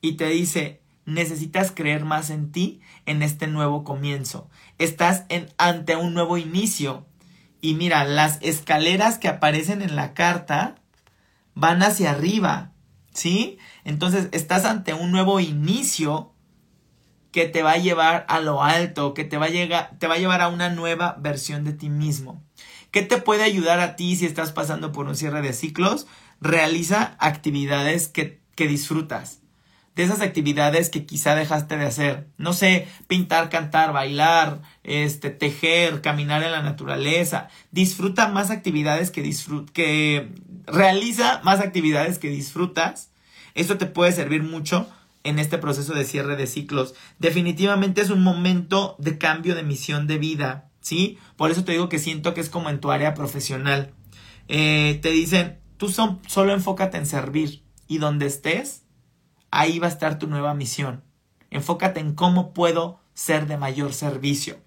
y 0.00 0.12
te 0.12 0.26
dice, 0.28 0.80
necesitas 1.04 1.72
creer 1.72 2.04
más 2.04 2.30
en 2.30 2.52
ti 2.52 2.80
en 3.10 3.22
este 3.22 3.48
nuevo 3.48 3.82
comienzo. 3.82 4.48
Estás 4.78 5.24
en, 5.28 5.48
ante 5.58 5.96
un 5.96 6.14
nuevo 6.14 6.38
inicio. 6.38 7.06
Y 7.60 7.74
mira, 7.74 8.04
las 8.04 8.38
escaleras 8.40 9.18
que 9.18 9.28
aparecen 9.28 9.82
en 9.82 9.96
la 9.96 10.14
carta 10.14 10.76
van 11.54 11.82
hacia 11.82 12.12
arriba, 12.12 12.72
¿sí? 13.12 13.58
Entonces 13.84 14.28
estás 14.30 14.64
ante 14.64 14.94
un 14.94 15.10
nuevo 15.10 15.40
inicio 15.40 16.32
que 17.32 17.46
te 17.46 17.62
va 17.62 17.72
a 17.72 17.78
llevar 17.78 18.26
a 18.28 18.40
lo 18.40 18.62
alto, 18.62 19.12
que 19.12 19.24
te 19.24 19.36
va 19.36 19.46
a, 19.46 19.50
llegar, 19.50 19.98
te 19.98 20.06
va 20.06 20.14
a 20.14 20.18
llevar 20.18 20.40
a 20.40 20.48
una 20.48 20.70
nueva 20.70 21.16
versión 21.18 21.64
de 21.64 21.72
ti 21.72 21.88
mismo. 21.88 22.44
¿Qué 22.92 23.02
te 23.02 23.18
puede 23.18 23.42
ayudar 23.42 23.80
a 23.80 23.96
ti 23.96 24.14
si 24.14 24.26
estás 24.26 24.52
pasando 24.52 24.92
por 24.92 25.06
un 25.06 25.16
cierre 25.16 25.42
de 25.42 25.52
ciclos? 25.52 26.06
Realiza 26.40 27.16
actividades 27.18 28.06
que, 28.06 28.40
que 28.54 28.68
disfrutas. 28.68 29.40
De 29.96 30.04
esas 30.04 30.20
actividades 30.20 30.88
que 30.88 31.04
quizá 31.04 31.34
dejaste 31.34 31.76
de 31.76 31.84
hacer. 31.84 32.28
No 32.38 32.52
sé, 32.52 32.86
pintar, 33.06 33.50
cantar, 33.50 33.92
bailar, 33.92 34.62
este, 34.82 35.30
tejer, 35.30 36.00
caminar 36.00 36.42
en 36.42 36.52
la 36.52 36.62
naturaleza. 36.62 37.48
Disfruta 37.70 38.28
más 38.28 38.50
actividades 38.50 39.10
que 39.10 39.22
disfrut 39.22 39.70
que 39.70 40.32
realiza 40.66 41.40
más 41.44 41.60
actividades 41.60 42.18
que 42.18 42.28
disfrutas. 42.28 43.10
Esto 43.54 43.78
te 43.78 43.86
puede 43.86 44.12
servir 44.12 44.42
mucho 44.42 44.88
en 45.24 45.38
este 45.38 45.58
proceso 45.58 45.94
de 45.94 46.04
cierre 46.04 46.36
de 46.36 46.46
ciclos. 46.46 46.94
Definitivamente 47.18 48.00
es 48.00 48.10
un 48.10 48.22
momento 48.22 48.96
de 48.98 49.18
cambio 49.18 49.54
de 49.54 49.62
misión 49.62 50.06
de 50.06 50.18
vida, 50.18 50.70
¿sí? 50.80 51.18
Por 51.36 51.50
eso 51.50 51.64
te 51.64 51.72
digo 51.72 51.88
que 51.88 51.98
siento 51.98 52.34
que 52.34 52.40
es 52.40 52.48
como 52.48 52.70
en 52.70 52.80
tu 52.80 52.90
área 52.90 53.14
profesional. 53.14 53.92
Eh, 54.48 54.98
te 55.02 55.10
dicen, 55.10 55.58
tú 55.76 55.88
son, 55.88 56.20
solo 56.26 56.52
enfócate 56.52 56.96
en 56.96 57.06
servir 57.06 57.62
y 57.86 57.98
donde 57.98 58.26
estés, 58.26 58.84
ahí 59.50 59.78
va 59.78 59.86
a 59.86 59.90
estar 59.90 60.18
tu 60.18 60.26
nueva 60.26 60.54
misión. 60.54 61.02
Enfócate 61.50 62.00
en 62.00 62.14
cómo 62.14 62.52
puedo 62.52 63.00
ser 63.14 63.46
de 63.46 63.56
mayor 63.56 63.92
servicio. 63.92 64.58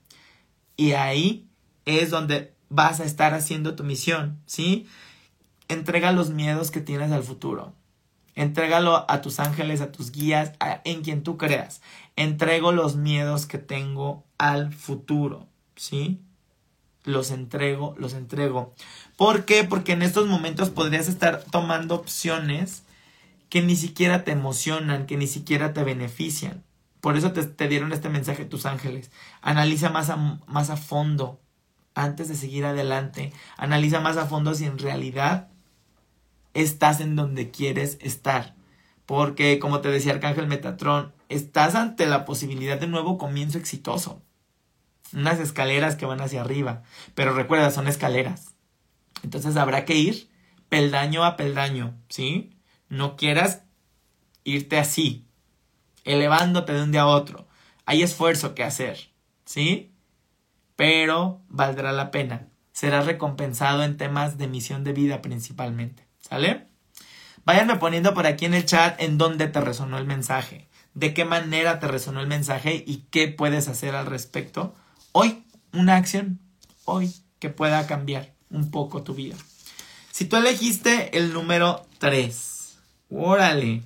Y 0.76 0.92
ahí 0.94 1.48
es 1.86 2.10
donde 2.10 2.54
vas 2.70 3.00
a 3.00 3.06
estar 3.06 3.34
haciendo 3.34 3.76
tu 3.76 3.84
misión, 3.84 4.42
¿sí? 4.46 4.88
Entrega 5.68 6.12
los 6.12 6.30
miedos 6.30 6.72
que 6.72 6.82
tienes 6.82 7.12
al 7.12 7.24
futuro. 7.24 7.74
Entrégalo 8.36 9.06
a 9.10 9.22
tus 9.22 9.40
ángeles, 9.40 9.82
a 9.82 9.92
tus 9.92 10.12
guías, 10.12 10.54
en 10.84 11.04
quien 11.04 11.24
tú 11.24 11.38
creas. 11.38 11.82
Entrego 12.16 12.72
los 12.72 12.96
miedos 12.96 13.46
que 13.46 13.60
tengo 13.60 14.24
al 14.40 14.74
futuro, 14.74 15.48
¿sí? 15.76 16.20
Los 17.04 17.32
entrego, 17.32 17.96
los 17.98 18.14
entrego. 18.14 18.74
¿Por 19.18 19.46
qué? 19.46 19.64
Porque 19.64 19.92
en 19.92 20.02
estos 20.02 20.28
momentos 20.28 20.70
podrías 20.70 21.08
estar 21.08 21.44
tomando 21.52 21.96
opciones 21.96 22.84
que 23.54 23.62
ni 23.62 23.76
siquiera 23.76 24.24
te 24.24 24.32
emocionan, 24.32 25.06
que 25.06 25.16
ni 25.16 25.28
siquiera 25.28 25.74
te 25.74 25.84
benefician. 25.84 26.64
Por 27.02 27.18
eso 27.18 27.34
te, 27.34 27.68
dieron 27.68 27.94
este 27.94 28.10
mensaje 28.10 28.46
tus 28.46 28.66
ángeles. 28.66 29.12
Analiza 29.44 29.92
más 29.92 30.10
a, 30.10 30.16
más 30.48 30.72
a 30.72 30.76
fondo 30.76 31.40
antes 31.94 32.30
de 32.30 32.36
seguir 32.36 32.66
adelante. 32.66 33.32
Analiza 33.56 34.00
más 34.00 34.18
a 34.18 34.26
fondo 34.26 34.56
si 34.56 34.66
en 34.66 34.80
realidad 34.80 35.50
estás 36.56 37.00
en 37.00 37.16
donde 37.16 37.52
quieres 37.52 38.00
estar. 38.02 38.56
Porque, 39.06 39.60
como 39.60 39.82
te 39.82 39.90
decía 39.90 40.14
Arcángel 40.14 40.48
Metatrón, 40.48 41.14
estás 41.30 41.76
ante 41.76 42.08
la 42.08 42.26
posibilidad 42.26 42.80
de 42.80 42.88
nuevo 42.88 43.20
comienzo 43.20 43.60
exitoso. 43.60 44.24
Unas 45.14 45.40
escaleras 45.40 45.96
que 45.96 46.08
van 46.08 46.22
hacia 46.22 46.42
arriba. 46.42 46.82
Pero 47.14 47.36
recuerda, 47.36 47.70
son 47.70 47.88
escaleras. 47.88 48.56
Entonces 49.22 49.58
habrá 49.58 49.86
que 49.86 49.94
ir 49.94 50.28
peldaño 50.70 51.24
a 51.24 51.38
peldaño, 51.38 51.94
¿sí? 52.10 52.53
No 52.94 53.16
quieras 53.16 53.64
irte 54.44 54.78
así, 54.78 55.26
elevándote 56.04 56.74
de 56.74 56.84
un 56.84 56.92
día 56.92 57.02
a 57.02 57.08
otro. 57.08 57.48
Hay 57.88 58.04
esfuerzo 58.04 58.54
que 58.54 58.64
hacer, 58.64 59.10
¿sí? 59.46 59.96
Pero 60.76 61.42
valdrá 61.50 61.92
la 61.92 62.12
pena. 62.12 62.50
Serás 62.72 63.08
recompensado 63.08 63.84
en 63.84 63.98
temas 63.98 64.38
de 64.38 64.48
misión 64.48 64.84
de 64.84 64.94
vida 64.94 65.24
principalmente. 65.24 66.06
¿Sale? 66.20 66.68
Váyanme 67.46 67.78
poniendo 67.78 68.14
por 68.14 68.28
aquí 68.28 68.46
en 68.46 68.54
el 68.54 68.66
chat 68.66 69.02
en 69.02 69.18
dónde 69.18 69.48
te 69.48 69.60
resonó 69.60 69.98
el 69.98 70.06
mensaje, 70.06 70.70
de 70.94 71.16
qué 71.16 71.26
manera 71.26 71.80
te 71.80 71.88
resonó 71.88 72.20
el 72.20 72.28
mensaje 72.28 72.84
y 72.86 73.08
qué 73.10 73.28
puedes 73.28 73.70
hacer 73.70 73.96
al 73.96 74.06
respecto. 74.06 74.76
Hoy, 75.14 75.48
una 75.74 75.96
acción, 75.96 76.40
hoy, 76.86 77.12
que 77.40 77.50
pueda 77.50 77.88
cambiar 77.88 78.36
un 78.52 78.70
poco 78.70 79.02
tu 79.02 79.16
vida. 79.16 79.36
Si 80.12 80.26
tú 80.26 80.36
elegiste 80.38 81.18
el 81.18 81.34
número 81.34 81.88
3, 81.98 82.53
órale. 83.14 83.84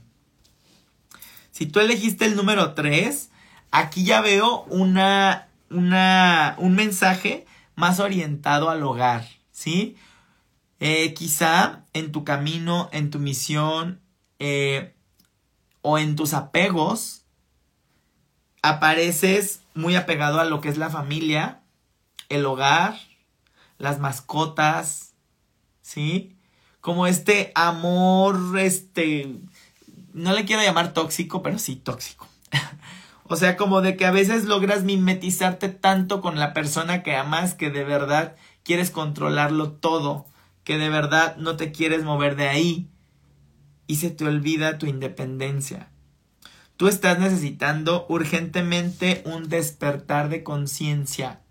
Si 1.52 1.66
tú 1.66 1.80
elegiste 1.80 2.26
el 2.26 2.36
número 2.36 2.74
3, 2.74 3.30
aquí 3.72 4.04
ya 4.04 4.22
veo 4.22 4.64
una, 4.66 5.48
una, 5.70 6.56
un 6.60 6.76
mensaje 6.76 7.46
más 7.76 8.00
orientado 8.00 8.70
al 8.70 8.84
hogar, 8.84 9.28
¿sí? 9.52 9.96
Eh, 10.80 11.14
quizá 11.14 11.84
en 11.94 12.12
tu 12.12 12.24
camino, 12.24 12.90
en 12.92 13.10
tu 13.10 13.20
misión 13.20 14.00
eh, 14.40 14.94
o 15.82 15.98
en 15.98 16.16
tus 16.16 16.34
apegos, 16.34 17.24
apareces 18.62 19.62
muy 19.74 19.96
apegado 19.96 20.40
a 20.40 20.46
lo 20.46 20.62
que 20.62 20.70
es 20.70 20.78
la 20.78 20.90
familia, 20.90 21.62
el 22.30 22.46
hogar, 22.46 23.00
las 23.78 24.00
mascotas, 24.00 25.14
¿sí? 25.82 26.37
Como 26.88 27.06
este 27.06 27.52
amor, 27.54 28.58
este, 28.58 29.36
no 30.14 30.32
le 30.32 30.46
quiero 30.46 30.64
llamar 30.64 30.94
tóxico, 30.94 31.44
pero 31.44 31.60
sí 31.60 31.76
tóxico. 31.76 32.30
o 33.26 33.36
sea, 33.36 33.58
como 33.58 33.82
de 33.82 33.98
que 33.98 34.06
a 34.06 34.12
veces 34.12 34.46
logras 34.46 34.86
mimetizarte 34.86 35.68
tanto 35.68 36.22
con 36.22 36.40
la 36.40 36.54
persona 36.54 37.04
que 37.04 37.14
amas 37.18 37.56
que 37.56 37.72
de 37.72 37.84
verdad 37.84 38.38
quieres 38.64 38.90
controlarlo 38.90 39.72
todo 39.74 40.28
que 40.64 40.78
de 40.78 40.88
verdad 40.88 41.36
no 41.36 41.58
te 41.58 41.74
quieres 41.74 42.06
mover 42.06 42.38
de 42.38 42.48
ahí 42.48 42.88
y 43.86 43.98
se 43.98 44.10
te 44.10 44.24
olvida 44.24 44.78
tu 44.78 44.86
independencia. 44.86 45.90
Tú 46.78 46.88
estás 46.88 47.20
necesitando 47.20 48.06
urgentemente 48.08 49.24
un 49.26 49.50
despertar 49.50 50.30
de 50.30 50.42
conciencia. 50.42 51.42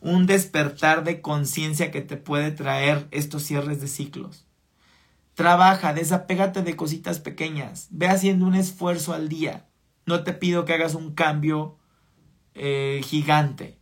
Un 0.00 0.26
despertar 0.26 1.04
de 1.04 1.20
conciencia 1.20 1.90
que 1.90 2.02
te 2.02 2.16
puede 2.16 2.50
traer 2.50 3.08
estos 3.10 3.42
cierres 3.42 3.80
de 3.80 3.88
ciclos. 3.88 4.46
Trabaja, 5.34 5.92
desapégate 5.92 6.62
de 6.62 6.76
cositas 6.76 7.18
pequeñas. 7.18 7.88
Ve 7.90 8.08
haciendo 8.08 8.46
un 8.46 8.54
esfuerzo 8.54 9.12
al 9.12 9.28
día. 9.28 9.66
No 10.06 10.24
te 10.24 10.32
pido 10.32 10.64
que 10.64 10.74
hagas 10.74 10.94
un 10.94 11.14
cambio 11.14 11.76
eh, 12.54 13.00
gigante. 13.04 13.78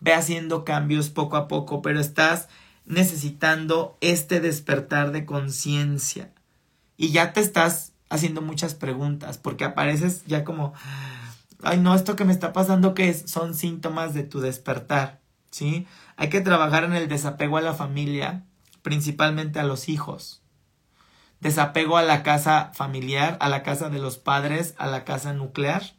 Ve 0.00 0.12
haciendo 0.12 0.64
cambios 0.64 1.10
poco 1.10 1.36
a 1.36 1.48
poco, 1.48 1.82
pero 1.82 1.98
estás 1.98 2.48
necesitando 2.84 3.96
este 4.00 4.40
despertar 4.40 5.12
de 5.12 5.24
conciencia. 5.24 6.32
Y 6.96 7.10
ya 7.10 7.32
te 7.32 7.40
estás 7.40 7.92
haciendo 8.10 8.42
muchas 8.42 8.74
preguntas, 8.74 9.38
porque 9.38 9.64
apareces 9.64 10.24
ya 10.26 10.44
como, 10.44 10.72
ay 11.62 11.78
no, 11.78 11.94
esto 11.94 12.16
que 12.16 12.24
me 12.24 12.32
está 12.32 12.52
pasando, 12.52 12.94
¿qué 12.94 13.08
es? 13.08 13.30
Son 13.30 13.54
síntomas 13.54 14.14
de 14.14 14.24
tu 14.24 14.40
despertar, 14.40 15.17
¿sí? 15.50 15.86
Hay 16.16 16.28
que 16.28 16.40
trabajar 16.40 16.84
en 16.84 16.94
el 16.94 17.08
desapego 17.08 17.56
a 17.56 17.62
la 17.62 17.74
familia, 17.74 18.44
principalmente 18.82 19.60
a 19.60 19.64
los 19.64 19.88
hijos. 19.88 20.42
Desapego 21.40 21.96
a 21.96 22.02
la 22.02 22.22
casa 22.22 22.72
familiar, 22.74 23.36
a 23.40 23.48
la 23.48 23.62
casa 23.62 23.90
de 23.90 23.98
los 23.98 24.18
padres, 24.18 24.74
a 24.78 24.86
la 24.86 25.04
casa 25.04 25.32
nuclear. 25.32 25.94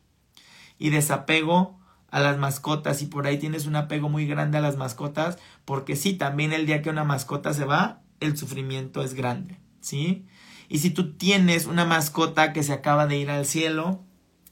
Y 0.78 0.90
desapego 0.90 1.80
a 2.12 2.20
las 2.20 2.38
mascotas 2.38 3.02
y 3.02 3.06
por 3.06 3.28
ahí 3.28 3.38
tienes 3.38 3.66
un 3.66 3.76
apego 3.76 4.10
muy 4.10 4.26
grande 4.26 4.58
a 4.58 4.62
las 4.62 4.78
mascotas, 4.78 5.38
porque 5.66 5.96
sí, 5.96 6.14
también 6.14 6.54
el 6.54 6.66
día 6.66 6.82
que 6.82 6.90
una 6.90 7.04
mascota 7.04 7.54
se 7.54 7.66
va, 7.66 8.02
el 8.20 8.38
sufrimiento 8.38 9.04
es 9.04 9.14
grande, 9.14 9.60
¿sí? 9.82 10.26
Y 10.68 10.80
si 10.80 10.90
tú 10.90 11.14
tienes 11.14 11.66
una 11.66 11.86
mascota 11.86 12.54
que 12.54 12.64
se 12.64 12.74
acaba 12.74 13.08
de 13.08 13.18
ir 13.18 13.30
al 13.30 13.46
cielo 13.46 14.04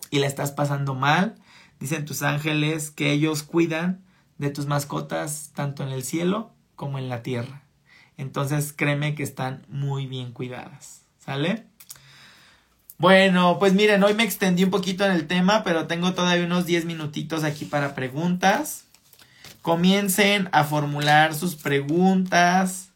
y 0.10 0.20
la 0.20 0.28
estás 0.28 0.52
pasando 0.52 0.96
mal, 0.96 1.36
dicen 1.80 2.06
tus 2.06 2.24
ángeles 2.24 2.92
que 2.92 3.12
ellos 3.12 3.44
cuidan 3.44 4.07
de 4.38 4.50
tus 4.50 4.66
mascotas 4.66 5.52
tanto 5.54 5.84
en 5.84 5.90
el 5.90 6.04
cielo 6.04 6.52
como 6.76 6.98
en 6.98 7.10
la 7.10 7.24
tierra. 7.24 7.64
Entonces 8.18 8.74
créeme 8.74 9.16
que 9.16 9.24
están 9.24 9.66
muy 9.70 10.08
bien 10.08 10.32
cuidadas, 10.32 11.02
¿sale? 11.20 11.66
Bueno, 12.98 13.58
pues 13.60 13.74
miren, 13.74 14.04
hoy 14.04 14.16
me 14.16 14.24
extendí 14.24 14.64
un 14.64 14.72
poquito 14.72 15.06
en 15.06 15.12
el 15.12 15.28
tema, 15.28 15.64
pero 15.64 15.86
tengo 15.86 16.14
todavía 16.14 16.46
unos 16.46 16.66
10 16.66 16.86
minutitos 16.86 17.44
aquí 17.44 17.66
para 17.66 17.94
preguntas. 17.94 18.86
Comiencen 19.62 20.50
a 20.52 20.64
formular 20.64 21.36
sus 21.36 21.56
preguntas. 21.56 22.90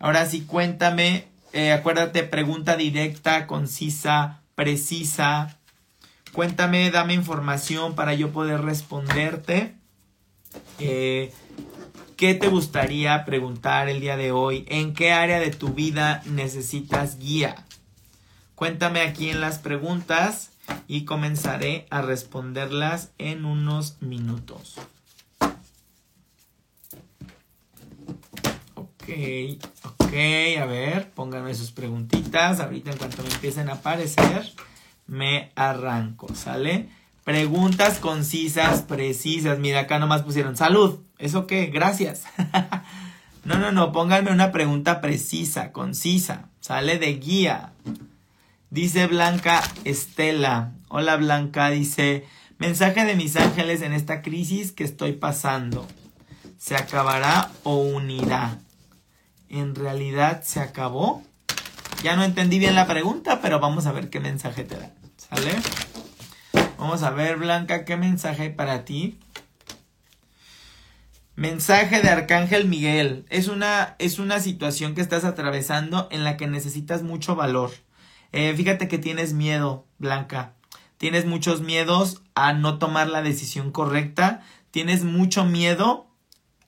Ahora 0.00 0.26
sí, 0.26 0.40
cuéntame. 0.40 1.28
Eh, 1.52 1.70
acuérdate, 1.70 2.24
pregunta 2.24 2.76
directa, 2.76 3.46
concisa, 3.46 4.40
precisa. 4.56 5.56
Cuéntame, 6.32 6.90
dame 6.90 7.14
información 7.14 7.94
para 7.94 8.14
yo 8.14 8.32
poder 8.32 8.62
responderte. 8.62 9.77
Eh, 10.78 11.32
¿Qué 12.16 12.34
te 12.34 12.48
gustaría 12.48 13.24
preguntar 13.24 13.88
el 13.88 14.00
día 14.00 14.16
de 14.16 14.32
hoy? 14.32 14.64
¿En 14.68 14.92
qué 14.92 15.12
área 15.12 15.38
de 15.38 15.50
tu 15.50 15.68
vida 15.68 16.20
necesitas 16.26 17.18
guía? 17.18 17.64
Cuéntame 18.56 19.02
aquí 19.02 19.30
en 19.30 19.40
las 19.40 19.58
preguntas 19.58 20.50
y 20.88 21.04
comenzaré 21.04 21.86
a 21.90 22.02
responderlas 22.02 23.12
en 23.18 23.44
unos 23.44 24.02
minutos. 24.02 24.80
Ok, 28.74 29.04
ok, 29.84 30.12
a 30.60 30.66
ver, 30.66 31.12
pónganme 31.12 31.54
sus 31.54 31.70
preguntitas. 31.70 32.58
Ahorita 32.58 32.90
en 32.90 32.98
cuanto 32.98 33.22
me 33.22 33.30
empiecen 33.30 33.70
a 33.70 33.74
aparecer, 33.74 34.52
me 35.06 35.52
arranco, 35.54 36.34
¿sale? 36.34 36.88
Preguntas 37.28 37.98
concisas, 37.98 38.80
precisas. 38.80 39.58
Mira, 39.58 39.80
acá 39.80 39.98
nomás 39.98 40.22
pusieron 40.22 40.56
salud. 40.56 41.00
¿Eso 41.18 41.46
qué? 41.46 41.66
Gracias. 41.66 42.22
no, 43.44 43.58
no, 43.58 43.70
no, 43.70 43.92
pónganme 43.92 44.32
una 44.32 44.50
pregunta 44.50 45.02
precisa, 45.02 45.70
concisa. 45.70 46.48
Sale 46.60 46.98
de 46.98 47.12
guía. 47.16 47.74
Dice 48.70 49.06
Blanca 49.08 49.62
Estela. 49.84 50.72
Hola 50.88 51.16
Blanca, 51.16 51.68
dice, 51.68 52.24
mensaje 52.56 53.04
de 53.04 53.14
mis 53.14 53.36
ángeles 53.36 53.82
en 53.82 53.92
esta 53.92 54.22
crisis 54.22 54.72
que 54.72 54.84
estoy 54.84 55.12
pasando. 55.12 55.86
¿Se 56.56 56.76
acabará 56.76 57.50
o 57.62 57.76
unirá? 57.76 58.56
¿En 59.50 59.74
realidad 59.74 60.40
se 60.44 60.60
acabó? 60.60 61.22
Ya 62.02 62.16
no 62.16 62.24
entendí 62.24 62.58
bien 62.58 62.74
la 62.74 62.86
pregunta, 62.86 63.42
pero 63.42 63.60
vamos 63.60 63.84
a 63.84 63.92
ver 63.92 64.08
qué 64.08 64.18
mensaje 64.18 64.64
te 64.64 64.78
da. 64.78 64.92
¿Sale? 65.18 65.56
Vamos 66.78 67.02
a 67.02 67.10
ver, 67.10 67.36
Blanca, 67.36 67.84
qué 67.84 67.96
mensaje 67.96 68.44
hay 68.44 68.50
para 68.50 68.84
ti. 68.84 69.18
Mensaje 71.36 72.00
de 72.00 72.08
Arcángel 72.08 72.66
Miguel. 72.66 73.26
Es 73.28 73.48
una, 73.48 73.96
es 73.98 74.18
una 74.18 74.40
situación 74.40 74.94
que 74.94 75.00
estás 75.00 75.24
atravesando 75.24 76.08
en 76.10 76.24
la 76.24 76.36
que 76.36 76.46
necesitas 76.46 77.02
mucho 77.02 77.36
valor 77.36 77.70
eh, 78.32 78.54
fíjate 78.54 78.88
que 78.88 78.98
tienes 78.98 79.32
miedo, 79.32 79.86
Blanca. 79.98 80.54
Tienes 80.98 81.26
muchos 81.26 81.60
miedos 81.60 82.22
a 82.34 82.52
no 82.52 82.78
tomar 82.78 83.08
la 83.08 83.22
decisión 83.22 83.70
correcta. 83.70 84.42
Tienes 84.70 85.04
mucho 85.04 85.44
miedo 85.44 86.06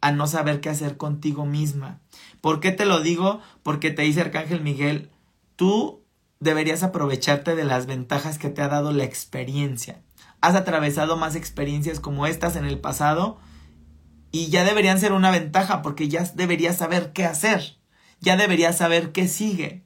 a 0.01 0.13
no 0.13 0.27
saber 0.27 0.61
qué 0.61 0.71
hacer 0.71 0.97
contigo 0.97 1.45
misma. 1.45 2.01
¿Por 2.41 2.61
qué 2.61 2.73
te 2.73 2.87
lo 2.87 3.01
digo? 3.01 3.41
Porque 3.63 3.91
te 3.91 4.03
dice 4.03 4.23
Arcángel 4.23 4.63
Miguel, 4.63 5.11
tú 5.57 6.00
deberías 6.41 6.83
aprovecharte 6.83 7.55
de 7.55 7.65
las 7.65 7.87
ventajas 7.87 8.39
que 8.39 8.49
te 8.49 8.63
ha 8.63 8.69
dado 8.69 8.93
la 8.93 9.05
experiencia. 9.05 10.03
Has 10.41 10.55
atravesado 10.55 11.17
más 11.17 11.37
experiencias 11.37 12.01
como 12.01 12.27
estas 12.27 12.57
en 12.57 12.65
el 12.65 12.81
pasado 12.81 13.39
y 14.33 14.49
ya 14.49 14.65
deberían 14.65 14.99
ser 14.99 15.13
una 15.13 15.31
ventaja 15.31 15.83
porque 15.83 16.09
ya 16.09 16.25
deberías 16.35 16.79
saber 16.79 17.13
qué 17.13 17.27
hacer. 17.27 17.77
Ya 18.21 18.37
deberías 18.37 18.79
saber 18.79 19.13
qué 19.13 19.29
sigue 19.29 19.85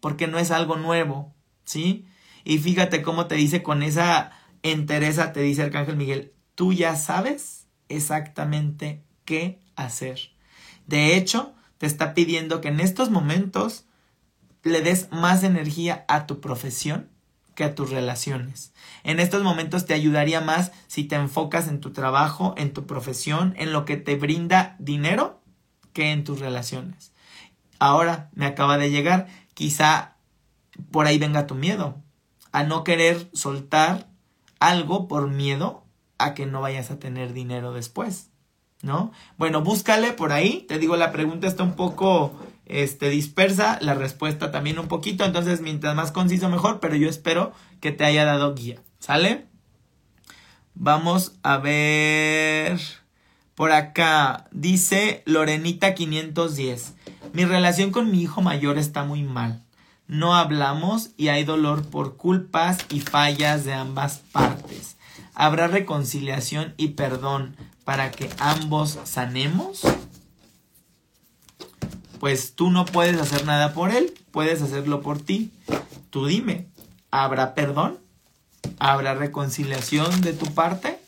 porque 0.00 0.26
no 0.26 0.38
es 0.38 0.50
algo 0.50 0.76
nuevo, 0.76 1.34
¿sí? 1.64 2.06
Y 2.44 2.58
fíjate 2.58 3.02
cómo 3.02 3.26
te 3.26 3.36
dice 3.36 3.62
con 3.62 3.82
esa 3.82 4.32
entereza, 4.62 5.32
te 5.32 5.40
dice 5.40 5.62
Arcángel 5.62 5.96
Miguel, 5.96 6.32
tú 6.54 6.72
ya 6.72 6.96
sabes 6.96 7.66
exactamente 7.88 9.04
qué 9.24 9.60
hacer. 9.76 10.18
De 10.86 11.16
hecho, 11.16 11.54
te 11.78 11.86
está 11.86 12.14
pidiendo 12.14 12.60
que 12.60 12.68
en 12.68 12.80
estos 12.80 13.10
momentos 13.10 13.87
le 14.62 14.82
des 14.82 15.10
más 15.10 15.42
energía 15.42 16.04
a 16.08 16.26
tu 16.26 16.40
profesión 16.40 17.10
que 17.54 17.64
a 17.64 17.74
tus 17.74 17.90
relaciones. 17.90 18.72
En 19.02 19.18
estos 19.18 19.42
momentos 19.42 19.84
te 19.84 19.94
ayudaría 19.94 20.40
más 20.40 20.70
si 20.86 21.04
te 21.04 21.16
enfocas 21.16 21.66
en 21.68 21.80
tu 21.80 21.92
trabajo, 21.92 22.54
en 22.56 22.72
tu 22.72 22.86
profesión, 22.86 23.54
en 23.56 23.72
lo 23.72 23.84
que 23.84 23.96
te 23.96 24.16
brinda 24.16 24.76
dinero, 24.78 25.40
que 25.92 26.12
en 26.12 26.22
tus 26.22 26.38
relaciones. 26.38 27.12
Ahora 27.80 28.30
me 28.32 28.46
acaba 28.46 28.78
de 28.78 28.90
llegar 28.90 29.26
quizá 29.54 30.16
por 30.90 31.06
ahí 31.06 31.18
venga 31.18 31.46
tu 31.46 31.54
miedo, 31.54 32.00
a 32.52 32.62
no 32.62 32.84
querer 32.84 33.28
soltar 33.32 34.08
algo 34.60 35.08
por 35.08 35.28
miedo 35.28 35.84
a 36.18 36.34
que 36.34 36.46
no 36.46 36.60
vayas 36.60 36.90
a 36.90 36.98
tener 36.98 37.32
dinero 37.32 37.72
después, 37.72 38.30
¿no? 38.82 39.12
Bueno, 39.36 39.62
búscale 39.62 40.12
por 40.12 40.32
ahí, 40.32 40.64
te 40.68 40.78
digo, 40.78 40.96
la 40.96 41.12
pregunta 41.12 41.46
está 41.46 41.62
un 41.62 41.74
poco 41.74 42.38
este, 42.68 43.10
dispersa, 43.10 43.78
la 43.80 43.94
respuesta 43.94 44.50
también 44.50 44.78
un 44.78 44.88
poquito, 44.88 45.24
entonces 45.24 45.60
mientras 45.60 45.94
más 45.94 46.12
conciso 46.12 46.48
mejor, 46.48 46.80
pero 46.80 46.94
yo 46.96 47.08
espero 47.08 47.52
que 47.80 47.92
te 47.92 48.04
haya 48.04 48.24
dado 48.24 48.54
guía, 48.54 48.80
¿sale? 48.98 49.46
Vamos 50.74 51.32
a 51.42 51.56
ver 51.58 52.78
por 53.58 53.72
acá, 53.72 54.44
dice 54.52 55.24
Lorenita 55.26 55.94
510. 55.94 56.94
Mi 57.32 57.44
relación 57.44 57.90
con 57.90 58.10
mi 58.12 58.22
hijo 58.22 58.40
mayor 58.40 58.78
está 58.78 59.02
muy 59.02 59.24
mal. 59.24 59.64
No 60.06 60.36
hablamos 60.36 61.10
y 61.16 61.28
hay 61.28 61.42
dolor 61.42 61.84
por 61.84 62.16
culpas 62.16 62.78
y 62.88 63.00
fallas 63.00 63.64
de 63.64 63.74
ambas 63.74 64.18
partes. 64.30 64.96
¿Habrá 65.34 65.66
reconciliación 65.66 66.74
y 66.76 66.90
perdón 66.90 67.56
para 67.84 68.12
que 68.12 68.30
ambos 68.38 69.00
sanemos? 69.02 69.82
Pues 72.18 72.54
tú 72.54 72.70
no 72.70 72.84
puedes 72.84 73.20
hacer 73.20 73.44
nada 73.46 73.72
por 73.72 73.90
él, 73.90 74.14
puedes 74.30 74.62
hacerlo 74.62 75.02
por 75.02 75.20
ti. 75.20 75.52
Tú 76.10 76.26
dime, 76.26 76.66
¿habrá 77.10 77.54
perdón? 77.54 77.98
¿Habrá 78.78 79.14
reconciliación 79.14 80.20
de 80.20 80.32
tu 80.32 80.46
parte? 80.54 81.00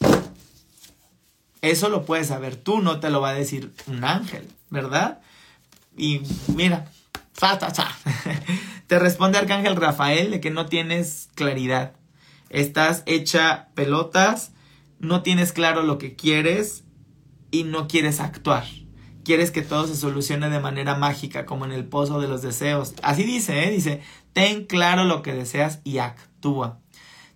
Eso 1.63 1.89
lo 1.89 2.05
puedes 2.05 2.29
saber 2.29 2.57
tú, 2.57 2.81
no 2.81 3.01
te 3.01 3.11
lo 3.11 3.21
va 3.21 3.31
a 3.31 3.35
decir 3.35 3.73
un 3.87 4.05
ángel, 4.05 4.49
¿verdad? 4.71 5.21
Y 5.97 6.23
mira, 6.55 6.87
te 8.87 8.99
responde 8.99 9.39
Arcángel 9.39 9.77
Rafael 9.77 10.31
de 10.31 10.41
que 10.41 10.51
no 10.51 10.67
tienes 10.67 11.29
claridad. 11.35 11.93
Estás 12.51 13.03
hecha 13.07 13.69
pelotas, 13.75 14.53
no 14.99 15.23
tienes 15.23 15.53
claro 15.53 15.83
lo 15.83 15.99
que 15.99 16.17
quieres 16.17 16.85
y 17.51 17.65
no 17.65 17.89
quieres 17.89 18.21
actuar. 18.21 18.65
Quieres 19.31 19.53
que 19.53 19.63
todo 19.63 19.87
se 19.87 19.95
solucione 19.95 20.51
de 20.51 20.59
manera 20.59 20.97
mágica, 20.97 21.47
como 21.47 21.65
en 21.65 21.71
el 21.71 21.85
pozo 21.85 22.21
de 22.21 22.27
los 22.27 22.43
deseos. 22.43 22.95
Así 23.01 23.23
dice, 23.23 23.63
¿eh? 23.63 23.71
Dice, 23.71 24.03
ten 24.33 24.65
claro 24.67 25.05
lo 25.05 25.23
que 25.23 25.33
deseas 25.33 25.79
y 25.85 25.99
actúa. 25.99 26.81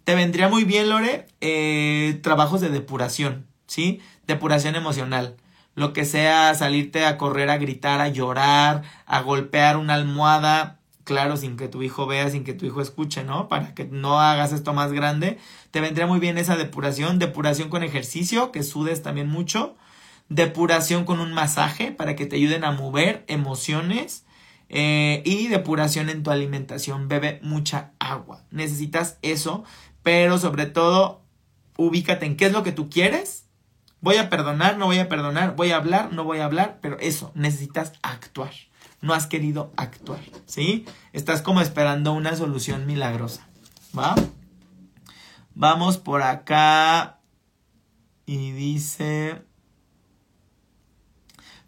Te 0.03 0.17
vendría 0.17 0.49
muy 0.49 0.65
bien, 0.65 0.89
Lore, 0.89 1.29
eh, 1.41 2.19
trabajos 2.21 2.61
de 2.61 2.71
depuración, 2.71 3.47
¿sí? 3.69 4.01
Depuración 4.27 4.75
emocional 4.75 5.37
lo 5.77 5.93
que 5.93 6.05
sea 6.05 6.53
salirte 6.57 7.05
a 7.05 7.17
correr, 7.17 7.49
a 7.49 7.59
gritar, 7.59 8.01
a 8.01 8.09
llorar, 8.09 8.83
a 9.07 9.21
golpear 9.21 9.77
una 9.77 9.95
almohada, 9.95 10.81
claro, 11.05 11.37
sin 11.37 11.57
que 11.57 11.69
tu 11.69 11.85
hijo 11.85 12.09
vea, 12.09 12.29
sin 12.29 12.43
que 12.43 12.55
tu 12.55 12.67
hijo 12.67 12.81
escuche, 12.81 13.23
¿no? 13.23 13.49
Para 13.49 13.73
que 13.73 13.85
no 13.85 14.21
hagas 14.21 14.53
esto 14.53 14.73
más 14.73 14.93
grande. 14.93 15.39
Te 15.71 15.81
vendría 15.81 16.09
muy 16.09 16.19
bien 16.19 16.39
esa 16.39 16.57
depuración, 16.57 17.21
depuración 17.21 17.69
con 17.69 17.85
ejercicio, 17.85 18.51
que 18.51 18.65
sudes 18.65 19.03
también 19.03 19.29
mucho, 19.29 19.77
depuración 20.29 21.05
con 21.05 21.21
un 21.21 21.33
masaje 21.33 21.93
para 21.93 22.17
que 22.17 22.27
te 22.27 22.37
ayuden 22.37 22.65
a 22.65 22.73
mover 22.73 23.25
emociones. 23.29 24.25
Eh, 24.71 25.23
y 25.25 25.49
depuración 25.49 26.09
en 26.09 26.23
tu 26.23 26.31
alimentación, 26.31 27.07
bebe 27.07 27.39
mucha 27.43 27.93
agua. 27.99 28.43
Necesitas 28.51 29.19
eso, 29.23 29.63
pero 30.03 30.39
sobre 30.39 30.67
todo 30.67 31.23
ubícate 31.77 32.27
en 32.27 32.37
qué 32.37 32.47
es 32.47 32.53
lo 32.53 32.63
que 32.63 32.73
tú 32.73 32.89
quieres 32.89 33.45
Voy 34.05 34.19
a 34.19 34.29
perdonar, 34.29 34.77
no 34.77 34.85
voy 34.85 34.99
a 34.99 35.09
perdonar, 35.09 35.57
voy 35.57 35.71
a 35.71 35.77
hablar, 35.77 36.13
no 36.13 36.25
voy 36.25 36.41
a 36.41 36.45
hablar, 36.45 36.79
pero 36.83 36.99
eso, 36.99 37.33
necesitas 37.35 37.95
actuar. 38.03 38.51
No 39.01 39.15
has 39.15 39.27
querido 39.27 39.73
actuar, 39.77 40.21
¿sí? 40.45 40.85
Estás 41.15 41.41
como 41.41 41.63
esperando 41.63 42.13
una 42.13 42.37
solución 42.37 42.85
milagrosa, 42.85 43.49
¿va? 43.99 44.15
Vamos 45.55 45.97
por 45.97 46.21
acá. 46.21 47.19
Y 48.27 48.53
dice... 48.53 49.43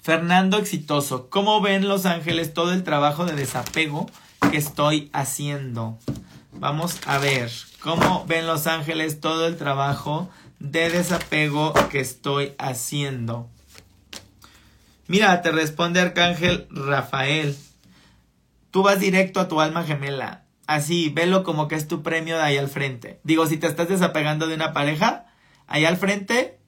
Fernando 0.07 0.59
Exitoso, 0.59 1.29
¿cómo 1.31 1.61
ven 1.61 1.89
los 1.89 2.07
ángeles 2.07 2.55
todo 2.55 2.73
el 2.73 2.85
trabajo 2.85 3.25
de 3.25 3.35
desapego 3.35 4.09
que 4.53 4.57
estoy 4.57 5.11
haciendo? 5.13 5.99
Vamos 6.53 7.01
a 7.07 7.19
ver, 7.19 7.51
¿cómo 7.81 8.25
ven 8.25 8.47
los 8.47 8.69
ángeles 8.69 9.19
todo 9.19 9.49
el 9.49 9.57
trabajo 9.57 10.31
de 10.61 10.91
desapego 10.91 11.75
que 11.91 11.99
estoy 11.99 12.55
haciendo? 12.57 13.51
Mira, 15.09 15.43
te 15.43 15.51
responde 15.51 15.99
Arcángel 15.99 16.69
Rafael. 16.71 17.57
Tú 18.71 18.85
vas 18.85 19.01
directo 19.01 19.41
a 19.41 19.49
tu 19.49 19.61
alma 19.61 19.83
gemela. 19.83 20.45
Así, 20.69 21.09
velo 21.09 21.43
como 21.43 21.67
que 21.67 21.75
es 21.75 21.89
tu 21.89 22.05
premio 22.05 22.37
de 22.37 22.45
ahí 22.45 22.57
al 22.57 22.69
frente. 22.69 23.19
Digo, 23.25 23.49
si 23.49 23.57
te 23.57 23.67
estás 23.67 23.89
desapegando 23.89 24.47
de 24.47 24.55
una 24.55 24.73
pareja, 24.73 25.27
ahí 25.67 25.85
al 25.85 25.97
frente 25.97 26.61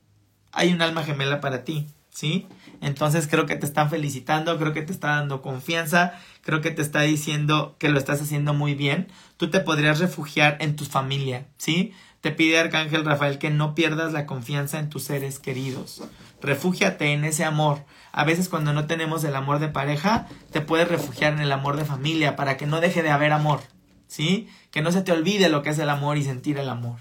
hay 0.51 0.72
un 0.72 0.82
alma 0.82 1.05
gemela 1.05 1.41
para 1.41 1.62
ti, 1.62 1.86
¿sí? 2.19 2.49
Entonces 2.81 3.29
creo 3.29 3.47
que 3.47 3.55
te 3.55 3.64
están 3.64 3.91
felicitando, 3.91 4.59
creo 4.59 4.73
que 4.73 4.83
te 4.83 4.91
está 4.93 5.11
dando 5.11 5.41
confianza, 5.41 6.14
creo 6.43 6.61
que 6.61 6.73
te 6.73 6.83
está 6.83 7.03
diciendo 7.03 7.77
que 7.79 7.91
lo 7.91 7.97
estás 7.97 8.21
haciendo 8.21 8.55
muy 8.55 8.75
bien. 8.75 9.07
Tú 9.37 9.51
te 9.51 9.61
podrías 9.61 10.01
refugiar 10.01 10.57
en 10.59 10.75
tu 10.75 10.85
familia, 10.85 11.47
¿sí? 11.59 11.93
Te 12.21 12.33
pide 12.33 12.59
Arcángel 12.59 13.05
Rafael 13.05 13.39
que 13.39 13.51
no 13.51 13.77
pierdas 13.77 14.12
la 14.12 14.27
confianza 14.27 14.81
en 14.81 14.89
tus 14.89 15.05
seres 15.05 15.39
queridos. 15.39 16.03
Refúgiate 16.43 17.12
en 17.12 17.23
ese 17.23 17.45
amor. 17.45 17.85
A 18.11 18.25
veces 18.25 18.49
cuando 18.49 18.73
no 18.73 18.89
tenemos 18.89 19.23
el 19.23 19.37
amor 19.37 19.61
de 19.61 19.69
pareja, 19.69 20.27
te 20.51 20.61
puedes 20.61 20.89
refugiar 20.89 21.35
en 21.35 21.41
el 21.41 21.53
amor 21.53 21.77
de 21.77 21.85
familia 21.85 22.35
para 22.35 22.57
que 22.57 22.66
no 22.66 22.81
deje 22.81 23.05
de 23.05 23.11
haber 23.11 23.31
amor, 23.31 23.61
¿sí? 24.09 24.49
Que 24.73 24.83
no 24.83 24.91
se 24.91 25.03
te 25.03 25.12
olvide 25.12 25.49
lo 25.51 25.62
que 25.62 25.71
es 25.71 25.79
el 25.79 25.89
amor 25.89 26.19
y 26.19 26.25
sentir 26.25 26.59
el 26.59 26.69
amor. 26.69 26.99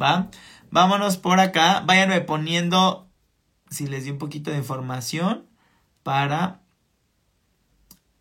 ¿Va? 0.00 0.28
Vámonos 0.70 1.16
por 1.16 1.40
acá. 1.40 1.82
Váyanme 1.86 2.20
poniendo 2.20 3.11
si 3.72 3.86
les 3.86 4.04
di 4.04 4.10
un 4.10 4.18
poquito 4.18 4.50
de 4.50 4.58
información 4.58 5.46
para... 6.02 6.60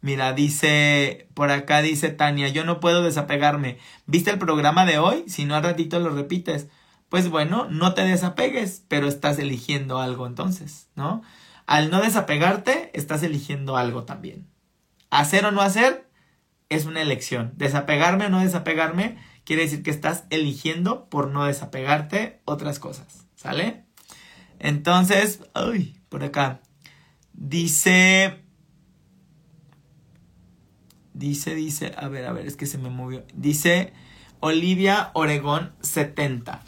Mira, 0.03 0.33
dice, 0.33 1.27
por 1.35 1.51
acá 1.51 1.83
dice 1.83 2.09
Tania, 2.09 2.47
yo 2.47 2.65
no 2.65 2.79
puedo 2.79 3.03
desapegarme. 3.03 3.77
¿Viste 4.07 4.31
el 4.31 4.39
programa 4.39 4.85
de 4.87 4.97
hoy? 4.97 5.25
Si 5.27 5.45
no, 5.45 5.55
al 5.55 5.61
ratito 5.61 5.99
lo 5.99 6.09
repites. 6.09 6.69
Pues 7.09 7.29
bueno, 7.29 7.67
no 7.69 7.93
te 7.93 8.03
desapegues, 8.03 8.83
pero 8.87 9.07
estás 9.07 9.37
eligiendo 9.37 9.99
algo 9.99 10.25
entonces, 10.25 10.87
¿no? 10.95 11.21
Al 11.67 11.91
no 11.91 12.01
desapegarte, 12.01 12.89
estás 12.93 13.21
eligiendo 13.21 13.77
algo 13.77 14.05
también. 14.05 14.47
Hacer 15.11 15.45
o 15.45 15.51
no 15.51 15.61
hacer 15.61 16.09
es 16.69 16.85
una 16.85 17.01
elección. 17.01 17.53
Desapegarme 17.57 18.25
o 18.25 18.29
no 18.29 18.39
desapegarme 18.39 19.17
quiere 19.43 19.63
decir 19.63 19.83
que 19.83 19.91
estás 19.91 20.23
eligiendo 20.29 21.09
por 21.09 21.29
no 21.29 21.45
desapegarte 21.45 22.41
otras 22.45 22.79
cosas, 22.79 23.27
¿sale? 23.35 23.85
Entonces, 24.61 25.39
uy, 25.55 25.99
por 26.07 26.23
acá. 26.23 26.61
Dice. 27.33 28.37
Dice, 31.15 31.55
dice. 31.55 31.93
A 31.97 32.07
ver, 32.07 32.25
a 32.25 32.31
ver, 32.31 32.45
es 32.45 32.55
que 32.55 32.67
se 32.67 32.77
me 32.77 32.91
movió. 32.91 33.25
Dice 33.33 33.91
Olivia 34.39 35.09
Oregón 35.13 35.73
70. 35.81 36.61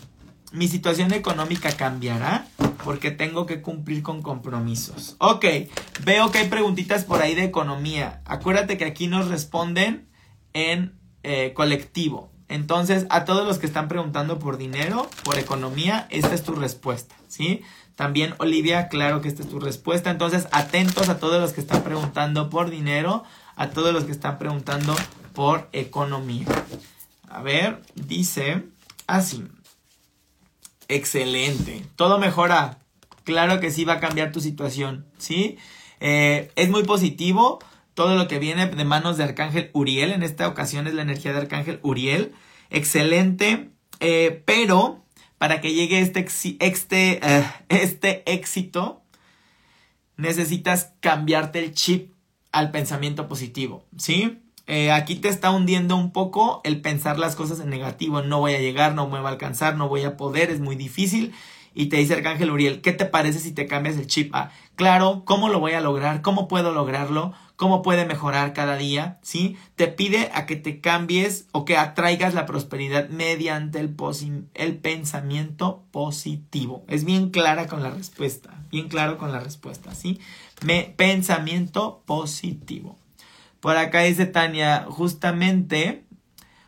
Mi 0.51 0.67
situación 0.67 1.13
económica 1.13 1.71
cambiará 1.77 2.47
porque 2.83 3.11
tengo 3.11 3.45
que 3.45 3.61
cumplir 3.61 4.01
con 4.01 4.23
compromisos. 4.23 5.15
Ok, 5.19 5.45
veo 6.03 6.31
que 6.31 6.39
hay 6.39 6.47
preguntitas 6.47 7.05
por 7.05 7.21
ahí 7.21 7.35
de 7.35 7.43
economía. 7.43 8.21
Acuérdate 8.25 8.77
que 8.77 8.85
aquí 8.85 9.05
nos 9.05 9.27
responden 9.27 10.09
en 10.53 10.97
eh, 11.21 11.53
colectivo. 11.53 12.33
Entonces, 12.49 13.07
a 13.09 13.25
todos 13.25 13.47
los 13.47 13.57
que 13.57 13.65
están 13.65 13.87
preguntando 13.87 14.37
por 14.37 14.57
dinero, 14.57 15.09
por 15.23 15.39
economía, 15.39 16.07
esta 16.11 16.35
es 16.35 16.43
tu 16.43 16.53
respuesta, 16.53 17.15
¿sí? 17.27 17.61
También, 17.95 18.33
Olivia, 18.39 18.87
claro 18.87 19.21
que 19.21 19.27
esta 19.27 19.43
es 19.43 19.49
tu 19.49 19.59
respuesta. 19.59 20.09
Entonces, 20.09 20.47
atentos 20.51 21.09
a 21.09 21.19
todos 21.19 21.39
los 21.39 21.53
que 21.53 21.61
están 21.61 21.83
preguntando 21.83 22.49
por 22.49 22.69
dinero, 22.69 23.23
a 23.55 23.69
todos 23.69 23.93
los 23.93 24.05
que 24.05 24.11
están 24.11 24.39
preguntando 24.39 24.95
por 25.33 25.69
economía. 25.73 26.47
A 27.29 27.41
ver, 27.41 27.81
dice 27.95 28.63
así. 29.07 29.43
Excelente. 30.87 31.85
Todo 31.95 32.17
mejora. 32.17 32.79
Claro 33.23 33.59
que 33.59 33.71
sí 33.71 33.85
va 33.85 33.93
a 33.93 33.99
cambiar 33.99 34.31
tu 34.31 34.41
situación, 34.41 35.05
¿sí? 35.17 35.57
Eh, 35.99 36.51
es 36.55 36.69
muy 36.69 36.83
positivo 36.83 37.59
todo 37.93 38.15
lo 38.15 38.27
que 38.27 38.39
viene 38.39 38.67
de 38.67 38.85
manos 38.85 39.17
de 39.17 39.23
Arcángel 39.23 39.69
Uriel. 39.73 40.11
En 40.11 40.23
esta 40.23 40.47
ocasión 40.47 40.87
es 40.87 40.93
la 40.93 41.03
energía 41.03 41.31
de 41.31 41.39
Arcángel 41.39 41.79
Uriel. 41.83 42.33
Excelente. 42.69 43.69
Eh, 43.99 44.41
pero 44.45 45.03
para 45.43 45.59
que 45.59 45.73
llegue 45.73 45.99
este, 45.99 46.25
este, 46.61 47.19
eh, 47.21 47.45
este 47.67 48.23
éxito, 48.31 49.01
necesitas 50.15 50.93
cambiarte 51.01 51.59
el 51.59 51.73
chip 51.73 52.13
al 52.53 52.71
pensamiento 52.71 53.27
positivo, 53.27 53.83
¿sí? 53.97 54.39
Eh, 54.67 54.89
aquí 54.93 55.15
te 55.15 55.27
está 55.27 55.51
hundiendo 55.51 55.97
un 55.97 56.13
poco 56.13 56.61
el 56.63 56.79
pensar 56.79 57.19
las 57.19 57.35
cosas 57.35 57.59
en 57.59 57.69
negativo, 57.69 58.21
no 58.21 58.39
voy 58.39 58.53
a 58.53 58.61
llegar, 58.61 58.95
no 58.95 59.09
me 59.09 59.19
va 59.19 59.27
a 59.27 59.31
alcanzar, 59.33 59.75
no 59.75 59.89
voy 59.89 60.05
a 60.05 60.15
poder, 60.15 60.49
es 60.49 60.61
muy 60.61 60.77
difícil. 60.77 61.33
Y 61.73 61.87
te 61.87 61.97
dice 61.97 62.13
Arcángel 62.13 62.49
Uriel, 62.49 62.79
¿qué 62.79 62.93
te 62.93 63.03
parece 63.03 63.39
si 63.39 63.51
te 63.51 63.67
cambias 63.67 63.97
el 63.97 64.07
chip 64.07 64.33
a, 64.33 64.51
claro, 64.77 65.23
¿cómo 65.25 65.49
lo 65.49 65.59
voy 65.59 65.73
a 65.73 65.81
lograr? 65.81 66.21
¿Cómo 66.21 66.47
puedo 66.47 66.71
lograrlo? 66.71 67.33
Cómo 67.64 67.82
puede 67.82 68.03
mejorar 68.05 68.51
cada 68.51 68.76
día, 68.76 69.20
¿sí? 69.22 69.55
Te 69.78 69.88
pide 69.88 70.30
a 70.34 70.45
que 70.45 70.57
te 70.57 70.82
cambies 70.82 71.47
o 71.53 71.64
que 71.64 71.78
atraigas 71.78 72.34
la 72.34 72.45
prosperidad 72.45 73.07
mediante 73.07 73.80
el, 73.80 73.95
el 74.53 74.78
pensamiento 74.80 75.86
positivo. 75.91 76.84
Es 76.89 77.05
bien 77.05 77.30
clara 77.30 77.68
con 77.68 77.82
la 77.82 77.89
respuesta, 77.89 78.49
bien 78.70 78.89
claro 78.89 79.18
con 79.18 79.32
la 79.32 79.39
respuesta, 79.39 79.95
¿sí? 79.95 80.20
Me, 80.61 80.93
pensamiento 80.97 82.03
positivo. 82.05 82.97
Por 83.61 83.78
acá 83.78 84.01
dice 84.01 84.26
Tania, 84.26 84.86
justamente, 84.89 86.03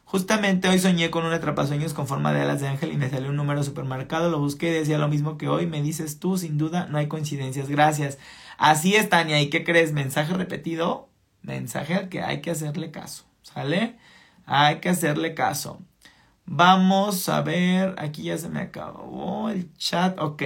justamente 0.05 0.69
hoy 0.69 0.79
soñé 0.79 1.11
con 1.11 1.25
un 1.25 1.33
atrapasueños 1.33 1.93
con 1.93 2.07
forma 2.07 2.31
de 2.31 2.39
alas 2.39 2.61
de 2.61 2.69
ángel 2.69 2.93
y 2.93 2.95
me 2.95 3.09
salió 3.09 3.31
un 3.31 3.35
número 3.35 3.61
supermercado, 3.65 4.29
lo 4.29 4.39
busqué 4.39 4.69
y 4.69 4.75
decía 4.75 4.97
lo 4.97 5.09
mismo 5.09 5.37
que 5.37 5.49
hoy, 5.49 5.67
me 5.67 5.81
dices 5.81 6.19
tú, 6.19 6.37
sin 6.37 6.57
duda, 6.57 6.87
no 6.89 6.99
hay 6.99 7.09
coincidencias, 7.09 7.67
gracias. 7.67 8.17
Así 8.57 8.95
es, 8.95 9.09
Tania. 9.09 9.41
¿Y 9.41 9.49
qué 9.49 9.63
crees? 9.63 9.93
Mensaje 9.93 10.33
repetido. 10.33 11.09
Mensaje 11.41 11.93
al 11.95 12.09
que 12.09 12.21
hay 12.21 12.41
que 12.41 12.51
hacerle 12.51 12.91
caso. 12.91 13.25
¿Sale? 13.41 13.97
Hay 14.45 14.79
que 14.79 14.89
hacerle 14.89 15.33
caso. 15.33 15.81
Vamos 16.45 17.27
a 17.29 17.41
ver. 17.41 17.95
Aquí 17.97 18.23
ya 18.23 18.37
se 18.37 18.49
me 18.49 18.61
acabó 18.61 19.49
el 19.49 19.73
chat. 19.77 20.19
Ok. 20.19 20.43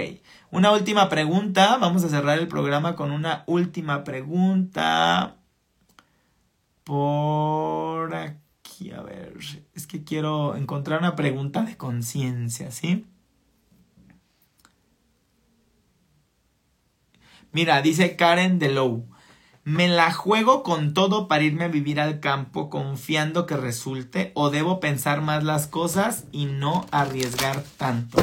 Una 0.50 0.72
última 0.72 1.08
pregunta. 1.08 1.76
Vamos 1.78 2.04
a 2.04 2.08
cerrar 2.08 2.38
el 2.38 2.48
programa 2.48 2.96
con 2.96 3.12
una 3.12 3.44
última 3.46 4.04
pregunta. 4.04 5.36
Por 6.84 8.14
aquí. 8.14 8.90
A 8.92 9.02
ver. 9.02 9.34
Es 9.74 9.86
que 9.86 10.04
quiero 10.04 10.56
encontrar 10.56 11.00
una 11.00 11.16
pregunta 11.16 11.62
de 11.62 11.76
conciencia, 11.76 12.70
¿sí? 12.70 13.06
Mira, 17.52 17.82
dice 17.82 18.14
Karen 18.14 18.60
DeLow. 18.60 19.04
¿Me 19.64 19.88
la 19.88 20.12
juego 20.12 20.62
con 20.62 20.94
todo 20.94 21.26
para 21.26 21.42
irme 21.42 21.64
a 21.64 21.68
vivir 21.68 22.00
al 22.00 22.20
campo 22.20 22.70
confiando 22.70 23.44
que 23.44 23.56
resulte 23.56 24.30
o 24.34 24.50
debo 24.50 24.80
pensar 24.80 25.20
más 25.20 25.42
las 25.42 25.66
cosas 25.66 26.24
y 26.32 26.46
no 26.46 26.86
arriesgar 26.92 27.62
tanto? 27.76 28.18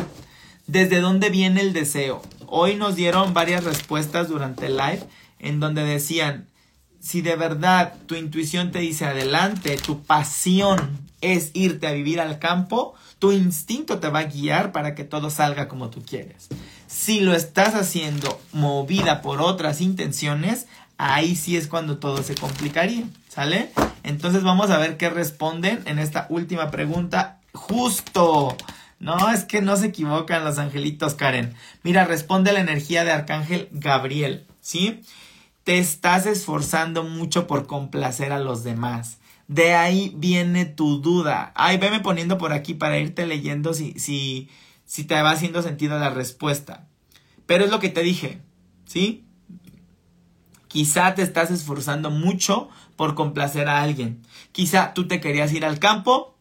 ¿Desde 0.66 1.02
dónde 1.02 1.30
viene 1.30 1.62
el 1.62 1.74
deseo? 1.74 2.22
Hoy 2.48 2.76
nos 2.76 2.96
dieron 2.96 3.34
varias 3.34 3.66
respuestas 3.66 4.30
durante 4.30 4.68
el 4.68 4.78
live 4.78 5.04
en 5.40 5.60
donde 5.60 5.84
decían, 5.84 6.48
si 7.00 7.22
de 7.22 7.36
verdad 7.36 7.96
tu 8.06 8.16
intuición 8.16 8.72
te 8.72 8.80
dice 8.80 9.06
adelante, 9.06 9.78
tu 9.78 10.04
pasión 10.04 11.00
es 11.22 11.52
irte 11.54 11.88
a 11.88 11.92
vivir 11.92 12.22
al 12.22 12.40
campo, 12.40 12.96
tu 13.20 13.32
instinto 13.34 14.00
te 14.00 14.10
va 14.10 14.20
a 14.20 14.26
guiar 14.26 14.72
para 14.72 14.96
que 14.96 15.04
todo 15.04 15.30
salga 15.30 15.68
como 15.68 15.90
tú 15.90 16.02
quieres. 16.02 16.48
Si 16.98 17.20
lo 17.20 17.36
estás 17.36 17.76
haciendo 17.76 18.42
movida 18.52 19.22
por 19.22 19.40
otras 19.40 19.82
intenciones, 19.82 20.66
ahí 20.98 21.36
sí 21.36 21.56
es 21.56 21.68
cuando 21.68 22.00
todo 22.00 22.24
se 22.24 22.34
complicaría, 22.34 23.04
¿sale? 23.30 23.70
Entonces 24.04 24.42
vamos 24.42 24.72
a 24.72 24.80
ver 24.80 24.98
qué 24.98 25.12
responden 25.12 25.84
en 25.86 26.00
esta 26.00 26.26
última 26.32 26.72
pregunta. 26.72 27.40
Justo. 27.54 28.58
No, 29.00 29.32
es 29.32 29.46
que 29.46 29.62
no 29.62 29.78
se 29.78 29.86
equivocan 29.86 30.44
los 30.44 30.58
angelitos, 30.58 31.14
Karen. 31.14 31.54
Mira, 31.84 32.04
responde 32.04 32.52
la 32.52 32.62
energía 32.62 33.06
de 33.06 33.12
Arcángel 33.12 33.70
Gabriel, 33.72 34.48
¿sí? 34.60 35.02
Te 35.64 35.78
estás 35.78 36.26
esforzando 36.26 37.04
mucho 37.04 37.46
por 37.46 37.68
complacer 37.68 38.34
a 38.34 38.40
los 38.40 38.64
demás. 38.64 39.20
De 39.48 39.76
ahí 39.76 40.12
viene 40.16 40.66
tu 40.66 41.00
duda. 41.00 41.54
Ay, 41.56 41.78
veme 41.78 42.00
poniendo 42.00 42.40
por 42.40 42.54
aquí 42.54 42.74
para 42.74 42.98
irte 42.98 43.28
leyendo 43.28 43.76
si, 43.76 43.94
si, 44.00 44.50
si 44.86 45.04
te 45.04 45.22
va 45.22 45.30
haciendo 45.30 45.62
sentido 45.62 46.00
la 46.00 46.10
respuesta. 46.10 46.87
Pero 47.48 47.66
es 47.66 47.72
lo 47.72 47.80
que 47.80 47.90
te 47.90 48.04
dije, 48.04 48.42
¿sí? 48.86 49.26
Quizá 50.68 51.16
te 51.16 51.24
estás 51.24 51.50
esforzando 51.50 52.12
mucho 52.12 52.70
por 52.96 53.16
complacer 53.16 53.68
a 53.68 53.82
alguien. 53.82 54.22
Quizá 54.52 54.94
tú 54.94 55.08
te 55.08 55.20
querías 55.20 55.52
ir 55.54 55.66
al 55.66 55.80
campo 55.80 56.38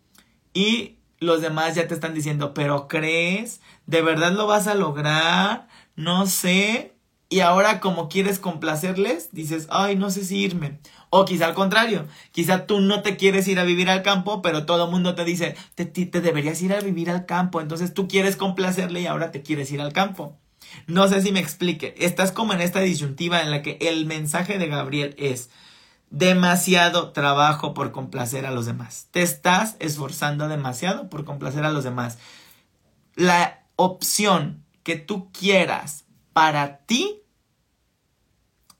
y 0.52 0.96
los 1.18 1.40
demás 1.40 1.74
ya 1.74 1.86
te 1.86 1.94
están 1.94 2.12
diciendo, 2.12 2.52
pero 2.52 2.88
crees, 2.88 3.60
¿de 3.86 4.02
verdad 4.02 4.32
lo 4.32 4.46
vas 4.46 4.66
a 4.66 4.74
lograr? 4.74 5.68
No 5.94 6.26
sé. 6.26 6.92
Y 7.28 7.40
ahora 7.40 7.80
como 7.80 8.08
quieres 8.08 8.38
complacerles, 8.38 9.30
dices, 9.32 9.66
ay, 9.70 9.96
no 9.96 10.10
sé 10.10 10.24
si 10.24 10.38
irme. 10.38 10.78
O 11.10 11.24
quizá 11.24 11.46
al 11.46 11.54
contrario, 11.54 12.06
quizá 12.30 12.66
tú 12.66 12.80
no 12.80 13.02
te 13.02 13.16
quieres 13.16 13.48
ir 13.48 13.58
a 13.58 13.64
vivir 13.64 13.88
al 13.90 14.02
campo, 14.02 14.42
pero 14.42 14.66
todo 14.66 14.84
el 14.84 14.90
mundo 14.90 15.14
te 15.14 15.24
dice, 15.24 15.56
te, 15.74 15.86
te, 15.86 16.20
deberías 16.20 16.60
ir 16.62 16.72
a 16.72 16.80
vivir 16.80 17.10
al 17.10 17.26
campo, 17.26 17.60
entonces 17.60 17.94
tú 17.94 18.06
quieres 18.06 18.36
complacerle 18.36 19.00
y 19.00 19.06
ahora 19.06 19.30
te 19.30 19.42
quieres 19.42 19.72
ir 19.72 19.80
al 19.80 19.92
campo. 19.92 20.38
No 20.86 21.08
sé 21.08 21.22
si 21.22 21.32
me 21.32 21.40
explique, 21.40 21.94
estás 21.98 22.32
como 22.32 22.52
en 22.52 22.60
esta 22.60 22.80
disyuntiva 22.80 23.42
en 23.42 23.50
la 23.50 23.62
que 23.62 23.78
el 23.80 24.06
mensaje 24.06 24.58
de 24.58 24.68
Gabriel 24.68 25.14
es 25.18 25.50
demasiado 26.10 27.12
trabajo 27.12 27.74
por 27.74 27.92
complacer 27.92 28.46
a 28.46 28.50
los 28.50 28.66
demás. 28.66 29.08
Te 29.10 29.22
estás 29.22 29.76
esforzando 29.80 30.48
demasiado 30.48 31.08
por 31.08 31.24
complacer 31.24 31.64
a 31.64 31.70
los 31.70 31.84
demás. 31.84 32.18
La 33.14 33.64
opción 33.76 34.64
que 34.82 34.96
tú 34.96 35.30
quieras 35.32 36.04
para 36.32 36.78
ti 36.78 37.22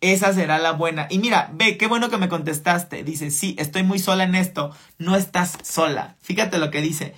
esa 0.01 0.32
será 0.32 0.59
la 0.59 0.72
buena. 0.72 1.07
Y 1.11 1.18
mira, 1.18 1.51
ve, 1.55 1.76
qué 1.78 1.87
bueno 1.87 2.11
que 2.11 2.18
me 2.18 2.28
contestaste. 2.28 3.03
Dice, 3.03 3.30
sí, 3.30 3.57
estoy 3.59 3.82
muy 3.82 3.99
sola 3.99 4.24
en 4.24 4.34
esto. 4.34 4.74
No 4.99 5.16
estás 5.16 5.59
sola. 5.62 6.16
Fíjate 6.20 6.59
lo 6.59 6.70
que 6.70 6.82
dice. 6.82 7.14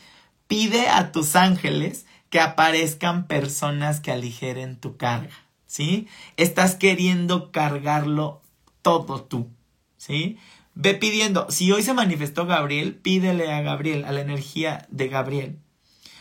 Pide 0.46 0.88
a 0.88 1.12
tus 1.12 1.36
ángeles 1.36 2.06
que 2.31 2.41
aparezcan 2.41 3.26
personas 3.26 4.01
que 4.01 4.12
aligeren 4.12 4.76
tu 4.76 4.97
carga. 4.97 5.35
¿Sí? 5.66 6.09
Estás 6.37 6.76
queriendo 6.76 7.53
cargarlo 7.53 8.41
todo 8.83 9.22
tú. 9.22 9.51
¿Sí? 9.97 10.39
Ve 10.74 10.95
pidiendo. 10.95 11.51
Si 11.51 11.72
hoy 11.72 11.83
se 11.83 11.93
manifestó 11.95 12.47
Gabriel, 12.47 12.95
pídele 12.95 13.53
a 13.53 13.62
Gabriel, 13.62 14.05
a 14.05 14.12
la 14.12 14.20
energía 14.20 14.87
de 14.91 15.09
Gabriel. 15.09 15.59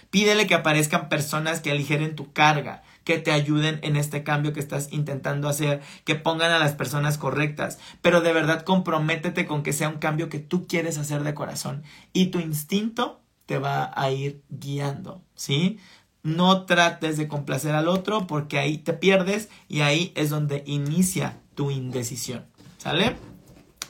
Pídele 0.10 0.47
que 0.47 0.55
aparezcan 0.55 1.10
personas 1.10 1.60
que 1.60 1.72
aligeren 1.72 2.16
tu 2.16 2.32
carga, 2.32 2.84
que 3.03 3.20
te 3.20 3.32
ayuden 3.32 3.80
en 3.84 3.95
este 3.95 4.24
cambio 4.24 4.53
que 4.53 4.60
estás 4.60 4.89
intentando 4.91 5.47
hacer, 5.47 5.82
que 6.05 6.16
pongan 6.16 6.51
a 6.51 6.60
las 6.60 6.74
personas 6.74 7.18
correctas, 7.18 7.78
pero 8.01 8.22
de 8.22 8.34
verdad 8.34 8.64
comprométete 8.64 9.45
con 9.45 9.64
que 9.64 9.74
sea 9.74 9.89
un 9.89 9.99
cambio 9.99 10.30
que 10.30 10.39
tú 10.39 10.66
quieres 10.66 10.97
hacer 10.97 11.24
de 11.24 11.34
corazón 11.34 11.84
y 12.14 12.28
tu 12.28 12.39
instinto 12.39 13.22
te 13.45 13.60
va 13.60 13.91
a 13.95 14.12
ir 14.12 14.43
guiando, 14.49 15.22
¿sí? 15.36 15.80
No 16.24 16.65
trates 16.65 17.18
de 17.18 17.28
complacer 17.28 17.76
al 17.76 17.88
otro 17.88 18.28
porque 18.28 18.59
ahí 18.59 18.78
te 18.78 18.93
pierdes 18.93 19.49
y 19.68 19.82
ahí 19.82 20.11
es 20.15 20.30
donde 20.30 20.63
inicia 20.65 21.39
tu 21.55 21.72
indecisión, 21.72 22.45
¿sale? 22.78 23.15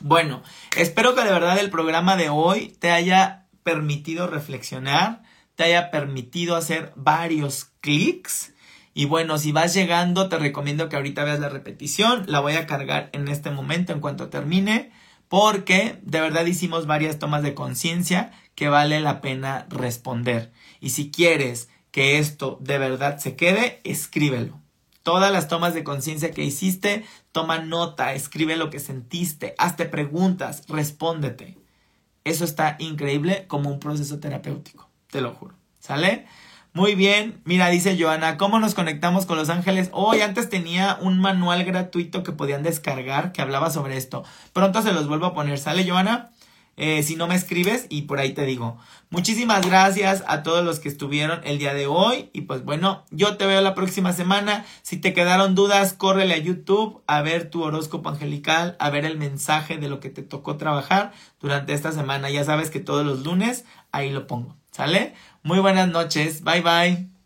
Bueno, 0.02 0.44
espero 0.76 1.16
que 1.16 1.24
de 1.24 1.32
verdad 1.32 1.58
el 1.58 1.70
programa 1.70 2.16
de 2.16 2.30
hoy 2.30 2.76
te 2.80 2.92
haya 2.92 3.48
permitido 3.64 4.28
reflexionar, 4.28 5.24
te 5.56 5.64
haya 5.64 5.90
permitido 5.90 6.56
hacer 6.56 6.94
varios 6.96 7.66
clics 7.82 8.54
y 8.98 9.06
bueno, 9.06 9.38
si 9.38 9.52
vas 9.52 9.76
llegando, 9.76 10.28
te 10.28 10.40
recomiendo 10.40 10.90
que 10.90 10.96
ahorita 10.96 11.24
veas 11.24 11.40
la 11.40 11.50
repetición. 11.50 12.24
La 12.26 12.40
voy 12.40 12.54
a 12.54 12.66
cargar 12.66 13.12
en 13.14 13.28
este 13.28 13.52
momento 13.52 13.94
en 13.94 14.00
cuanto 14.00 14.30
termine. 14.30 14.92
Porque 15.28 16.00
de 16.02 16.20
verdad 16.20 16.48
hicimos 16.48 16.88
varias 16.88 17.20
tomas 17.20 17.44
de 17.44 17.54
conciencia 17.54 18.32
que 18.56 18.70
vale 18.70 19.00
la 19.00 19.22
pena 19.22 19.68
responder. 19.70 20.52
Y 20.80 20.90
si 20.90 21.12
quieres 21.12 21.70
que 21.92 22.20
esto 22.20 22.58
de 22.62 22.78
verdad 22.78 23.18
se 23.20 23.36
quede, 23.36 23.82
escríbelo. 23.84 24.60
Todas 25.04 25.32
las 25.32 25.48
tomas 25.48 25.74
de 25.74 25.84
conciencia 25.84 26.32
que 26.32 26.44
hiciste, 26.44 27.06
toma 27.32 27.60
nota, 27.60 28.14
escribe 28.14 28.58
lo 28.58 28.70
que 28.70 28.80
sentiste, 28.80 29.56
hazte 29.58 29.86
preguntas, 29.86 30.64
respóndete. 30.68 31.58
Eso 32.26 32.44
está 32.44 32.76
increíble 32.80 33.46
como 33.48 33.70
un 33.70 33.80
proceso 33.80 34.20
terapéutico, 34.20 34.90
te 35.10 35.22
lo 35.22 35.34
juro. 35.34 35.56
¿Sale? 35.80 36.26
Muy 36.74 36.94
bien, 36.94 37.42
mira, 37.46 37.70
dice 37.70 37.98
Joana, 38.00 38.38
¿cómo 38.38 38.60
nos 38.60 38.76
conectamos 38.76 39.26
con 39.26 39.38
los 39.38 39.50
ángeles? 39.50 39.90
Hoy 39.94 40.22
antes 40.22 40.50
tenía 40.50 41.00
un 41.02 41.18
manual 41.20 41.64
gratuito 41.64 42.22
que 42.22 42.34
podían 42.34 42.62
descargar 42.62 43.32
que 43.32 43.42
hablaba 43.42 43.72
sobre 43.72 43.98
esto. 43.98 44.24
Pronto 44.54 44.82
se 44.84 44.92
los 44.92 45.08
vuelvo 45.08 45.26
a 45.26 45.34
poner, 45.34 45.58
¿sale, 45.58 45.90
Joana? 45.90 46.30
Eh, 46.78 47.02
si 47.02 47.16
no 47.16 47.28
me 47.28 47.36
escribes 47.36 47.88
y 47.90 48.04
por 48.04 48.20
ahí 48.20 48.34
te 48.34 48.46
digo. 48.46 48.78
Muchísimas 49.10 49.66
gracias 49.66 50.24
a 50.28 50.44
todos 50.44 50.64
los 50.64 50.80
que 50.80 50.90
estuvieron 50.90 51.42
el 51.44 51.58
día 51.58 51.74
de 51.74 51.88
hoy. 51.88 52.30
Y 52.34 52.42
pues 52.42 52.64
bueno, 52.64 53.04
yo 53.10 53.36
te 53.36 53.48
veo 53.48 53.62
la 53.62 53.74
próxima 53.74 54.14
semana. 54.14 54.66
Si 54.84 54.98
te 54.98 55.14
quedaron 55.14 55.56
dudas, 55.56 55.94
córrele 55.94 56.36
a 56.36 56.38
YouTube 56.38 57.02
a 57.08 57.22
ver 57.22 57.50
tu 57.50 57.64
horóscopo 57.64 58.10
angelical, 58.10 58.76
a 58.80 58.90
ver 58.92 59.06
el 59.06 59.18
mensaje 59.18 59.78
de 59.78 59.90
lo 59.90 60.00
que 60.00 60.10
te 60.10 60.22
tocó 60.22 60.58
trabajar 60.58 61.12
durante 61.42 61.74
esta 61.74 61.92
semana. 61.92 62.30
Ya 62.30 62.44
sabes 62.44 62.70
que 62.70 62.80
todos 62.80 63.06
los 63.06 63.24
lunes 63.24 63.66
ahí 63.92 64.12
lo 64.12 64.28
pongo. 64.28 64.56
¿Sale? 64.72 65.16
Muy 65.42 65.60
buenas 65.60 65.90
noches. 65.90 66.44
Bye 66.44 66.62
bye. 66.62 67.17